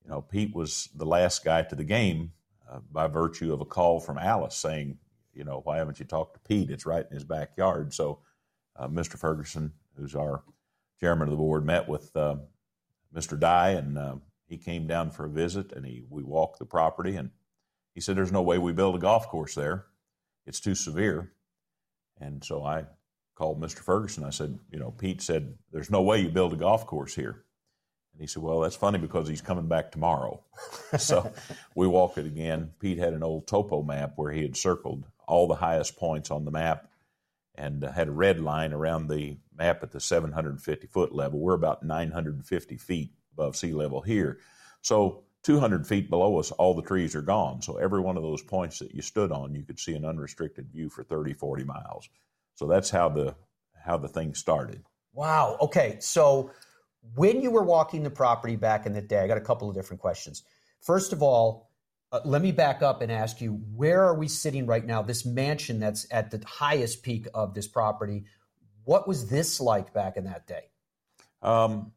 you 0.03 0.09
know 0.09 0.21
Pete 0.21 0.53
was 0.53 0.89
the 0.93 1.05
last 1.05 1.45
guy 1.45 1.61
to 1.61 1.75
the 1.75 1.85
game 1.85 2.33
uh, 2.69 2.79
by 2.91 3.07
virtue 3.07 3.53
of 3.53 3.61
a 3.61 3.65
call 3.65 4.01
from 4.01 4.17
Alice 4.17 4.57
saying, 4.57 4.97
you 5.35 5.43
know, 5.43 5.61
why 5.63 5.77
haven't 5.77 5.99
you 5.99 6.05
talked 6.05 6.33
to 6.35 6.39
Pete? 6.47 6.71
It's 6.71 6.85
right 6.85 7.05
in 7.07 7.13
his 7.13 7.23
backyard. 7.23 7.93
So 7.93 8.19
uh, 8.75 8.87
Mr. 8.87 9.17
Ferguson, 9.17 9.73
who's 9.97 10.15
our 10.15 10.43
chairman 10.99 11.27
of 11.27 11.31
the 11.31 11.37
board, 11.37 11.65
met 11.65 11.87
with 11.87 12.15
uh, 12.15 12.37
Mr. 13.13 13.39
Dye, 13.39 13.71
and 13.71 13.97
uh, 13.97 14.15
he 14.47 14.57
came 14.57 14.87
down 14.87 15.11
for 15.11 15.25
a 15.25 15.29
visit, 15.29 15.73
and 15.73 15.85
he 15.85 16.03
we 16.09 16.23
walked 16.23 16.59
the 16.59 16.65
property, 16.65 17.15
and 17.15 17.31
he 17.93 18.01
said, 18.01 18.15
"There's 18.15 18.31
no 18.31 18.41
way 18.41 18.57
we 18.57 18.73
build 18.73 18.95
a 18.95 18.99
golf 18.99 19.27
course 19.27 19.55
there. 19.55 19.85
It's 20.45 20.59
too 20.59 20.75
severe." 20.75 21.31
And 22.19 22.43
so 22.43 22.63
I 22.63 22.85
called 23.35 23.61
Mr. 23.61 23.79
Ferguson. 23.79 24.23
I 24.23 24.29
said, 24.29 24.57
"You 24.71 24.79
know, 24.79 24.91
Pete 24.91 25.21
said 25.21 25.57
there's 25.71 25.91
no 25.91 26.01
way 26.01 26.21
you 26.21 26.29
build 26.29 26.53
a 26.53 26.57
golf 26.57 26.85
course 26.85 27.15
here." 27.15 27.45
And 28.15 28.21
he 28.21 28.27
said, 28.27 28.43
Well, 28.43 28.61
that's 28.61 28.77
funny 28.77 28.97
because 28.97 29.27
he's 29.27 29.41
coming 29.41 29.67
back 29.67 29.91
tomorrow. 29.91 30.41
so 30.97 31.33
we 31.75 31.85
walked 31.85 32.17
it 32.17 32.25
again. 32.25 32.71
Pete 32.79 32.97
had 32.97 33.11
an 33.11 33.23
old 33.23 33.45
topo 33.45 33.83
map 33.83 34.13
where 34.15 34.31
he 34.31 34.41
had 34.41 34.55
circled 34.55 35.03
all 35.27 35.47
the 35.47 35.55
highest 35.55 35.97
points 35.97 36.31
on 36.31 36.45
the 36.45 36.51
map 36.51 36.89
and 37.55 37.83
had 37.83 38.07
a 38.07 38.11
red 38.11 38.39
line 38.39 38.73
around 38.73 39.07
the 39.07 39.37
map 39.57 39.81
at 39.83 39.91
the 39.91 39.99
750 39.99 40.87
foot 40.87 41.13
level. 41.13 41.39
We're 41.39 41.53
about 41.53 41.83
950 41.83 42.77
feet 42.77 43.11
above 43.33 43.55
sea 43.55 43.73
level 43.73 44.01
here. 44.01 44.39
So 44.81 45.23
200 45.43 45.87
feet 45.87 46.09
below 46.09 46.39
us, 46.39 46.51
all 46.51 46.73
the 46.73 46.81
trees 46.81 47.15
are 47.15 47.21
gone. 47.21 47.61
So 47.61 47.77
every 47.77 47.99
one 47.99 48.17
of 48.17 48.23
those 48.23 48.41
points 48.41 48.79
that 48.79 48.93
you 48.93 49.01
stood 49.01 49.31
on, 49.31 49.53
you 49.53 49.63
could 49.63 49.79
see 49.79 49.93
an 49.93 50.05
unrestricted 50.05 50.69
view 50.71 50.89
for 50.89 51.03
30, 51.03 51.33
40 51.33 51.63
miles. 51.63 52.09
So 52.55 52.67
that's 52.67 52.89
how 52.89 53.09
the 53.09 53.35
how 53.85 53.97
the 53.97 54.07
thing 54.07 54.33
started. 54.33 54.83
Wow. 55.13 55.57
Okay. 55.61 55.97
So 55.99 56.51
when 57.13 57.41
you 57.41 57.51
were 57.51 57.63
walking 57.63 58.01
the 58.03 58.09
property 58.09 58.55
back 58.55 58.85
in 58.85 58.93
the 58.93 59.01
day, 59.01 59.19
I 59.19 59.27
got 59.27 59.37
a 59.37 59.41
couple 59.41 59.69
of 59.69 59.75
different 59.75 60.01
questions. 60.01 60.43
First 60.81 61.13
of 61.13 61.21
all, 61.21 61.64
uh, 62.15 62.21
let 62.23 62.41
me 62.41 62.53
back 62.53 62.81
up 62.81 63.01
and 63.01 63.11
ask 63.11 63.41
you 63.41 63.61
where 63.75 64.01
are 64.03 64.15
we 64.15 64.29
sitting 64.29 64.65
right 64.65 64.85
now? 64.85 65.01
This 65.01 65.25
mansion 65.25 65.79
that's 65.81 66.07
at 66.11 66.31
the 66.31 66.41
highest 66.45 67.03
peak 67.03 67.27
of 67.33 67.53
this 67.53 67.67
property. 67.67 68.23
What 68.85 69.05
was 69.05 69.27
this 69.27 69.59
like 69.59 69.93
back 69.93 70.15
in 70.15 70.23
that 70.23 70.47
day? 70.47 70.69
Um, 71.41 71.91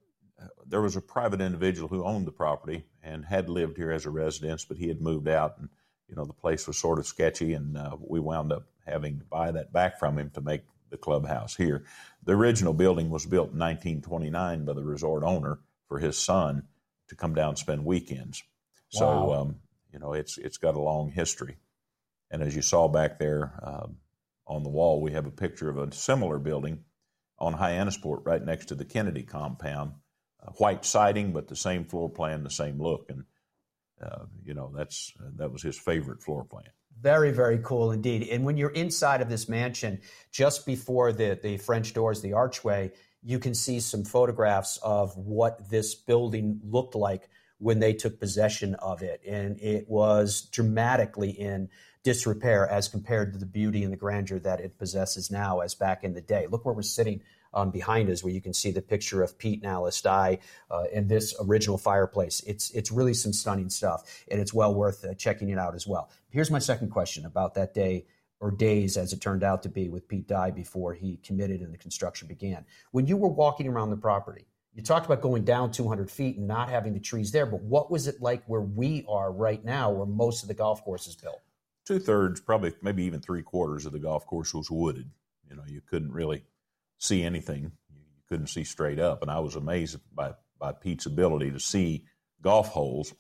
there 0.67 0.81
was 0.81 0.97
a 0.97 1.01
private 1.01 1.41
individual 1.41 1.89
who 1.89 2.05
owned 2.05 2.27
the 2.27 2.33
property 2.33 2.85
and 3.03 3.25
had 3.25 3.49
lived 3.49 3.77
here 3.77 3.93
as 3.93 4.07
a 4.07 4.11
residence, 4.11 4.65
but 4.65 4.77
he 4.77 4.89
had 4.89 5.01
moved 5.01 5.29
out, 5.29 5.57
and 5.59 5.69
you 6.09 6.17
know 6.17 6.25
the 6.25 6.33
place 6.33 6.67
was 6.67 6.77
sort 6.77 6.99
of 6.99 7.07
sketchy, 7.07 7.53
and 7.53 7.77
uh, 7.77 7.97
we 8.01 8.19
wound 8.19 8.53
up 8.53 8.65
having 8.87 9.21
to 9.21 9.25
buy 9.25 9.53
that 9.53 9.73
back 9.73 10.01
from 10.01 10.19
him 10.19 10.31
to 10.31 10.41
make 10.41 10.63
the 10.91 10.97
clubhouse 10.97 11.55
here. 11.55 11.85
The 12.25 12.33
original 12.33 12.73
building 12.73 13.11
was 13.11 13.25
built 13.25 13.53
in 13.53 13.59
1929 13.59 14.65
by 14.65 14.73
the 14.73 14.83
resort 14.83 15.23
owner 15.23 15.61
for 15.87 16.01
his 16.01 16.19
son 16.19 16.65
to 17.09 17.15
come 17.15 17.35
down 17.35 17.51
and 17.51 17.59
spend 17.59 17.85
weekends. 17.85 18.43
So, 18.91 19.35
um, 19.35 19.57
you 19.93 19.99
know, 19.99 20.13
it's 20.13 20.39
it's 20.39 20.59
got 20.59 20.75
a 20.75 20.81
long 20.81 21.11
history. 21.11 21.57
And 22.31 22.43
as 22.43 22.55
you 22.55 22.63
saw 22.63 22.89
back 22.89 23.19
there 23.19 23.59
um, 23.63 23.97
on 24.47 24.63
the 24.63 24.69
wall, 24.69 25.01
we 25.01 25.13
have 25.13 25.27
a 25.27 25.31
picture 25.31 25.69
of 25.69 25.79
a 25.79 25.93
similar 25.93 26.39
building 26.39 26.85
on 27.39 27.55
Hyannisport, 27.55 28.27
right 28.27 28.45
next 28.45 28.67
to 28.67 28.75
the 28.75 28.85
Kennedy 28.85 29.23
compound. 29.23 29.93
Uh, 30.41 30.53
white 30.53 30.85
siding, 30.85 31.33
but 31.33 31.49
the 31.49 31.57
same 31.57 31.85
floor 31.85 32.09
plan, 32.09 32.45
the 32.45 32.51
same 32.51 32.81
look, 32.81 33.07
and 33.09 33.25
uh, 34.01 34.25
you 34.45 34.55
know 34.55 34.73
that's 34.77 35.13
that 35.37 35.51
was 35.51 35.63
his 35.63 35.77
favorite 35.77 36.23
floor 36.23 36.45
plan. 36.45 36.71
Very, 37.01 37.33
very 37.33 37.59
cool 37.59 37.91
indeed. 37.91 38.29
And 38.29 38.45
when 38.45 38.57
you're 38.57 38.71
inside 38.71 39.21
of 39.21 39.29
this 39.29 39.49
mansion, 39.49 40.01
just 40.33 40.67
before 40.67 41.13
the, 41.13 41.39
the 41.41 41.57
French 41.57 41.93
doors, 41.93 42.21
the 42.21 42.33
archway, 42.33 42.93
you 43.23 43.39
can 43.39 43.55
see 43.55 43.81
some 43.81 44.05
photographs 44.05 44.79
of 44.83 45.17
what 45.17 45.69
this 45.71 45.95
building 45.95 46.61
looked 46.65 46.95
like 46.95 47.29
when 47.59 47.81
they 47.81 47.93
took 47.93 48.21
possession 48.21 48.75
of 48.77 49.03
it. 49.03 49.21
And 49.27 49.61
it 49.61 49.89
was 49.89 50.43
dramatically 50.43 51.31
in 51.31 51.69
disrepair 52.03 52.69
as 52.69 52.89
compared 52.89 53.33
to 53.33 53.39
the 53.39 53.47
beauty 53.47 53.83
and 53.83 53.93
the 53.93 53.97
grandeur 53.97 54.39
that 54.39 54.61
it 54.61 54.79
possesses 54.79 55.31
now 55.31 55.61
as 55.61 55.75
back 55.75 56.05
in 56.05 56.15
the 56.15 56.21
day. 56.21 56.47
Look 56.51 56.65
where 56.65 56.75
we're 56.75 56.83
sitting 56.83 57.23
um, 57.55 57.71
behind 57.71 58.11
us, 58.11 58.23
where 58.23 58.33
you 58.33 58.41
can 58.41 58.55
see 58.55 58.71
the 58.71 58.83
picture 58.83 59.23
of 59.23 59.39
Pete 59.39 59.63
and 59.63 59.71
Alice 59.71 60.01
Dye 60.01 60.39
uh, 60.71 60.85
in 60.93 61.09
this 61.09 61.35
original 61.41 61.79
fireplace. 61.79 62.41
It's 62.47 62.71
it's 62.71 62.93
really 62.93 63.15
some 63.15 63.33
stunning 63.33 63.71
stuff, 63.71 64.25
and 64.31 64.41
it's 64.41 64.55
well 64.55 64.75
worth 64.75 65.05
uh, 65.05 65.15
checking 65.15 65.49
it 65.49 65.59
out 65.59 65.75
as 65.75 65.87
well. 65.87 66.11
Here's 66.31 66.51
my 66.51 66.59
second 66.59 66.91
question 66.91 67.25
about 67.25 67.55
that 67.55 67.75
day 67.75 68.07
or 68.41 68.51
days, 68.51 68.97
as 68.97 69.13
it 69.13 69.21
turned 69.21 69.43
out 69.43 69.63
to 69.65 69.69
be, 69.69 69.89
with 69.89 70.07
Pete 70.09 70.29
Dye 70.29 70.51
before 70.51 70.95
he 70.95 71.17
committed 71.19 71.61
and 71.61 71.73
the 71.73 71.79
construction 71.79 72.29
began. 72.29 72.65
When 72.93 73.07
you 73.07 73.17
were 73.17 73.29
walking 73.29 73.67
around 73.67 73.91
the 73.91 73.97
property, 73.97 74.47
you 74.75 74.83
talked 74.83 75.07
about 75.07 75.21
going 75.21 75.45
down 75.45 75.73
200 75.73 76.11
feet 76.11 76.37
and 76.37 76.47
not 76.47 76.69
having 76.69 76.95
the 76.95 77.01
trees 77.01 77.33
there, 77.33 77.47
but 77.47 77.63
what 77.63 77.91
was 77.91 78.07
it 78.07 78.21
like 78.21 78.45
where 78.47 78.61
we 78.61 79.05
are 79.09 79.33
right 79.33 79.65
now, 79.65 79.91
where 79.91 80.07
most 80.07 80.43
of 80.43 80.49
the 80.49 80.55
golf 80.55 80.85
course 80.85 81.07
is 81.07 81.17
built? 81.17 81.41
Two 81.85 81.99
thirds, 81.99 82.41
probably 82.41 82.75
maybe 82.83 83.05
even 83.05 83.21
three 83.21 83.43
quarters 83.43 83.87
of 83.87 83.93
the 83.93 83.99
golf 83.99 84.27
course 84.27 84.55
was 84.55 84.71
wooded. 84.71 85.11
You 85.49 85.57
know, 85.57 85.65
you 85.67 85.81
couldn't 85.81 86.13
really 86.13 86.45
see 86.99 87.23
anything. 87.23 87.73
You 87.91 88.23
couldn't 88.29 88.49
see 88.49 88.65
straight 88.65 88.99
up. 88.99 89.23
And 89.23 89.31
I 89.31 89.41
was 89.41 89.57
amazed 89.57 89.99
by, 90.15 90.35
by 90.59 90.73
Pete's 90.73 91.07
ability 91.07 91.51
to 91.53 91.61
see 91.61 92.05
golf 92.43 92.69
holes 92.69 93.15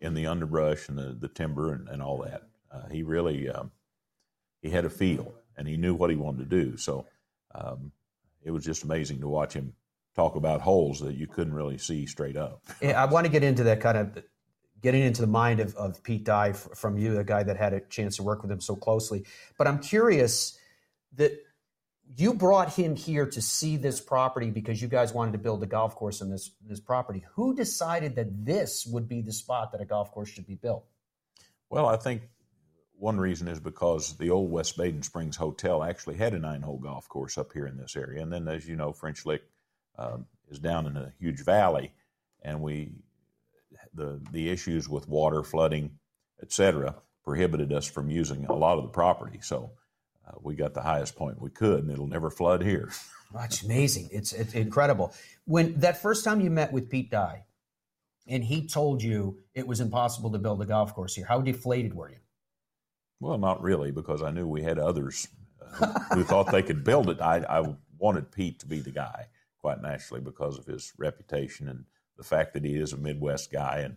in 0.00 0.14
the 0.14 0.26
underbrush 0.26 0.88
and 0.88 0.96
the, 0.96 1.16
the 1.18 1.28
timber 1.28 1.72
and, 1.72 1.88
and 1.88 2.02
all 2.02 2.22
that. 2.22 2.42
Uh, 2.72 2.88
he 2.88 3.02
really 3.02 3.48
um, 3.48 3.70
he 4.62 4.70
had 4.70 4.84
a 4.84 4.90
feel 4.90 5.34
and 5.56 5.68
he 5.68 5.76
knew 5.76 5.94
what 5.94 6.10
he 6.10 6.16
wanted 6.16 6.50
to 6.50 6.64
do. 6.64 6.76
So 6.76 7.06
um, 7.54 7.92
it 8.42 8.50
was 8.50 8.64
just 8.64 8.84
amazing 8.84 9.20
to 9.20 9.28
watch 9.28 9.52
him 9.52 9.74
talk 10.14 10.36
about 10.36 10.60
holes 10.60 11.00
that 11.00 11.14
you 11.14 11.26
couldn't 11.26 11.54
really 11.54 11.78
see 11.78 12.06
straight 12.06 12.36
up. 12.36 12.62
I 12.82 13.04
want 13.06 13.26
to 13.26 13.32
get 13.32 13.42
into 13.42 13.64
that 13.64 13.80
kind 13.80 13.98
of 13.98 14.22
getting 14.82 15.02
into 15.02 15.22
the 15.22 15.26
mind 15.26 15.60
of, 15.60 15.74
of 15.76 16.02
Pete 16.02 16.24
Dye 16.24 16.52
from 16.52 16.98
you, 16.98 17.18
a 17.18 17.24
guy 17.24 17.42
that 17.42 17.56
had 17.56 17.72
a 17.72 17.80
chance 17.80 18.16
to 18.16 18.22
work 18.22 18.42
with 18.42 18.50
him 18.50 18.60
so 18.60 18.76
closely. 18.76 19.24
But 19.56 19.66
I'm 19.66 19.78
curious 19.78 20.58
that 21.14 21.32
you 22.16 22.34
brought 22.34 22.74
him 22.74 22.94
here 22.94 23.26
to 23.26 23.40
see 23.40 23.76
this 23.76 23.98
property 23.98 24.50
because 24.50 24.82
you 24.82 24.88
guys 24.88 25.14
wanted 25.14 25.32
to 25.32 25.38
build 25.38 25.62
a 25.62 25.66
golf 25.66 25.96
course 25.96 26.20
on 26.20 26.30
this 26.30 26.50
this 26.66 26.80
property. 26.80 27.24
Who 27.34 27.54
decided 27.54 28.16
that 28.16 28.44
this 28.44 28.86
would 28.86 29.08
be 29.08 29.22
the 29.22 29.32
spot 29.32 29.72
that 29.72 29.80
a 29.80 29.86
golf 29.86 30.12
course 30.12 30.28
should 30.28 30.46
be 30.46 30.54
built? 30.54 30.84
Well, 31.70 31.86
I 31.86 31.96
think 31.96 32.22
one 32.98 33.18
reason 33.18 33.48
is 33.48 33.58
because 33.58 34.16
the 34.18 34.30
old 34.30 34.50
West 34.50 34.76
Baden 34.76 35.02
Springs 35.02 35.36
Hotel 35.36 35.82
actually 35.82 36.16
had 36.16 36.34
a 36.34 36.38
nine-hole 36.38 36.78
golf 36.78 37.08
course 37.08 37.38
up 37.38 37.52
here 37.52 37.66
in 37.66 37.76
this 37.76 37.96
area, 37.96 38.22
and 38.22 38.32
then, 38.32 38.46
as 38.48 38.68
you 38.68 38.76
know, 38.76 38.92
French 38.92 39.26
Lick 39.26 39.42
um, 39.98 40.26
is 40.50 40.58
down 40.58 40.86
in 40.86 40.96
a 40.96 41.12
huge 41.18 41.44
valley, 41.44 41.92
and 42.42 42.60
we 42.60 42.92
the 43.94 44.20
the 44.32 44.48
issues 44.50 44.88
with 44.88 45.08
water, 45.08 45.42
flooding, 45.42 45.98
etc., 46.42 46.96
prohibited 47.24 47.72
us 47.72 47.86
from 47.86 48.10
using 48.10 48.44
a 48.46 48.54
lot 48.54 48.78
of 48.78 48.84
the 48.84 48.90
property. 48.90 49.40
So 49.42 49.72
uh, 50.26 50.32
we 50.42 50.54
got 50.54 50.74
the 50.74 50.82
highest 50.82 51.16
point 51.16 51.40
we 51.40 51.50
could, 51.50 51.80
and 51.80 51.90
it'll 51.90 52.06
never 52.06 52.30
flood 52.30 52.62
here. 52.62 52.90
That's 53.34 53.62
amazing. 53.62 54.10
It's, 54.12 54.32
it's 54.32 54.54
incredible. 54.54 55.12
When 55.44 55.80
that 55.80 56.00
first 56.00 56.24
time 56.24 56.40
you 56.40 56.50
met 56.50 56.72
with 56.72 56.88
Pete 56.88 57.10
Dye, 57.10 57.44
and 58.26 58.44
he 58.44 58.66
told 58.66 59.02
you 59.02 59.38
it 59.54 59.66
was 59.66 59.80
impossible 59.80 60.30
to 60.30 60.38
build 60.38 60.62
a 60.62 60.66
golf 60.66 60.94
course 60.94 61.14
here, 61.14 61.26
how 61.26 61.40
deflated 61.40 61.94
were 61.94 62.10
you? 62.10 62.18
Well, 63.20 63.38
not 63.38 63.62
really, 63.62 63.90
because 63.90 64.22
I 64.22 64.30
knew 64.30 64.46
we 64.46 64.62
had 64.62 64.78
others 64.78 65.28
uh, 65.80 65.98
who 66.14 66.24
thought 66.24 66.50
they 66.52 66.62
could 66.62 66.84
build 66.84 67.10
it. 67.10 67.20
I, 67.20 67.38
I 67.38 67.74
wanted 67.98 68.30
Pete 68.30 68.60
to 68.60 68.66
be 68.66 68.80
the 68.80 68.90
guy, 68.90 69.26
quite 69.64 69.80
naturally, 69.80 70.20
because 70.20 70.58
of 70.58 70.66
his 70.66 70.92
reputation 70.98 71.70
and 71.70 71.86
the 72.18 72.22
fact 72.22 72.52
that 72.52 72.66
he 72.66 72.76
is 72.76 72.92
a 72.92 72.98
Midwest 72.98 73.50
guy 73.50 73.78
and, 73.78 73.96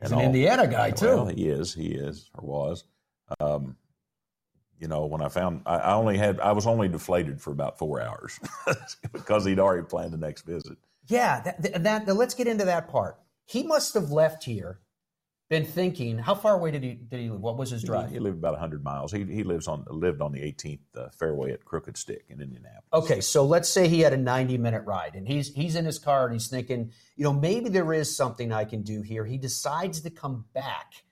He's 0.00 0.10
and 0.10 0.12
an 0.12 0.18
all. 0.18 0.24
Indiana 0.24 0.66
guy 0.66 0.90
too. 0.90 1.04
Well, 1.04 1.26
he 1.26 1.48
is. 1.50 1.74
He 1.74 1.88
is 1.88 2.30
or 2.34 2.48
was. 2.48 2.84
Um, 3.38 3.76
you 4.78 4.88
know, 4.88 5.04
when 5.04 5.20
I 5.20 5.28
found 5.28 5.64
I, 5.66 5.92
only 5.92 6.16
had 6.16 6.40
I 6.40 6.52
was 6.52 6.66
only 6.66 6.88
deflated 6.88 7.42
for 7.42 7.50
about 7.50 7.78
four 7.78 8.00
hours 8.00 8.40
because 9.12 9.44
he'd 9.44 9.58
already 9.58 9.82
planned 9.82 10.14
the 10.14 10.16
next 10.16 10.46
visit. 10.46 10.78
Yeah, 11.08 11.42
that, 11.42 11.62
that, 11.84 12.06
that, 12.06 12.16
let's 12.16 12.32
get 12.32 12.46
into 12.46 12.64
that 12.64 12.88
part. 12.88 13.18
He 13.44 13.64
must 13.64 13.92
have 13.92 14.10
left 14.10 14.44
here, 14.44 14.80
been 15.52 15.66
thinking. 15.66 16.16
How 16.16 16.34
far 16.34 16.54
away 16.54 16.70
did 16.70 16.82
he 16.82 16.94
did 16.94 17.20
he 17.20 17.28
live? 17.28 17.42
What 17.42 17.58
was 17.58 17.70
his 17.70 17.82
drive? 17.82 18.08
He, 18.08 18.14
he 18.14 18.20
lived 18.20 18.38
about 18.38 18.58
hundred 18.58 18.82
miles. 18.82 19.12
He 19.12 19.22
he 19.24 19.44
lives 19.44 19.68
on 19.68 19.84
lived 19.90 20.22
on 20.22 20.32
the 20.32 20.40
18th 20.40 20.78
uh, 20.96 21.08
fairway 21.10 21.52
at 21.52 21.62
Crooked 21.66 21.98
Stick 21.98 22.24
in 22.30 22.40
Indianapolis. 22.40 22.88
Okay, 22.94 23.20
so 23.20 23.44
let's 23.44 23.68
say 23.68 23.86
he 23.86 24.00
had 24.00 24.14
a 24.14 24.16
90 24.16 24.56
minute 24.56 24.82
ride, 24.86 25.14
and 25.14 25.28
he's 25.28 25.52
he's 25.52 25.76
in 25.76 25.84
his 25.84 25.98
car 25.98 26.24
and 26.24 26.32
he's 26.32 26.48
thinking, 26.48 26.90
you 27.16 27.24
know, 27.24 27.34
maybe 27.34 27.68
there 27.68 27.92
is 27.92 28.16
something 28.16 28.50
I 28.50 28.64
can 28.64 28.80
do 28.80 29.02
here. 29.02 29.26
He 29.26 29.36
decides 29.36 30.00
to 30.00 30.10
come 30.10 30.46
back 30.54 31.04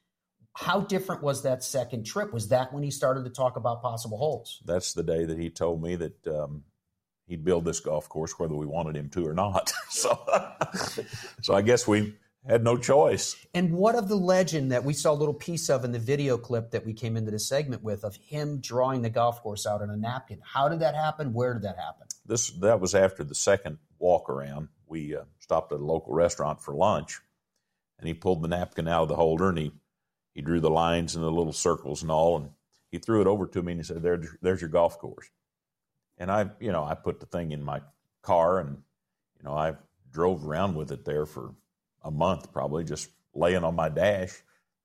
how 0.55 0.81
different 0.81 1.23
was 1.23 1.43
that 1.43 1.63
second 1.63 2.05
trip? 2.05 2.33
Was 2.33 2.49
that 2.49 2.73
when 2.73 2.83
he 2.83 2.91
started 2.91 3.25
to 3.25 3.31
talk 3.31 3.57
about 3.57 3.83
possible 3.83 4.17
holes? 4.17 4.63
That's 4.65 4.95
the 4.95 5.03
day 5.03 5.27
that 5.27 5.39
he 5.39 5.51
told 5.51 5.83
me 5.83 5.97
that 5.97 6.27
um, 6.27 6.65
he'd 7.27 7.45
build 7.45 7.67
this 7.67 7.81
golf 7.81 8.09
course 8.09 8.39
whether 8.39 8.55
we 8.55 8.67
wanted 8.67 8.97
him 8.97 9.11
to 9.11 9.27
or 9.27 9.35
not. 9.35 9.71
so, 9.91 10.19
so 11.43 11.55
I 11.55 11.61
guess 11.61 11.87
we 11.87 12.15
had 12.47 12.65
no 12.65 12.77
choice. 12.77 13.37
And 13.55 13.73
what 13.73 13.95
of 13.95 14.09
the 14.09 14.17
legend 14.17 14.73
that 14.73 14.85
we 14.85 14.95
saw 14.95 15.13
a 15.13 15.15
little 15.15 15.35
piece 15.35 15.69
of 15.69 15.85
in 15.85 15.93
the 15.93 15.99
video 15.99 16.39
clip 16.39 16.71
that 16.71 16.87
we 16.87 16.95
came 16.95 17.17
into 17.17 17.31
the 17.31 17.39
segment 17.39 17.83
with 17.83 18.03
of 18.05 18.17
him 18.17 18.61
drawing 18.61 19.03
the 19.03 19.11
golf 19.11 19.43
course 19.43 19.67
out 19.67 19.83
on 19.83 19.91
a 19.91 19.97
napkin? 19.97 20.41
How 20.43 20.69
did 20.69 20.81
that 20.81 20.95
happen? 20.95 21.33
Where 21.33 21.53
did 21.53 21.63
that 21.63 21.77
happen? 21.77 22.07
This 22.25 22.51
that 22.61 22.81
was 22.81 22.95
after 22.95 23.25
the 23.25 23.35
second 23.35 23.79
walk 23.99 24.31
around. 24.31 24.69
We 24.87 25.17
uh, 25.17 25.25
stopped 25.39 25.73
at 25.73 25.81
a 25.81 25.85
local 25.85 26.15
restaurant 26.15 26.63
for 26.63 26.75
lunch, 26.75 27.21
and 27.99 28.09
he 28.09 28.15
pulled 28.15 28.43
the 28.43 28.49
napkin 28.49 28.89
out 28.89 29.03
of 29.03 29.09
the 29.09 29.17
holder 29.17 29.49
and 29.49 29.59
he 29.59 29.73
he 30.35 30.41
drew 30.41 30.61
the 30.61 30.71
lines 30.71 31.17
and 31.17 31.25
the 31.25 31.31
little 31.31 31.53
circles 31.53 32.03
and 32.03 32.11
all, 32.11 32.37
and 32.37 32.51
he 32.91 32.99
threw 32.99 33.21
it 33.21 33.27
over 33.27 33.47
to 33.47 33.63
me 33.63 33.73
and 33.73 33.81
he 33.81 33.85
said, 33.85 34.03
"There, 34.03 34.23
there's 34.41 34.61
your 34.61 34.71
golf 34.71 34.99
course." 34.99 35.29
And 36.17 36.31
I, 36.31 36.51
you 36.61 36.73
know, 36.73 36.85
I 36.85 36.95
put 36.95 37.21
the 37.21 37.27
thing 37.27 37.53
in 37.53 37.63
my 37.63 37.81
car 38.23 38.61
and 38.61 38.79
you 39.37 39.45
know 39.45 39.55
I 39.55 39.75
drove 40.13 40.47
around 40.47 40.75
with 40.75 40.93
it 40.93 41.05
there 41.05 41.27
for 41.27 41.55
a 42.03 42.11
month 42.11 42.53
probably 42.53 42.85
just 42.85 43.11
laying 43.35 43.65
on 43.65 43.75
my 43.75 43.89
dash. 43.89 44.33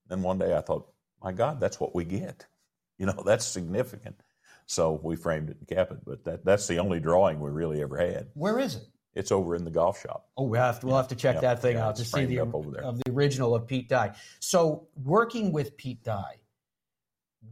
Then 0.08 0.22
one 0.22 0.38
day 0.38 0.56
I 0.56 0.60
thought, 0.60 0.88
my 1.22 1.32
God, 1.32 1.60
that's 1.60 1.80
what 1.80 1.94
we 1.94 2.04
get. 2.04 2.46
You 2.98 3.04
know, 3.04 3.22
that's 3.26 3.44
significant. 3.44 4.22
So 4.64 4.98
we 5.02 5.16
framed 5.16 5.50
it 5.50 5.58
and 5.58 5.68
kept 5.68 5.92
it. 5.92 5.98
But 6.06 6.24
that, 6.24 6.46
that's 6.46 6.66
the 6.66 6.78
only 6.78 6.98
drawing 6.98 7.40
we 7.40 7.50
really 7.50 7.82
ever 7.82 7.98
had. 7.98 8.28
Where 8.32 8.58
is 8.58 8.76
it? 8.76 8.84
It's 9.12 9.30
over 9.30 9.54
in 9.54 9.64
the 9.64 9.70
golf 9.70 10.00
shop. 10.00 10.30
Oh, 10.34 10.44
we 10.44 10.56
have 10.56 10.80
to, 10.80 10.86
we'll 10.86 10.96
have 10.96 11.08
to 11.08 11.14
check 11.14 11.34
Yeah, 11.34 11.40
that 11.42 11.60
thing 11.60 11.76
yeah, 11.76 11.88
out 11.88 11.96
to 11.96 12.06
see 12.06 12.24
the, 12.24 12.40
up 12.40 12.54
over 12.54 12.70
there. 12.70 12.82
of 12.84 12.98
the 12.98 13.10
original 13.10 13.54
of 13.54 13.66
Pete 13.66 13.90
Dye. 13.90 14.14
So, 14.40 14.88
working 15.04 15.52
with 15.52 15.76
Pete 15.76 16.02
Dye, 16.04 16.36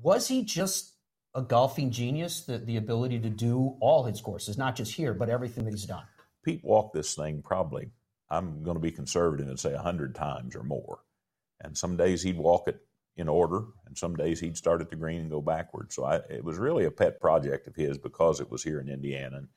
was 0.03 0.29
he 0.29 0.45
just 0.45 0.95
a 1.35 1.43
golfing 1.43 1.91
genius? 1.91 2.43
The, 2.47 2.57
the 2.59 2.77
ability 2.79 3.19
to 3.21 3.29
do 3.29 3.77
all 3.81 4.05
his 4.05 4.21
courses, 4.23 4.57
not 4.57 4.77
just 4.77 4.93
here, 4.95 5.15
but 5.15 5.29
everything 5.29 5.65
that 5.67 5.73
he's 5.73 5.85
done. 5.85 6.05
Pete 6.43 6.61
walked 6.65 6.95
this 6.95 7.15
thing 7.15 7.43
probably, 7.43 7.91
I'm 8.31 8.63
going 8.63 8.77
to 8.77 8.81
be 8.81 8.91
conservative 8.91 9.49
and 9.49 9.59
say 9.61 9.73
100 9.75 10.15
times 10.15 10.57
or 10.57 10.63
more. 10.63 11.01
And 11.61 11.77
some 11.77 11.97
days 11.97 12.23
he'd 12.23 12.39
walk 12.39 12.69
it 12.69 12.81
in 13.17 13.29
order, 13.29 13.63
and 13.87 13.97
some 13.97 14.17
days 14.17 14.41
he'd 14.41 14.57
start 14.57 14.81
at 14.81 14.91
the 14.91 14.97
green 14.97 15.21
and 15.21 15.31
go 15.31 15.41
backwards. 15.41 15.95
So 15.95 16.05
I, 16.05 16.17
it 16.17 16.45
was 16.45 16.59
really 16.59 16.85
a 16.85 16.91
pet 16.91 17.21
project 17.21 17.67
of 17.69 17.77
his 17.77 17.97
because 17.97 18.41
it 18.41 18.51
was 18.51 18.63
here 18.65 18.81
in 18.81 18.89
Indiana. 18.89 19.37
And 19.37 19.49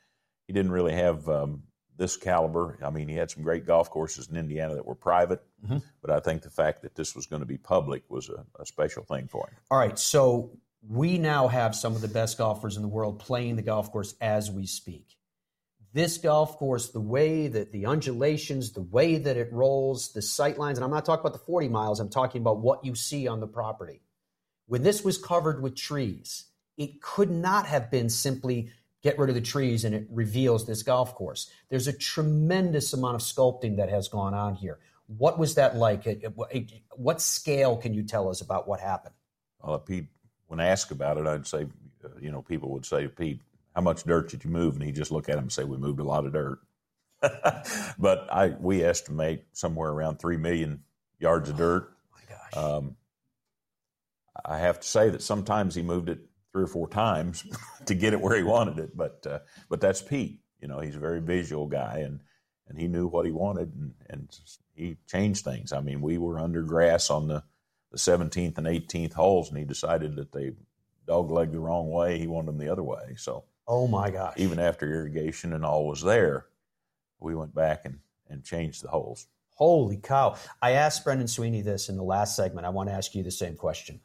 he 0.45 0.53
didn't 0.53 0.71
really 0.71 0.93
have 0.93 1.27
um, 1.27 1.63
this 1.97 2.15
caliber. 2.17 2.77
I 2.83 2.91
mean, 2.91 3.07
he 3.07 3.15
had 3.15 3.31
some 3.31 3.41
great 3.41 3.65
golf 3.65 3.89
courses 3.89 4.27
in 4.29 4.37
Indiana 4.37 4.75
that 4.75 4.85
were 4.85 4.95
private, 4.95 5.41
Mhm. 5.65 5.81
but 6.01 6.11
I 6.11 6.19
think 6.19 6.43
the 6.43 6.51
fact 6.51 6.83
that 6.83 6.93
this 6.95 7.15
was 7.15 7.25
going 7.25 7.39
to 7.39 7.47
be 7.47 7.57
public 7.57 8.03
was 8.09 8.29
a, 8.29 8.45
a 8.59 8.65
special 8.65 9.03
thing 9.03 9.27
for 9.27 9.47
him. 9.47 9.57
All 9.71 9.79
right, 9.79 9.97
so 9.97 10.51
we 10.87 11.17
now 11.17 11.47
have 11.47 11.75
some 11.75 11.95
of 11.95 12.01
the 12.01 12.07
best 12.07 12.37
golfers 12.37 12.75
in 12.75 12.83
the 12.83 12.87
world 12.87 13.17
playing 13.17 13.55
the 13.55 13.63
golf 13.63 13.91
course 13.91 14.13
as 14.21 14.51
we 14.51 14.67
speak. 14.67 15.16
This 15.93 16.17
golf 16.17 16.57
course, 16.57 16.89
the 16.89 16.99
way 16.99 17.47
that 17.47 17.71
the 17.71 17.85
undulations, 17.85 18.71
the 18.73 18.81
way 18.81 19.17
that 19.17 19.37
it 19.37 19.51
rolls, 19.51 20.11
the 20.13 20.21
sight 20.21 20.57
lines, 20.57 20.77
and 20.77 20.85
I'm 20.85 20.91
not 20.91 21.05
talking 21.05 21.21
about 21.21 21.33
the 21.33 21.45
40 21.45 21.69
miles, 21.69 21.99
I'm 21.99 22.09
talking 22.09 22.41
about 22.41 22.59
what 22.59 22.83
you 22.85 22.93
see 22.93 23.27
on 23.27 23.39
the 23.39 23.47
property. 23.47 24.01
When 24.67 24.83
this 24.83 25.03
was 25.03 25.17
covered 25.17 25.61
with 25.63 25.75
trees, 25.75 26.45
it 26.77 27.01
could 27.01 27.31
not 27.31 27.65
have 27.65 27.89
been 27.89 28.09
simply 28.09 28.69
get 29.01 29.17
rid 29.17 29.29
of 29.29 29.35
the 29.35 29.41
trees 29.41 29.85
and 29.85 29.95
it 29.95 30.07
reveals 30.11 30.65
this 30.67 30.83
golf 30.83 31.15
course. 31.15 31.49
There's 31.69 31.87
a 31.87 31.93
tremendous 31.93 32.93
amount 32.93 33.15
of 33.15 33.21
sculpting 33.21 33.77
that 33.77 33.89
has 33.89 34.09
gone 34.09 34.33
on 34.33 34.55
here. 34.55 34.79
What 35.07 35.39
was 35.39 35.55
that 35.55 35.77
like? 35.77 36.05
At- 36.05 36.23
at- 36.23 36.33
at- 36.53 36.63
What 36.95 37.21
scale 37.21 37.77
can 37.77 37.93
you 37.93 38.03
tell 38.03 38.27
us 38.29 38.41
about 38.41 38.67
what 38.67 38.81
happened? 38.81 39.15
Well, 39.63 39.79
Pete, 39.79 40.07
when 40.47 40.59
asked 40.59 40.91
about 40.91 41.17
it, 41.17 41.25
I'd 41.25 41.47
say, 41.47 41.67
uh, 42.03 42.09
you 42.19 42.31
know, 42.31 42.41
people 42.41 42.69
would 42.71 42.85
say, 42.85 43.07
Pete, 43.07 43.39
how 43.77 43.81
much 43.83 44.05
dirt 44.05 44.29
did 44.29 44.43
you 44.43 44.49
move? 44.49 44.73
And 44.73 44.83
he'd 44.83 44.95
just 44.95 45.11
look 45.11 45.29
at 45.29 45.35
him 45.35 45.43
and 45.43 45.51
say, 45.51 45.63
we 45.63 45.77
moved 45.77 45.99
a 45.99 46.03
lot 46.03 46.25
of 46.25 46.33
dirt. 46.33 46.57
but 47.99 48.27
I, 48.31 48.55
we 48.59 48.83
estimate 48.83 49.45
somewhere 49.53 49.91
around 49.91 50.17
three 50.17 50.37
million 50.37 50.81
yards 51.19 51.47
of 51.47 51.57
dirt. 51.57 51.87
Um, 52.55 52.95
I 54.43 54.57
have 54.57 54.79
to 54.79 54.87
say 54.87 55.11
that 55.11 55.21
sometimes 55.21 55.75
he 55.75 55.83
moved 55.83 56.09
it 56.09 56.21
three 56.51 56.63
or 56.63 56.67
four 56.67 56.87
times 56.89 57.45
to 57.85 57.93
get 57.93 58.13
it 58.13 58.19
where 58.21 58.35
he 58.35 58.41
wanted 58.41 58.79
it. 58.79 58.97
But 58.97 59.27
uh, 59.29 59.39
but 59.69 59.79
that's 59.79 60.01
Pete. 60.01 60.39
You 60.59 60.67
know, 60.67 60.79
he's 60.79 60.95
a 60.95 60.99
very 60.99 61.19
visual 61.19 61.67
guy, 61.67 61.99
and 62.03 62.21
and 62.67 62.79
he 62.79 62.87
knew 62.87 63.05
what 63.05 63.27
he 63.27 63.31
wanted, 63.31 63.75
and, 63.75 63.93
and 64.09 64.39
he 64.73 64.97
changed 65.07 65.43
things. 65.43 65.71
I 65.71 65.81
mean, 65.81 66.01
we 66.01 66.17
were 66.17 66.39
under 66.39 66.63
grass 66.63 67.11
on 67.11 67.27
the 67.27 67.43
the 67.91 67.97
17th 67.97 68.57
and 68.57 68.65
18th 68.65 69.13
holes, 69.13 69.49
and 69.49 69.57
he 69.59 69.65
decided 69.65 70.15
that 70.15 70.31
they 70.31 70.53
doglegged 71.07 71.51
the 71.51 71.59
wrong 71.59 71.91
way. 71.91 72.17
He 72.17 72.25
wanted 72.25 72.47
them 72.47 72.57
the 72.57 72.71
other 72.71 72.83
way. 72.83 73.13
So 73.17 73.43
Oh 73.67 73.87
my 73.87 74.09
gosh. 74.09 74.35
even 74.37 74.59
after 74.59 74.87
irrigation 74.87 75.53
and 75.53 75.65
all 75.65 75.87
was 75.87 76.01
there, 76.01 76.45
we 77.19 77.35
went 77.35 77.53
back 77.53 77.85
and, 77.85 77.99
and 78.29 78.43
changed 78.43 78.83
the 78.83 78.89
holes. 78.89 79.27
Holy 79.55 79.97
cow. 79.97 80.35
I 80.61 80.71
asked 80.71 81.03
Brendan 81.03 81.27
Sweeney 81.27 81.61
this 81.61 81.89
in 81.89 81.97
the 81.97 82.03
last 82.03 82.35
segment. 82.35 82.65
I 82.65 82.69
want 82.69 82.89
to 82.89 82.95
ask 82.95 83.15
you 83.15 83.23
the 83.23 83.31
same 83.31 83.55
question. 83.55 83.99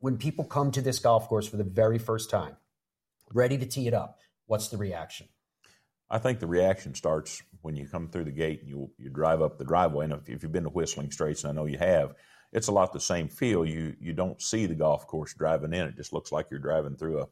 When 0.00 0.18
people 0.18 0.44
come 0.44 0.70
to 0.72 0.82
this 0.82 0.98
golf 0.98 1.28
course 1.28 1.46
for 1.46 1.56
the 1.56 1.64
very 1.64 1.98
first 1.98 2.28
time, 2.28 2.56
ready 3.32 3.56
to 3.58 3.66
tee 3.66 3.86
it 3.86 3.94
up, 3.94 4.18
what's 4.46 4.68
the 4.68 4.76
reaction? 4.76 5.28
I 6.10 6.18
think 6.18 6.40
the 6.40 6.46
reaction 6.46 6.94
starts 6.94 7.40
when 7.62 7.76
you 7.76 7.86
come 7.86 8.08
through 8.08 8.24
the 8.24 8.32
gate 8.32 8.60
and 8.60 8.68
you 8.68 8.90
you 8.98 9.10
drive 9.10 9.40
up 9.40 9.58
the 9.58 9.64
driveway. 9.64 10.06
And 10.06 10.14
if, 10.14 10.28
if 10.28 10.42
you've 10.42 10.52
been 10.52 10.64
to 10.64 10.70
Whistling 10.70 11.12
Straits, 11.12 11.44
and 11.44 11.52
I 11.52 11.54
know 11.54 11.66
you 11.66 11.78
have, 11.78 12.14
it's 12.52 12.66
a 12.66 12.72
lot 12.72 12.92
the 12.92 13.00
same 13.00 13.28
feel. 13.28 13.64
You 13.64 13.94
you 14.00 14.12
don't 14.12 14.42
see 14.42 14.66
the 14.66 14.74
golf 14.74 15.06
course 15.06 15.34
driving 15.34 15.72
in; 15.72 15.86
it 15.86 15.96
just 15.96 16.12
looks 16.12 16.32
like 16.32 16.46
you're 16.50 16.58
driving 16.58 16.96
through 16.96 17.20
a 17.20 17.28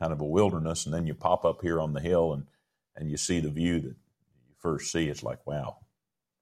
kind 0.00 0.12
of 0.12 0.20
a 0.20 0.24
wilderness. 0.24 0.84
And 0.84 0.94
then 0.94 1.06
you 1.06 1.14
pop 1.14 1.44
up 1.44 1.62
here 1.62 1.80
on 1.80 1.92
the 1.92 2.00
hill 2.00 2.32
and 2.32 2.46
and 2.96 3.10
you 3.10 3.16
see 3.16 3.40
the 3.40 3.50
view 3.50 3.80
that 3.80 3.88
you 3.88 4.54
first 4.58 4.90
see. 4.90 5.08
It's 5.08 5.22
like, 5.22 5.46
wow, 5.46 5.76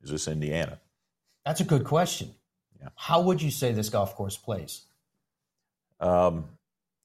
is 0.03 0.11
this 0.11 0.29
Indiana? 0.29 0.79
That's 1.45 1.61
a 1.61 1.65
good 1.65 1.85
question. 1.85 2.31
Yeah. 2.81 2.89
How 2.95 3.21
would 3.23 3.43
you 3.43 3.51
say 3.51 3.73
this 3.73 3.89
golf 3.89 4.15
course 4.15 4.37
plays? 4.37 4.83
Um, 6.01 6.47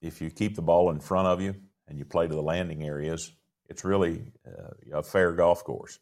if 0.01 0.21
you 0.21 0.29
keep 0.29 0.55
the 0.55 0.61
ball 0.61 0.91
in 0.91 0.99
front 0.99 1.27
of 1.27 1.41
you 1.41 1.55
and 1.87 1.97
you 1.97 2.05
play 2.05 2.27
to 2.27 2.33
the 2.33 2.41
landing 2.41 2.83
areas, 2.83 3.31
it's 3.67 3.83
really 3.83 4.31
uh, 4.47 4.99
a 4.99 5.03
fair 5.03 5.31
golf 5.31 5.63
course. 5.63 5.99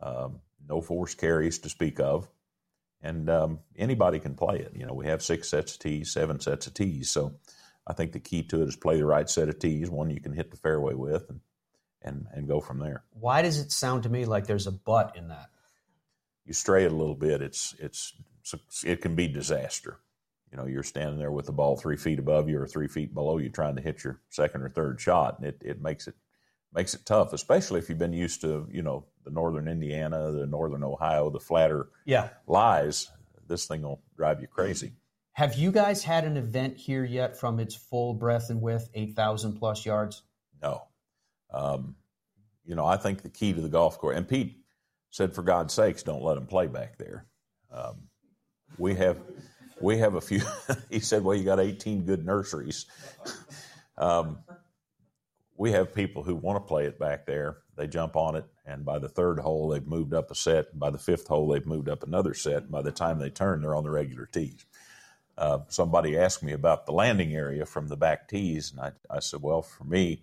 Um, 0.00 0.40
no 0.68 0.80
force 0.80 1.14
carries 1.14 1.58
to 1.60 1.68
speak 1.68 2.00
of, 2.00 2.28
and 3.02 3.28
um, 3.28 3.58
anybody 3.76 4.18
can 4.18 4.34
play 4.34 4.58
it. 4.58 4.72
You 4.74 4.86
know, 4.86 4.94
we 4.94 5.06
have 5.06 5.22
six 5.22 5.48
sets 5.48 5.74
of 5.74 5.80
tees, 5.80 6.12
seven 6.12 6.40
sets 6.40 6.66
of 6.66 6.74
tees, 6.74 7.10
so 7.10 7.34
I 7.86 7.92
think 7.94 8.12
the 8.12 8.20
key 8.20 8.42
to 8.44 8.62
it 8.62 8.68
is 8.68 8.76
play 8.76 8.96
the 8.98 9.04
right 9.06 9.28
set 9.28 9.48
of 9.48 9.58
tees, 9.58 9.90
one 9.90 10.10
you 10.10 10.20
can 10.20 10.32
hit 10.32 10.50
the 10.50 10.56
fairway 10.56 10.94
with, 10.94 11.28
and 11.28 11.40
and 12.02 12.26
and 12.32 12.48
go 12.48 12.60
from 12.60 12.78
there. 12.78 13.04
Why 13.10 13.42
does 13.42 13.58
it 13.58 13.72
sound 13.72 14.02
to 14.04 14.08
me 14.08 14.24
like 14.24 14.46
there's 14.46 14.66
a 14.66 14.72
but 14.72 15.16
in 15.16 15.28
that? 15.28 15.46
you 16.44 16.52
stray 16.52 16.84
it 16.84 16.90
a 16.92 16.96
little 16.96 17.14
bit, 17.14 17.40
it's 17.40 17.74
it's 17.78 18.14
it 18.84 19.00
can 19.00 19.14
be 19.14 19.28
disaster. 19.28 19.98
You 20.50 20.58
know, 20.58 20.66
you're 20.66 20.82
standing 20.82 21.18
there 21.18 21.30
with 21.30 21.46
the 21.46 21.52
ball 21.52 21.76
three 21.76 21.96
feet 21.96 22.18
above 22.18 22.48
you 22.48 22.60
or 22.60 22.66
three 22.66 22.88
feet 22.88 23.14
below 23.14 23.38
you, 23.38 23.48
trying 23.48 23.76
to 23.76 23.82
hit 23.82 24.04
your 24.04 24.20
second 24.28 24.62
or 24.62 24.68
third 24.68 25.00
shot, 25.00 25.38
and 25.38 25.46
it, 25.46 25.62
it 25.64 25.80
makes 25.80 26.08
it 26.08 26.14
makes 26.74 26.94
it 26.94 27.06
tough, 27.06 27.32
especially 27.32 27.78
if 27.78 27.88
you've 27.88 27.98
been 27.98 28.12
used 28.12 28.40
to 28.42 28.66
you 28.70 28.82
know 28.82 29.04
the 29.24 29.30
northern 29.30 29.68
Indiana, 29.68 30.32
the 30.32 30.46
northern 30.46 30.82
Ohio, 30.82 31.30
the 31.30 31.40
flatter 31.40 31.88
Yeah. 32.04 32.28
lies. 32.46 33.10
This 33.46 33.66
thing 33.66 33.82
will 33.82 34.02
drive 34.16 34.40
you 34.40 34.46
crazy. 34.46 34.92
Have 35.34 35.54
you 35.54 35.72
guys 35.72 36.04
had 36.04 36.24
an 36.24 36.36
event 36.36 36.76
here 36.76 37.04
yet 37.04 37.38
from 37.38 37.58
its 37.58 37.74
full 37.74 38.12
breadth 38.12 38.50
and 38.50 38.60
width, 38.60 38.90
8,000 38.94 39.54
plus 39.54 39.86
yards? 39.86 40.22
No. 40.62 40.82
Um, 41.50 41.96
you 42.64 42.74
know, 42.74 42.84
I 42.84 42.96
think 42.96 43.22
the 43.22 43.30
key 43.30 43.52
to 43.54 43.60
the 43.60 43.68
golf 43.68 43.98
course, 43.98 44.16
and 44.16 44.28
Pete 44.28 44.62
said, 45.10 45.34
for 45.34 45.42
God's 45.42 45.72
sakes, 45.72 46.02
don't 46.02 46.22
let 46.22 46.34
them 46.34 46.46
play 46.46 46.66
back 46.66 46.98
there. 46.98 47.26
Um, 47.70 48.08
we 48.76 48.94
have, 48.94 49.18
we 49.80 49.98
have 49.98 50.14
a 50.14 50.20
few. 50.20 50.42
he 50.90 51.00
said, 51.00 51.24
well, 51.24 51.36
you 51.36 51.44
got 51.44 51.60
18 51.60 52.04
good 52.04 52.26
nurseries. 52.26 52.86
um, 53.98 54.38
we 55.56 55.72
have 55.72 55.94
people 55.94 56.22
who 56.22 56.34
want 56.34 56.56
to 56.56 56.68
play 56.68 56.84
it 56.86 56.98
back 56.98 57.24
there. 57.26 57.58
They 57.76 57.86
jump 57.86 58.16
on 58.16 58.36
it, 58.36 58.44
and 58.66 58.84
by 58.84 58.98
the 58.98 59.08
third 59.08 59.38
hole, 59.38 59.68
they've 59.68 59.86
moved 59.86 60.12
up 60.12 60.30
a 60.30 60.34
set. 60.34 60.78
By 60.78 60.90
the 60.90 60.98
fifth 60.98 61.26
hole, 61.26 61.48
they've 61.48 61.66
moved 61.66 61.88
up 61.88 62.02
another 62.02 62.34
set. 62.34 62.64
And 62.64 62.70
by 62.70 62.82
the 62.82 62.92
time 62.92 63.18
they 63.18 63.30
turn, 63.30 63.62
they're 63.62 63.74
on 63.74 63.84
the 63.84 63.90
regular 63.90 64.26
tees. 64.26 64.66
Uh, 65.36 65.60
somebody 65.68 66.16
asked 66.18 66.42
me 66.42 66.52
about 66.52 66.86
the 66.86 66.92
landing 66.92 67.34
area 67.34 67.64
from 67.64 67.88
the 67.88 67.96
back 67.96 68.28
tees, 68.28 68.70
and 68.70 68.80
I, 68.80 68.92
I 69.16 69.20
said, 69.20 69.40
well, 69.42 69.62
for 69.62 69.84
me, 69.84 70.22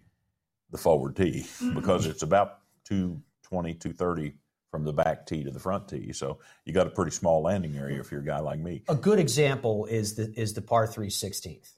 the 0.71 0.77
forward 0.77 1.15
tee 1.15 1.45
because 1.73 2.05
it's 2.05 2.23
about 2.23 2.59
220, 2.85 3.73
230 3.73 4.35
from 4.71 4.83
the 4.83 4.93
back 4.93 5.25
tee 5.25 5.43
to 5.43 5.51
the 5.51 5.59
front 5.59 5.87
tee. 5.87 6.13
So 6.13 6.39
you 6.65 6.73
got 6.73 6.87
a 6.87 6.91
pretty 6.91 7.11
small 7.11 7.41
landing 7.41 7.75
area 7.75 7.99
if 7.99 8.11
you're 8.11 8.21
a 8.21 8.25
guy 8.25 8.39
like 8.39 8.59
me. 8.59 8.83
A 8.87 8.95
good 8.95 9.19
example 9.19 9.85
is 9.85 10.15
the 10.15 10.31
is 10.39 10.53
the 10.53 10.61
par 10.61 10.87
3 10.87 11.07
16th. 11.07 11.71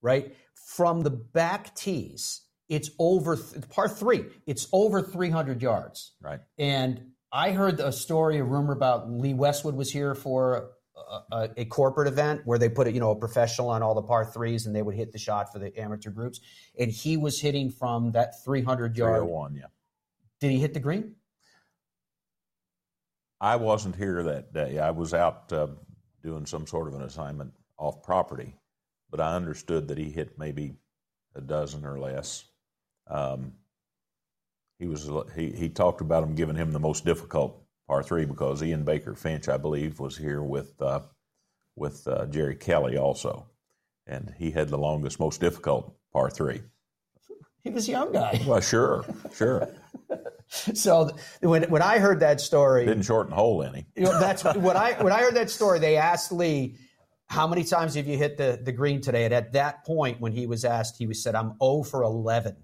Right? 0.00 0.34
From 0.54 1.02
the 1.02 1.10
back 1.10 1.74
tees, 1.74 2.42
it's 2.68 2.90
over 2.98 3.36
th- 3.36 3.68
par 3.68 3.88
3, 3.88 4.24
it's 4.46 4.66
over 4.72 5.02
300 5.02 5.62
yards. 5.62 6.12
Right. 6.22 6.40
And 6.58 7.12
I 7.32 7.52
heard 7.52 7.80
a 7.80 7.92
story, 7.92 8.38
a 8.38 8.44
rumor 8.44 8.72
about 8.72 9.10
Lee 9.10 9.34
Westwood 9.34 9.74
was 9.74 9.90
here 9.90 10.14
for 10.14 10.70
a, 10.96 11.36
a, 11.36 11.50
a 11.58 11.64
corporate 11.64 12.08
event 12.08 12.42
where 12.44 12.58
they 12.58 12.68
put 12.68 12.86
a, 12.86 12.92
you 12.92 13.00
know 13.00 13.10
a 13.10 13.16
professional 13.16 13.68
on 13.68 13.82
all 13.82 13.94
the 13.94 14.02
par 14.02 14.24
threes 14.24 14.66
and 14.66 14.74
they 14.74 14.82
would 14.82 14.94
hit 14.94 15.12
the 15.12 15.18
shot 15.18 15.52
for 15.52 15.58
the 15.58 15.76
amateur 15.78 16.10
groups. 16.10 16.40
And 16.78 16.90
he 16.90 17.16
was 17.16 17.40
hitting 17.40 17.70
from 17.70 18.12
that 18.12 18.44
300 18.44 18.96
yard. 18.96 19.20
301, 19.20 19.56
yeah. 19.56 19.62
Did 20.40 20.50
he 20.50 20.58
hit 20.58 20.74
the 20.74 20.80
green? 20.80 21.14
I 23.40 23.56
wasn't 23.56 23.96
here 23.96 24.22
that 24.22 24.52
day. 24.52 24.78
I 24.78 24.90
was 24.90 25.12
out 25.12 25.52
uh, 25.52 25.66
doing 26.22 26.46
some 26.46 26.66
sort 26.66 26.88
of 26.88 26.94
an 26.94 27.02
assignment 27.02 27.52
off 27.76 28.02
property, 28.02 28.54
but 29.10 29.20
I 29.20 29.34
understood 29.34 29.88
that 29.88 29.98
he 29.98 30.10
hit 30.10 30.38
maybe 30.38 30.76
a 31.34 31.40
dozen 31.40 31.84
or 31.84 31.98
less. 31.98 32.44
Um, 33.08 33.52
he 34.78 34.86
was 34.86 35.10
he, 35.34 35.50
he 35.50 35.68
talked 35.68 36.00
about 36.00 36.22
him 36.22 36.34
giving 36.34 36.56
him 36.56 36.72
the 36.72 36.80
most 36.80 37.04
difficult 37.04 37.63
par 37.86 38.02
three 38.02 38.24
because 38.24 38.62
Ian 38.62 38.84
Baker 38.84 39.14
Finch, 39.14 39.48
I 39.48 39.56
believe, 39.56 40.00
was 40.00 40.16
here 40.16 40.42
with 40.42 40.80
uh, 40.80 41.00
with 41.76 42.06
uh, 42.06 42.26
Jerry 42.26 42.56
Kelly 42.56 42.96
also, 42.96 43.46
and 44.06 44.34
he 44.38 44.50
had 44.50 44.68
the 44.68 44.78
longest, 44.78 45.20
most 45.20 45.40
difficult 45.40 45.96
par 46.12 46.30
three. 46.30 46.62
He 47.62 47.70
was 47.70 47.88
a 47.88 47.92
young 47.92 48.12
guy. 48.12 48.42
Well, 48.46 48.60
sure, 48.60 49.04
sure. 49.34 49.68
so 50.48 51.10
when 51.40 51.64
when 51.64 51.82
I 51.82 51.98
heard 51.98 52.20
that 52.20 52.40
story, 52.40 52.84
didn't 52.84 53.04
shorten 53.04 53.32
hole 53.32 53.62
any. 53.62 53.86
You 53.96 54.04
know, 54.04 54.20
that's 54.20 54.44
when 54.44 54.76
I 54.76 55.02
when 55.02 55.12
I 55.12 55.20
heard 55.20 55.34
that 55.36 55.50
story. 55.50 55.78
They 55.78 55.96
asked 55.96 56.30
Lee, 56.30 56.76
"How 57.26 57.46
many 57.46 57.64
times 57.64 57.94
have 57.94 58.06
you 58.06 58.18
hit 58.18 58.36
the 58.36 58.60
the 58.62 58.72
green 58.72 59.00
today?" 59.00 59.24
And 59.24 59.32
at 59.32 59.52
that 59.52 59.84
point, 59.84 60.20
when 60.20 60.32
he 60.32 60.46
was 60.46 60.64
asked, 60.64 60.96
he 60.98 61.06
was 61.06 61.22
said, 61.22 61.34
"I'm 61.34 61.54
0 61.62 61.84
for 61.84 62.02
11." 62.02 62.56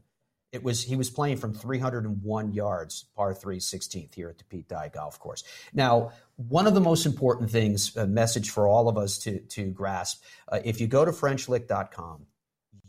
It 0.52 0.64
was 0.64 0.82
he 0.82 0.96
was 0.96 1.10
playing 1.10 1.36
from 1.36 1.54
301 1.54 2.52
yards, 2.52 3.04
par 3.14 3.34
three, 3.34 3.58
16th 3.58 4.14
here 4.14 4.28
at 4.28 4.38
the 4.38 4.44
Pete 4.44 4.68
Dye 4.68 4.90
Golf 4.92 5.18
Course. 5.20 5.44
Now, 5.72 6.12
one 6.36 6.66
of 6.66 6.74
the 6.74 6.80
most 6.80 7.06
important 7.06 7.50
things, 7.50 7.96
a 7.96 8.06
message 8.06 8.50
for 8.50 8.66
all 8.66 8.88
of 8.88 8.98
us 8.98 9.18
to 9.18 9.40
to 9.40 9.70
grasp, 9.70 10.22
uh, 10.48 10.58
if 10.64 10.80
you 10.80 10.88
go 10.88 11.04
to 11.04 11.12
FrenchLick.com, 11.12 12.26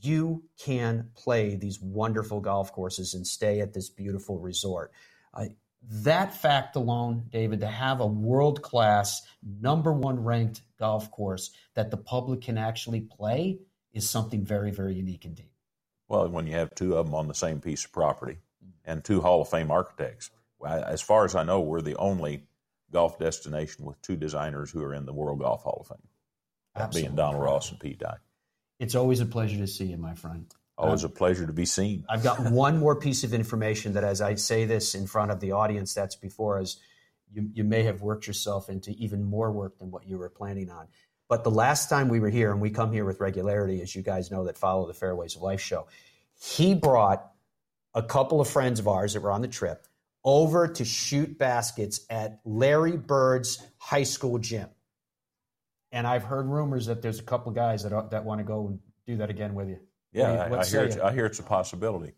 you 0.01 0.43
can 0.57 1.12
play 1.16 1.55
these 1.55 1.80
wonderful 1.80 2.39
golf 2.39 2.72
courses 2.72 3.14
and 3.14 3.28
stay 3.28 3.62
at 3.62 3.74
this 3.74 3.89
beautiful 3.89 4.39
resort. 4.39 4.91
Uh, 5.34 5.45
that 5.84 6.36
fact 6.36 6.76
alone, 6.76 7.26
David, 7.30 7.59
to 7.62 7.68
have 7.68 7.99
a 8.01 8.07
world 8.07 8.62
class, 8.62 9.22
number 9.43 9.91
one 9.93 10.24
ranked 10.24 10.62
golf 10.80 11.12
course 11.12 11.51
that 11.76 11.91
the 11.91 11.97
public 11.97 12.41
can 12.41 12.57
actually 12.57 13.01
play 13.01 13.59
is 13.93 14.09
something 14.09 14.45
very, 14.45 14.72
very 14.72 14.95
unique 14.95 15.26
indeed. 15.26 15.51
Well, 16.12 16.28
when 16.28 16.45
you 16.45 16.53
have 16.53 16.76
two 16.76 16.97
of 16.97 17.05
them 17.05 17.16
on 17.16 17.28
the 17.28 17.34
same 17.34 17.62
piece 17.62 17.86
of 17.86 17.93
property 17.93 18.39
and 18.84 19.03
two 19.03 19.22
Hall 19.22 19.41
of 19.41 19.49
Fame 19.49 19.72
architects, 19.72 20.30
as 20.66 21.01
far 21.01 21.24
as 21.24 21.36
I 21.36 21.43
know, 21.43 21.62
we're 21.62 21.82
the 21.82 21.95
only 21.95 22.43
golf 22.91 23.18
destination 23.18 23.86
with 23.86 24.01
two 24.01 24.18
designers 24.18 24.70
who 24.70 24.84
are 24.84 24.93
in 24.93 25.05
the 25.05 25.14
World 25.14 25.39
Golf 25.39 25.64
Hall 25.64 25.80
of 25.82 25.88
Fame, 25.88 26.07
that 26.76 26.93
being 26.93 27.16
Donald 27.16 27.41
Ross 27.41 27.72
and 27.72 27.80
Pete 27.80 27.99
Dye. 27.99 28.18
It's 28.78 28.95
always 28.95 29.22
a 29.22 29.26
pleasure 29.26 29.57
to 29.57 29.68
see 29.68 29.86
you, 29.86 29.97
my 29.97 30.14
friend. 30.14 30.53
Always 30.78 31.05
um, 31.05 31.12
a 31.12 31.14
pleasure 31.14 31.47
to 31.47 31.53
be 31.53 31.66
seen. 31.66 32.03
I've 32.09 32.24
got 32.24 32.51
one 32.51 32.78
more 32.78 32.95
piece 32.95 33.24
of 33.24 33.34
information 33.34 33.93
that, 33.93 34.03
as 34.03 34.20
I 34.22 34.36
say 34.36 34.66
this 34.66 34.95
in 34.95 35.07
front 35.07 35.32
of 35.32 35.39
the 35.39 35.53
audience 35.53 35.93
that's 35.93 36.16
before 36.16 36.59
us, 36.59 36.78
you, 37.32 37.49
you 37.53 37.64
may 37.64 37.84
have 37.84 38.01
worked 38.01 38.28
yourself 38.28 38.68
into 38.68 38.91
even 38.91 39.24
more 39.24 39.51
work 39.51 39.78
than 39.78 39.91
what 39.91 40.05
you 40.07 40.18
were 40.18 40.30
planning 40.30 40.70
on. 40.70 40.88
But 41.32 41.45
the 41.45 41.49
last 41.49 41.88
time 41.88 42.09
we 42.09 42.19
were 42.19 42.29
here, 42.29 42.51
and 42.51 42.59
we 42.59 42.71
come 42.71 42.91
here 42.91 43.05
with 43.05 43.21
regularity, 43.21 43.82
as 43.82 43.95
you 43.95 44.01
guys 44.01 44.32
know 44.32 44.43
that 44.43 44.57
follow 44.57 44.86
the 44.86 44.93
Fairways 44.93 45.38
of 45.38 45.41
Life 45.41 45.61
show, 45.61 45.88
he 46.38 46.75
brought 46.75 47.25
a 47.93 48.03
couple 48.03 48.41
of 48.41 48.49
friends 48.49 48.82
of 48.82 48.89
ours 48.89 49.13
that 49.13 49.21
were 49.21 49.32
on 49.32 49.41
the 49.41 49.47
trip 49.47 49.88
over 50.25 50.67
to 50.67 50.84
shoot 50.84 51.38
baskets 51.38 52.01
at 52.09 52.41
Larry 52.43 52.97
Bird's 52.97 53.65
high 53.77 54.03
school 54.03 54.39
gym. 54.39 54.67
And 55.93 56.05
I've 56.05 56.25
heard 56.25 56.47
rumors 56.47 56.88
that 56.88 57.01
there's 57.01 57.19
a 57.19 57.23
couple 57.23 57.51
of 57.51 57.55
guys 57.55 57.84
that, 57.84 58.09
that 58.11 58.25
want 58.25 58.39
to 58.39 58.43
go 58.43 58.67
and 58.67 58.79
do 59.07 59.15
that 59.15 59.29
again 59.29 59.55
with 59.55 59.69
you. 59.69 59.79
Yeah, 60.11 60.34
I, 60.34 60.59
I 60.59 60.65
hear 60.65 60.84
it's, 60.84 60.97
I 60.97 61.13
hear 61.13 61.27
it's 61.27 61.39
a 61.39 61.43
possibility. 61.43 62.11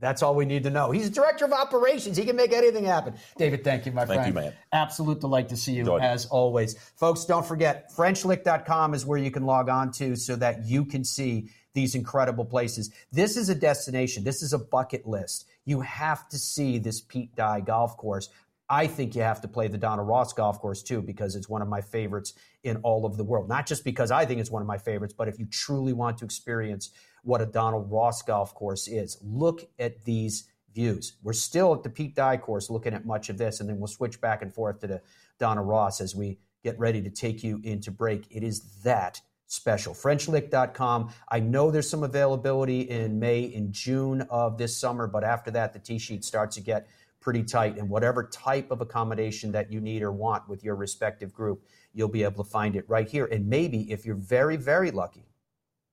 That's 0.00 0.22
all 0.22 0.34
we 0.34 0.46
need 0.46 0.62
to 0.64 0.70
know. 0.70 0.90
He's 0.90 1.10
director 1.10 1.44
of 1.44 1.52
operations. 1.52 2.16
He 2.16 2.24
can 2.24 2.34
make 2.34 2.52
anything 2.52 2.84
happen. 2.84 3.14
David, 3.36 3.62
thank 3.62 3.86
you, 3.86 3.92
my 3.92 4.06
thank 4.06 4.22
friend. 4.22 4.34
Thank 4.34 4.34
you, 4.34 4.50
man. 4.50 4.54
Absolute 4.72 5.20
delight 5.20 5.50
to 5.50 5.56
see 5.56 5.72
you 5.72 5.80
Enjoyed 5.80 6.02
as 6.02 6.26
always. 6.26 6.76
Folks, 6.96 7.24
don't 7.26 7.46
forget, 7.46 7.92
FrenchLick.com 7.94 8.94
is 8.94 9.04
where 9.04 9.18
you 9.18 9.30
can 9.30 9.44
log 9.44 9.68
on 9.68 9.92
to 9.92 10.16
so 10.16 10.36
that 10.36 10.64
you 10.64 10.84
can 10.84 11.04
see 11.04 11.50
these 11.74 11.94
incredible 11.94 12.44
places. 12.44 12.90
This 13.12 13.36
is 13.36 13.48
a 13.48 13.54
destination. 13.54 14.24
This 14.24 14.42
is 14.42 14.52
a 14.52 14.58
bucket 14.58 15.06
list. 15.06 15.46
You 15.64 15.80
have 15.82 16.28
to 16.30 16.38
see 16.38 16.78
this 16.78 17.00
Pete 17.00 17.36
Dye 17.36 17.60
golf 17.60 17.96
course. 17.96 18.28
I 18.68 18.86
think 18.86 19.16
you 19.16 19.22
have 19.22 19.40
to 19.40 19.48
play 19.48 19.66
the 19.66 19.78
Donald 19.78 20.08
Ross 20.08 20.32
golf 20.32 20.60
course 20.60 20.82
too 20.82 21.02
because 21.02 21.34
it's 21.34 21.48
one 21.48 21.60
of 21.60 21.68
my 21.68 21.80
favorites 21.80 22.34
in 22.62 22.76
all 22.78 23.04
of 23.04 23.16
the 23.16 23.24
world. 23.24 23.48
Not 23.48 23.66
just 23.66 23.84
because 23.84 24.10
I 24.12 24.24
think 24.24 24.40
it's 24.40 24.50
one 24.50 24.62
of 24.62 24.68
my 24.68 24.78
favorites, 24.78 25.12
but 25.16 25.26
if 25.28 25.38
you 25.38 25.46
truly 25.46 25.92
want 25.92 26.18
to 26.18 26.24
experience 26.24 26.90
what 27.22 27.40
a 27.40 27.46
Donald 27.46 27.90
Ross 27.90 28.22
golf 28.22 28.54
course 28.54 28.88
is, 28.88 29.18
look 29.22 29.68
at 29.78 30.04
these 30.04 30.48
views. 30.74 31.14
We're 31.22 31.32
still 31.32 31.74
at 31.74 31.82
the 31.82 31.90
Pete 31.90 32.14
Dye 32.14 32.36
course 32.36 32.70
looking 32.70 32.94
at 32.94 33.04
much 33.04 33.28
of 33.28 33.38
this, 33.38 33.60
and 33.60 33.68
then 33.68 33.78
we'll 33.78 33.88
switch 33.88 34.20
back 34.20 34.42
and 34.42 34.52
forth 34.52 34.80
to 34.80 34.86
the 34.86 35.02
Donald 35.38 35.68
Ross 35.68 36.00
as 36.00 36.14
we 36.14 36.38
get 36.62 36.78
ready 36.78 37.02
to 37.02 37.10
take 37.10 37.42
you 37.42 37.60
into 37.64 37.90
break. 37.90 38.26
It 38.30 38.42
is 38.42 38.60
that 38.82 39.20
special. 39.46 39.94
FrenchLick.com. 39.94 41.12
I 41.28 41.40
know 41.40 41.70
there's 41.70 41.90
some 41.90 42.04
availability 42.04 42.82
in 42.82 43.18
May 43.18 43.52
and 43.52 43.72
June 43.72 44.22
of 44.30 44.58
this 44.58 44.76
summer, 44.76 45.06
but 45.06 45.24
after 45.24 45.50
that, 45.52 45.72
the 45.72 45.78
tee 45.78 45.98
sheet 45.98 46.24
starts 46.24 46.54
to 46.56 46.62
get 46.62 46.86
pretty 47.20 47.42
tight. 47.42 47.76
And 47.76 47.88
whatever 47.88 48.24
type 48.24 48.70
of 48.70 48.80
accommodation 48.80 49.52
that 49.52 49.72
you 49.72 49.80
need 49.80 50.02
or 50.02 50.12
want 50.12 50.48
with 50.48 50.62
your 50.62 50.76
respective 50.76 51.32
group, 51.32 51.64
you'll 51.92 52.08
be 52.08 52.22
able 52.22 52.44
to 52.44 52.50
find 52.50 52.76
it 52.76 52.88
right 52.88 53.08
here. 53.08 53.26
And 53.26 53.48
maybe 53.48 53.90
if 53.90 54.06
you're 54.06 54.14
very, 54.14 54.56
very 54.56 54.90
lucky, 54.90 55.29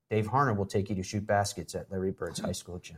Dave 0.10 0.28
Harner 0.28 0.56
will 0.56 0.66
take 0.66 0.90
you 0.90 0.96
to 0.96 1.04
shoot 1.04 1.26
baskets 1.26 1.76
at 1.76 1.92
Larry 1.92 2.12
Bird's 2.12 2.40
high 2.40 2.54
school 2.54 2.80
gym. 2.80 2.98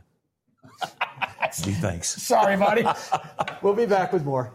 Gee, 1.62 1.72
thanks. 1.72 2.08
Sorry, 2.22 2.56
buddy. 2.56 2.84
we'll 3.62 3.74
be 3.74 3.86
back 3.86 4.12
with 4.12 4.24
more. 4.24 4.52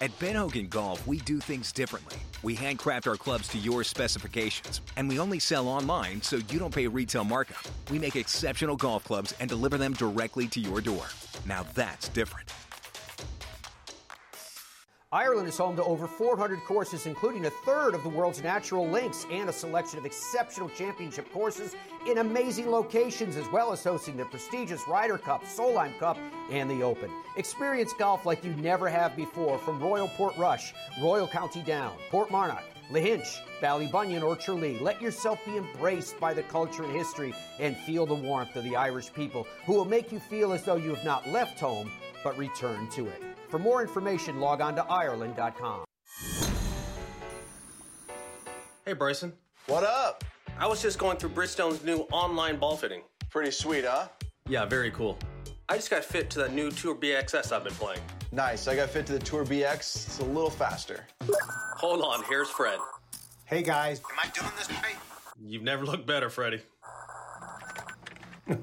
At 0.00 0.18
Ben 0.18 0.36
Hogan 0.36 0.68
Golf, 0.68 1.06
we 1.06 1.18
do 1.18 1.40
things 1.40 1.72
differently. 1.72 2.16
We 2.42 2.54
handcraft 2.54 3.06
our 3.06 3.16
clubs 3.16 3.48
to 3.48 3.58
your 3.58 3.82
specifications, 3.82 4.82
and 4.96 5.08
we 5.08 5.18
only 5.18 5.38
sell 5.38 5.68
online 5.68 6.20
so 6.20 6.36
you 6.36 6.58
don't 6.58 6.74
pay 6.74 6.86
retail 6.86 7.24
markup. 7.24 7.62
We 7.90 7.98
make 7.98 8.14
exceptional 8.14 8.76
golf 8.76 9.04
clubs 9.04 9.32
and 9.40 9.48
deliver 9.48 9.78
them 9.78 9.94
directly 9.94 10.48
to 10.48 10.60
your 10.60 10.82
door. 10.82 11.06
Now 11.46 11.64
that's 11.74 12.08
different. 12.10 12.52
Ireland 15.12 15.46
is 15.46 15.56
home 15.56 15.76
to 15.76 15.84
over 15.84 16.08
400 16.08 16.64
courses, 16.64 17.06
including 17.06 17.46
a 17.46 17.50
third 17.64 17.94
of 17.94 18.02
the 18.02 18.08
world's 18.08 18.42
natural 18.42 18.88
links 18.88 19.24
and 19.30 19.48
a 19.48 19.52
selection 19.52 20.00
of 20.00 20.04
exceptional 20.04 20.68
championship 20.70 21.32
courses 21.32 21.76
in 22.08 22.18
amazing 22.18 22.68
locations, 22.72 23.36
as 23.36 23.48
well 23.52 23.72
as 23.72 23.84
hosting 23.84 24.16
the 24.16 24.24
prestigious 24.24 24.82
Ryder 24.88 25.18
Cup, 25.18 25.44
Solheim 25.44 25.96
Cup, 26.00 26.18
and 26.50 26.68
the 26.68 26.82
Open. 26.82 27.08
Experience 27.36 27.92
golf 27.96 28.26
like 28.26 28.42
you 28.42 28.52
never 28.54 28.88
have 28.88 29.14
before 29.14 29.58
from 29.58 29.80
Royal 29.80 30.08
Portrush, 30.08 30.74
Royal 31.00 31.28
County 31.28 31.62
Down, 31.62 31.96
Portmarnock, 32.10 32.64
Lahinch, 32.90 33.38
Ballybunion, 33.60 34.24
or 34.24 34.34
Tralee. 34.34 34.80
Let 34.80 35.00
yourself 35.00 35.38
be 35.44 35.56
embraced 35.56 36.18
by 36.18 36.34
the 36.34 36.42
culture 36.42 36.82
and 36.82 36.92
history 36.92 37.32
and 37.60 37.76
feel 37.76 38.06
the 38.06 38.14
warmth 38.14 38.56
of 38.56 38.64
the 38.64 38.74
Irish 38.74 39.12
people 39.12 39.46
who 39.66 39.74
will 39.74 39.84
make 39.84 40.10
you 40.10 40.18
feel 40.18 40.52
as 40.52 40.64
though 40.64 40.74
you 40.74 40.92
have 40.92 41.04
not 41.04 41.28
left 41.28 41.60
home 41.60 41.92
but 42.24 42.36
returned 42.36 42.90
to 42.90 43.06
it. 43.06 43.35
For 43.48 43.58
more 43.58 43.82
information, 43.82 44.40
log 44.40 44.60
on 44.60 44.74
to 44.76 44.84
Ireland.com. 44.84 45.84
Hey, 48.84 48.92
Bryson. 48.92 49.32
What 49.66 49.84
up? 49.84 50.24
I 50.58 50.66
was 50.66 50.80
just 50.80 50.98
going 50.98 51.16
through 51.18 51.30
Bridgestone's 51.30 51.82
new 51.84 52.06
online 52.12 52.56
ball 52.56 52.76
fitting. 52.76 53.02
Pretty 53.30 53.50
sweet, 53.50 53.84
huh? 53.84 54.08
Yeah, 54.48 54.64
very 54.64 54.90
cool. 54.90 55.18
I 55.68 55.76
just 55.76 55.90
got 55.90 56.04
fit 56.04 56.30
to 56.30 56.38
that 56.40 56.52
new 56.52 56.70
Tour 56.70 56.94
B 56.94 57.08
XS 57.08 57.50
I've 57.52 57.64
been 57.64 57.74
playing. 57.74 58.00
Nice. 58.30 58.68
I 58.68 58.76
got 58.76 58.90
fit 58.90 59.06
to 59.06 59.12
the 59.14 59.18
Tour 59.18 59.44
B 59.44 59.64
X. 59.64 60.06
It's 60.06 60.20
a 60.20 60.24
little 60.24 60.50
faster. 60.50 61.06
Hold 61.78 62.02
on, 62.02 62.22
here's 62.28 62.48
Fred. 62.48 62.78
Hey, 63.44 63.62
guys. 63.62 64.00
Am 64.00 64.18
I 64.22 64.28
doing 64.28 64.52
this 64.56 64.70
right? 64.70 64.96
You've 65.44 65.62
never 65.62 65.84
looked 65.84 66.06
better, 66.06 66.30
Freddie. 66.30 66.62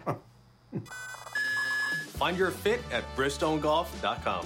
Find 2.18 2.38
your 2.38 2.52
fit 2.52 2.80
at 2.92 3.04
BridgestoneGolf.com. 3.16 4.46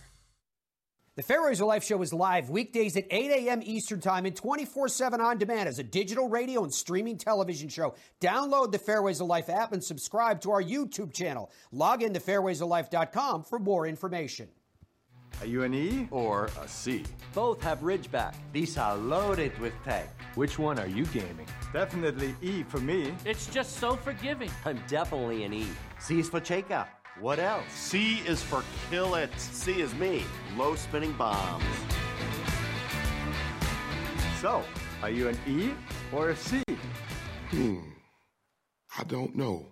The 1.17 1.23
Fairways 1.23 1.59
of 1.59 1.67
Life 1.67 1.83
show 1.83 2.01
is 2.01 2.13
live 2.13 2.49
weekdays 2.49 2.95
at 2.95 3.05
8 3.11 3.31
a.m. 3.31 3.59
Eastern 3.63 3.99
Time 3.99 4.25
and 4.25 4.33
24 4.33 4.87
7 4.87 5.19
on 5.19 5.37
demand 5.37 5.67
as 5.67 5.77
a 5.77 5.83
digital 5.83 6.29
radio 6.29 6.63
and 6.63 6.73
streaming 6.73 7.17
television 7.17 7.67
show. 7.67 7.95
Download 8.21 8.71
the 8.71 8.79
Fairways 8.79 9.19
of 9.19 9.27
Life 9.27 9.49
app 9.49 9.73
and 9.73 9.83
subscribe 9.83 10.39
to 10.39 10.51
our 10.51 10.63
YouTube 10.63 11.11
channel. 11.11 11.51
Log 11.73 12.01
in 12.01 12.13
to 12.13 12.21
fairwaysoflife.com 12.21 13.43
for 13.43 13.59
more 13.59 13.87
information. 13.87 14.47
Are 15.41 15.45
you 15.45 15.63
an 15.63 15.73
E 15.73 16.07
or 16.11 16.45
a 16.61 16.67
C? 16.69 17.03
Both 17.33 17.61
have 17.61 17.79
Ridgeback. 17.79 18.33
These 18.53 18.77
are 18.77 18.95
loaded 18.95 19.57
with 19.59 19.73
tech. 19.83 20.07
Which 20.35 20.57
one 20.57 20.79
are 20.79 20.87
you 20.87 21.05
gaming? 21.07 21.47
Definitely 21.73 22.35
E 22.41 22.63
for 22.63 22.79
me. 22.79 23.13
It's 23.25 23.47
just 23.47 23.77
so 23.79 23.97
forgiving. 23.97 24.51
I'm 24.63 24.81
definitely 24.87 25.43
an 25.43 25.53
E. 25.53 25.67
C 25.99 26.19
is 26.19 26.29
for 26.29 26.39
Cheka. 26.39 26.87
What 27.21 27.37
else? 27.37 27.71
C 27.71 28.21
is 28.25 28.41
for 28.41 28.63
kill 28.89 29.13
it. 29.13 29.29
C 29.37 29.79
is 29.79 29.93
me. 29.93 30.23
Low 30.57 30.73
spinning 30.73 31.13
bombs. 31.13 31.63
So, 34.39 34.63
are 35.03 35.09
you 35.11 35.27
an 35.27 35.37
E 35.47 35.69
or 36.11 36.31
a 36.31 36.35
C? 36.35 36.63
Hmm. 37.51 37.77
I 38.97 39.03
don't 39.03 39.35
know. 39.35 39.67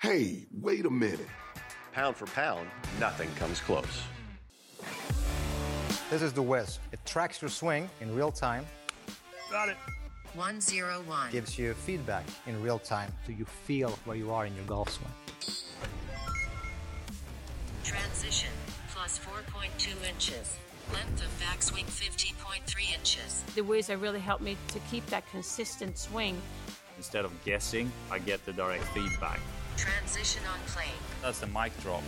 Hey, 0.00 0.48
wait 0.52 0.84
a 0.86 0.90
minute. 0.90 1.28
Pound 1.92 2.16
for 2.16 2.26
pound, 2.26 2.68
nothing 2.98 3.32
comes 3.36 3.60
close. 3.60 4.02
This 6.10 6.20
is 6.20 6.32
the 6.32 6.42
Wiz. 6.42 6.80
It 6.90 6.98
tracks 7.06 7.40
your 7.40 7.48
swing 7.48 7.88
in 8.00 8.12
real 8.12 8.32
time. 8.32 8.66
Got 9.52 9.68
it. 9.68 9.76
101. 10.34 11.30
Gives 11.30 11.56
you 11.56 11.74
feedback 11.74 12.24
in 12.48 12.60
real 12.60 12.80
time 12.80 13.12
so 13.24 13.32
you 13.32 13.44
feel 13.44 13.90
where 14.04 14.16
you 14.16 14.32
are 14.32 14.46
in 14.46 14.54
your 14.56 14.64
golf 14.64 14.90
swing. 14.90 15.12
Transition, 17.86 18.50
plus 18.92 19.20
4.2 19.20 20.10
inches. 20.10 20.58
Length 20.92 21.22
of 21.22 21.30
backswing 21.40 21.84
50.3 21.84 22.98
inches. 22.98 23.44
The 23.54 23.62
Wiz 23.62 23.90
really 23.90 24.18
helped 24.18 24.42
me 24.42 24.56
to 24.68 24.80
keep 24.90 25.06
that 25.06 25.24
consistent 25.30 25.96
swing. 25.96 26.36
Instead 26.96 27.24
of 27.24 27.44
guessing, 27.44 27.92
I 28.10 28.18
get 28.18 28.44
the 28.44 28.52
direct 28.52 28.82
feedback. 28.86 29.38
Transition 29.76 30.42
on 30.52 30.58
plane. 30.66 30.88
That's 31.22 31.38
the 31.38 31.46
mic 31.46 31.80
drop. 31.80 32.02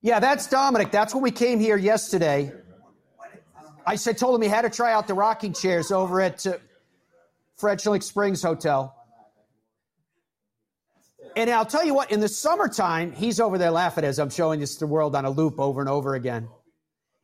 Yeah, 0.00 0.18
that's 0.18 0.46
Dominic. 0.46 0.90
That's 0.90 1.12
when 1.12 1.22
we 1.22 1.30
came 1.30 1.60
here 1.60 1.76
yesterday. 1.76 2.52
I 3.86 3.96
said, 3.96 4.16
told 4.16 4.34
him 4.34 4.40
he 4.40 4.48
had 4.48 4.62
to 4.62 4.70
try 4.70 4.94
out 4.94 5.06
the 5.06 5.14
rocking 5.14 5.52
chairs 5.52 5.90
over 5.90 6.22
at 6.22 6.46
uh, 6.46 6.54
French 7.60 7.82
Springs 8.02 8.42
Hotel. 8.42 8.96
And 11.36 11.48
I'll 11.50 11.66
tell 11.66 11.84
you 11.84 11.94
what, 11.94 12.10
in 12.10 12.20
the 12.20 12.28
summertime, 12.28 13.12
he's 13.12 13.38
over 13.38 13.58
there 13.58 13.70
laughing 13.70 14.04
as 14.04 14.18
I'm 14.18 14.30
showing 14.30 14.60
this 14.60 14.74
to 14.74 14.80
the 14.80 14.86
world 14.86 15.14
on 15.14 15.24
a 15.24 15.30
loop 15.30 15.60
over 15.60 15.80
and 15.80 15.88
over 15.88 16.14
again. 16.14 16.48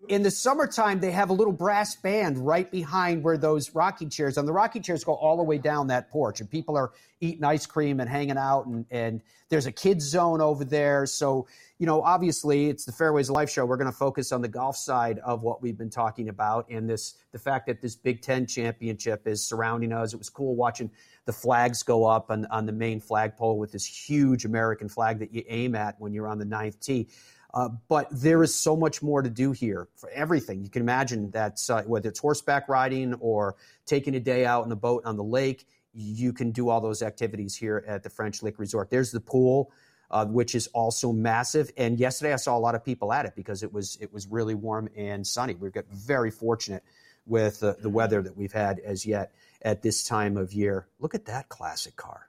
In 0.08 0.22
the 0.22 0.30
summertime, 0.30 1.00
they 1.00 1.10
have 1.10 1.30
a 1.30 1.32
little 1.32 1.52
brass 1.52 1.96
band 1.96 2.38
right 2.38 2.70
behind 2.70 3.24
where 3.24 3.36
those 3.36 3.74
rocking 3.74 4.08
chairs, 4.08 4.36
and 4.36 4.46
the 4.46 4.52
rocking 4.52 4.82
chairs 4.82 5.02
go 5.02 5.14
all 5.14 5.36
the 5.36 5.42
way 5.42 5.58
down 5.58 5.88
that 5.88 6.10
porch, 6.10 6.40
and 6.40 6.48
people 6.48 6.76
are 6.76 6.92
eating 7.20 7.42
ice 7.42 7.66
cream 7.66 7.98
and 7.98 8.08
hanging 8.08 8.36
out, 8.36 8.66
and, 8.66 8.84
and 8.90 9.22
there's 9.48 9.66
a 9.66 9.72
kids 9.72 10.04
zone 10.04 10.40
over 10.40 10.64
there. 10.64 11.06
So, 11.06 11.48
you 11.78 11.86
know, 11.86 12.02
obviously, 12.02 12.66
it's 12.68 12.84
the 12.84 12.92
Fairways 12.92 13.30
Life 13.30 13.50
show. 13.50 13.64
We're 13.64 13.78
going 13.78 13.90
to 13.90 13.96
focus 13.96 14.32
on 14.32 14.42
the 14.42 14.48
golf 14.48 14.76
side 14.76 15.18
of 15.20 15.42
what 15.42 15.60
we've 15.60 15.78
been 15.78 15.90
talking 15.90 16.28
about, 16.28 16.68
and 16.70 16.88
this 16.88 17.14
the 17.32 17.38
fact 17.38 17.66
that 17.66 17.80
this 17.80 17.96
Big 17.96 18.22
Ten 18.22 18.46
championship 18.46 19.26
is 19.26 19.44
surrounding 19.44 19.92
us. 19.92 20.12
It 20.12 20.18
was 20.18 20.28
cool 20.28 20.54
watching 20.54 20.90
the 21.24 21.32
flags 21.32 21.82
go 21.82 22.04
up 22.04 22.30
on, 22.30 22.46
on 22.46 22.66
the 22.66 22.72
main 22.72 23.00
flagpole 23.00 23.58
with 23.58 23.72
this 23.72 23.84
huge 23.84 24.44
American 24.44 24.88
flag 24.88 25.18
that 25.18 25.34
you 25.34 25.42
aim 25.48 25.74
at 25.74 25.98
when 25.98 26.12
you're 26.12 26.28
on 26.28 26.38
the 26.38 26.44
ninth 26.44 26.78
tee. 26.80 27.08
Uh, 27.56 27.70
but 27.88 28.06
there 28.12 28.42
is 28.42 28.54
so 28.54 28.76
much 28.76 29.02
more 29.02 29.22
to 29.22 29.30
do 29.30 29.50
here 29.50 29.88
for 29.96 30.10
everything. 30.10 30.62
You 30.62 30.68
can 30.68 30.82
imagine 30.82 31.30
that 31.30 31.58
uh, 31.70 31.82
whether 31.84 32.10
it's 32.10 32.18
horseback 32.18 32.68
riding 32.68 33.14
or 33.14 33.56
taking 33.86 34.14
a 34.14 34.20
day 34.20 34.44
out 34.44 34.64
in 34.64 34.68
the 34.68 34.76
boat 34.76 35.06
on 35.06 35.16
the 35.16 35.24
lake, 35.24 35.66
you 35.94 36.34
can 36.34 36.50
do 36.50 36.68
all 36.68 36.82
those 36.82 37.00
activities 37.00 37.56
here 37.56 37.82
at 37.86 38.02
the 38.02 38.10
French 38.10 38.42
Lick 38.42 38.58
Resort. 38.58 38.90
There's 38.90 39.10
the 39.10 39.20
pool, 39.20 39.72
uh, 40.10 40.26
which 40.26 40.54
is 40.54 40.66
also 40.74 41.12
massive. 41.12 41.70
And 41.78 41.98
yesterday 41.98 42.34
I 42.34 42.36
saw 42.36 42.58
a 42.58 42.60
lot 42.60 42.74
of 42.74 42.84
people 42.84 43.10
at 43.10 43.24
it 43.24 43.32
because 43.34 43.62
it 43.62 43.72
was 43.72 43.96
it 44.02 44.12
was 44.12 44.26
really 44.26 44.54
warm 44.54 44.90
and 44.94 45.26
sunny. 45.26 45.54
We've 45.54 45.72
got 45.72 45.86
very 45.90 46.30
fortunate 46.30 46.84
with 47.24 47.62
uh, 47.62 47.72
the 47.80 47.88
weather 47.88 48.20
that 48.20 48.36
we've 48.36 48.52
had 48.52 48.80
as 48.80 49.06
yet 49.06 49.32
at 49.62 49.80
this 49.80 50.04
time 50.04 50.36
of 50.36 50.52
year. 50.52 50.88
Look 51.00 51.14
at 51.14 51.24
that 51.24 51.48
classic 51.48 51.96
car 51.96 52.28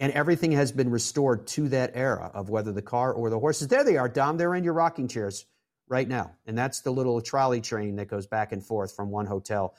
and 0.00 0.12
everything 0.12 0.52
has 0.52 0.72
been 0.72 0.90
restored 0.90 1.46
to 1.48 1.68
that 1.70 1.92
era 1.94 2.30
of 2.34 2.48
whether 2.48 2.72
the 2.72 2.82
car 2.82 3.12
or 3.12 3.30
the 3.30 3.38
horses. 3.38 3.68
There 3.68 3.84
they 3.84 3.96
are, 3.96 4.08
Dom. 4.08 4.36
They're 4.36 4.54
in 4.54 4.64
your 4.64 4.74
rocking 4.74 5.08
chairs 5.08 5.44
right 5.88 6.06
now. 6.06 6.32
And 6.46 6.56
that's 6.56 6.82
the 6.82 6.90
little 6.90 7.20
trolley 7.20 7.60
train 7.60 7.96
that 7.96 8.08
goes 8.08 8.26
back 8.26 8.52
and 8.52 8.64
forth 8.64 8.94
from 8.94 9.10
one 9.10 9.26
hotel 9.26 9.74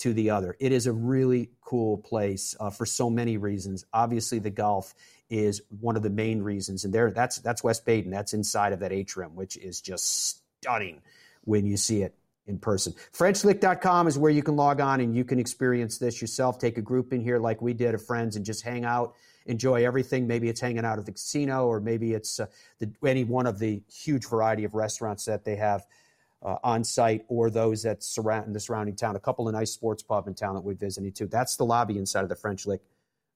to 0.00 0.12
the 0.12 0.30
other. 0.30 0.56
It 0.58 0.72
is 0.72 0.86
a 0.86 0.92
really 0.92 1.50
cool 1.60 1.98
place 1.98 2.56
uh, 2.58 2.70
for 2.70 2.84
so 2.84 3.08
many 3.08 3.36
reasons. 3.36 3.84
Obviously, 3.92 4.40
the 4.40 4.50
golf 4.50 4.94
is 5.30 5.62
one 5.80 5.96
of 5.96 6.02
the 6.02 6.10
main 6.10 6.42
reasons. 6.42 6.84
And 6.84 6.92
there, 6.92 7.10
that's, 7.10 7.38
that's 7.38 7.64
West 7.64 7.86
Baden. 7.86 8.10
That's 8.10 8.34
inside 8.34 8.72
of 8.72 8.80
that 8.80 8.92
atrium, 8.92 9.36
which 9.36 9.56
is 9.56 9.80
just 9.80 10.42
stunning 10.60 11.00
when 11.44 11.64
you 11.64 11.76
see 11.76 12.02
it 12.02 12.14
in 12.46 12.58
person. 12.58 12.92
FrenchLick.com 13.16 14.08
is 14.08 14.18
where 14.18 14.32
you 14.32 14.42
can 14.42 14.56
log 14.56 14.80
on 14.80 15.00
and 15.00 15.16
you 15.16 15.24
can 15.24 15.38
experience 15.38 15.98
this 15.98 16.20
yourself. 16.20 16.58
Take 16.58 16.76
a 16.76 16.82
group 16.82 17.12
in 17.12 17.20
here 17.20 17.38
like 17.38 17.62
we 17.62 17.72
did 17.72 17.94
of 17.94 18.04
friends 18.04 18.36
and 18.36 18.44
just 18.44 18.62
hang 18.62 18.84
out 18.84 19.14
enjoy 19.46 19.84
everything. 19.84 20.26
Maybe 20.26 20.48
it's 20.48 20.60
hanging 20.60 20.84
out 20.84 20.98
at 20.98 21.06
the 21.06 21.12
casino, 21.12 21.66
or 21.66 21.80
maybe 21.80 22.14
it's 22.14 22.40
uh, 22.40 22.46
the, 22.78 22.90
any 23.06 23.24
one 23.24 23.46
of 23.46 23.58
the 23.58 23.82
huge 23.92 24.26
variety 24.26 24.64
of 24.64 24.74
restaurants 24.74 25.24
that 25.26 25.44
they 25.44 25.56
have 25.56 25.86
uh, 26.42 26.56
on 26.64 26.84
site, 26.84 27.24
or 27.28 27.50
those 27.50 27.82
that 27.82 28.02
surround 28.02 28.46
in 28.46 28.52
the 28.52 28.60
surrounding 28.60 28.96
town. 28.96 29.16
A 29.16 29.20
couple 29.20 29.46
of 29.48 29.54
nice 29.54 29.72
sports 29.72 30.02
pub 30.02 30.26
in 30.26 30.34
town 30.34 30.54
that 30.54 30.64
we 30.64 30.74
visited 30.74 31.14
too. 31.14 31.26
That's 31.26 31.56
the 31.56 31.64
lobby 31.64 31.98
inside 31.98 32.22
of 32.22 32.28
the 32.28 32.36
French 32.36 32.66
Lick 32.66 32.80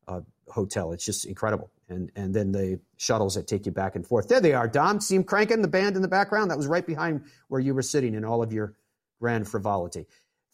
uh, 0.09 0.20
Hotel. 0.48 0.92
It's 0.92 1.04
just 1.04 1.24
incredible. 1.24 1.70
And 1.88 2.11
and 2.16 2.34
then 2.34 2.52
the 2.52 2.80
shuttles 2.96 3.34
that 3.36 3.46
take 3.46 3.66
you 3.66 3.72
back 3.72 3.94
and 3.94 4.07
forth. 4.07 4.28
There 4.28 4.40
they 4.40 4.54
are. 4.54 4.66
Dom, 4.66 5.00
see 5.00 5.14
him 5.14 5.24
cranking 5.24 5.62
the 5.62 5.68
band 5.68 5.96
in 5.96 6.02
the 6.02 6.09
background. 6.09 6.50
That 6.50 6.57
was 6.57 6.66
right 6.66 6.86
behind 6.86 7.22
where 7.48 7.61
you 7.61 7.74
were 7.74 7.82
sitting 7.82 8.14
in 8.14 8.24
all 8.24 8.42
of 8.42 8.52
your 8.52 8.74
grand 9.20 9.48
frivolity. 9.48 10.07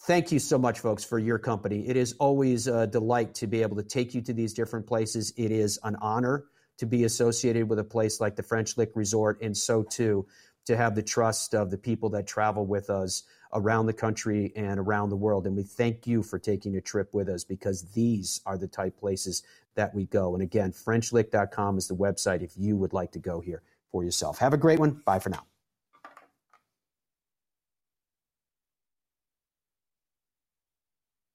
Thank 0.05 0.33
you 0.33 0.41
so 0.41 0.59
much, 0.59 0.81
folks, 0.81 1.05
for 1.05 1.21
your 1.21 1.39
company. 1.39 1.87
It 1.87 1.97
is 1.97 2.15
always 2.15 2.67
a 2.67 2.89
delight 2.89 3.35
to 3.37 3.47
be 3.47 3.63
able 3.63 3.77
to 3.77 3.85
take 3.85 4.15
you 4.15 4.21
to 4.23 4.33
these 4.33 4.53
different 4.53 4.85
places. 4.85 5.33
It 5.37 5.53
is 5.53 5.79
an 5.85 5.97
honor 6.03 6.47
to 6.79 6.87
be 6.87 7.05
associated 7.05 7.69
with 7.69 7.79
a 7.79 7.85
place 7.85 8.21
like 8.21 8.35
the 8.35 8.43
French 8.43 8.77
Lick 8.77 8.91
Resort, 8.97 9.41
and 9.41 9.57
so 9.57 9.85
too 9.85 10.27
to 10.65 10.77
have 10.77 10.97
the 10.97 11.03
trust 11.05 11.55
of 11.55 11.71
the 11.71 11.79
people 11.79 12.09
that 12.11 12.27
travel 12.27 12.67
with 12.67 12.91
us 12.91 13.23
around 13.53 13.87
the 13.87 13.93
country 13.93 14.53
and 14.57 14.81
around 14.81 15.11
the 15.11 15.17
world. 15.17 15.47
And 15.47 15.57
we 15.57 15.63
thank 15.63 16.05
you 16.05 16.25
for 16.25 16.39
taking 16.39 16.77
a 16.77 16.81
trip 16.81 17.15
with 17.15 17.29
us 17.29 17.45
because 17.45 17.83
these 17.93 18.41
are 18.45 18.59
the 18.59 18.69
type 18.69 18.99
places 18.99 19.45
that 19.77 19.95
we 19.95 20.07
go. 20.07 20.35
And 20.35 20.43
again, 20.43 20.73
FrenchLick.com 20.73 21.79
is 21.79 21.87
the 21.87 21.95
website 21.95 22.43
if 22.43 22.53
you 22.57 22.77
would 22.77 22.93
like 22.93 23.13
to 23.13 23.21
go 23.21 23.41
here 23.41 23.63
for 23.93 24.03
yourself. 24.03 24.39
Have 24.39 24.53
a 24.53 24.59
great 24.59 24.81
one. 24.81 25.01
Bye 25.05 25.21
for 25.21 25.31
now. 25.31 25.45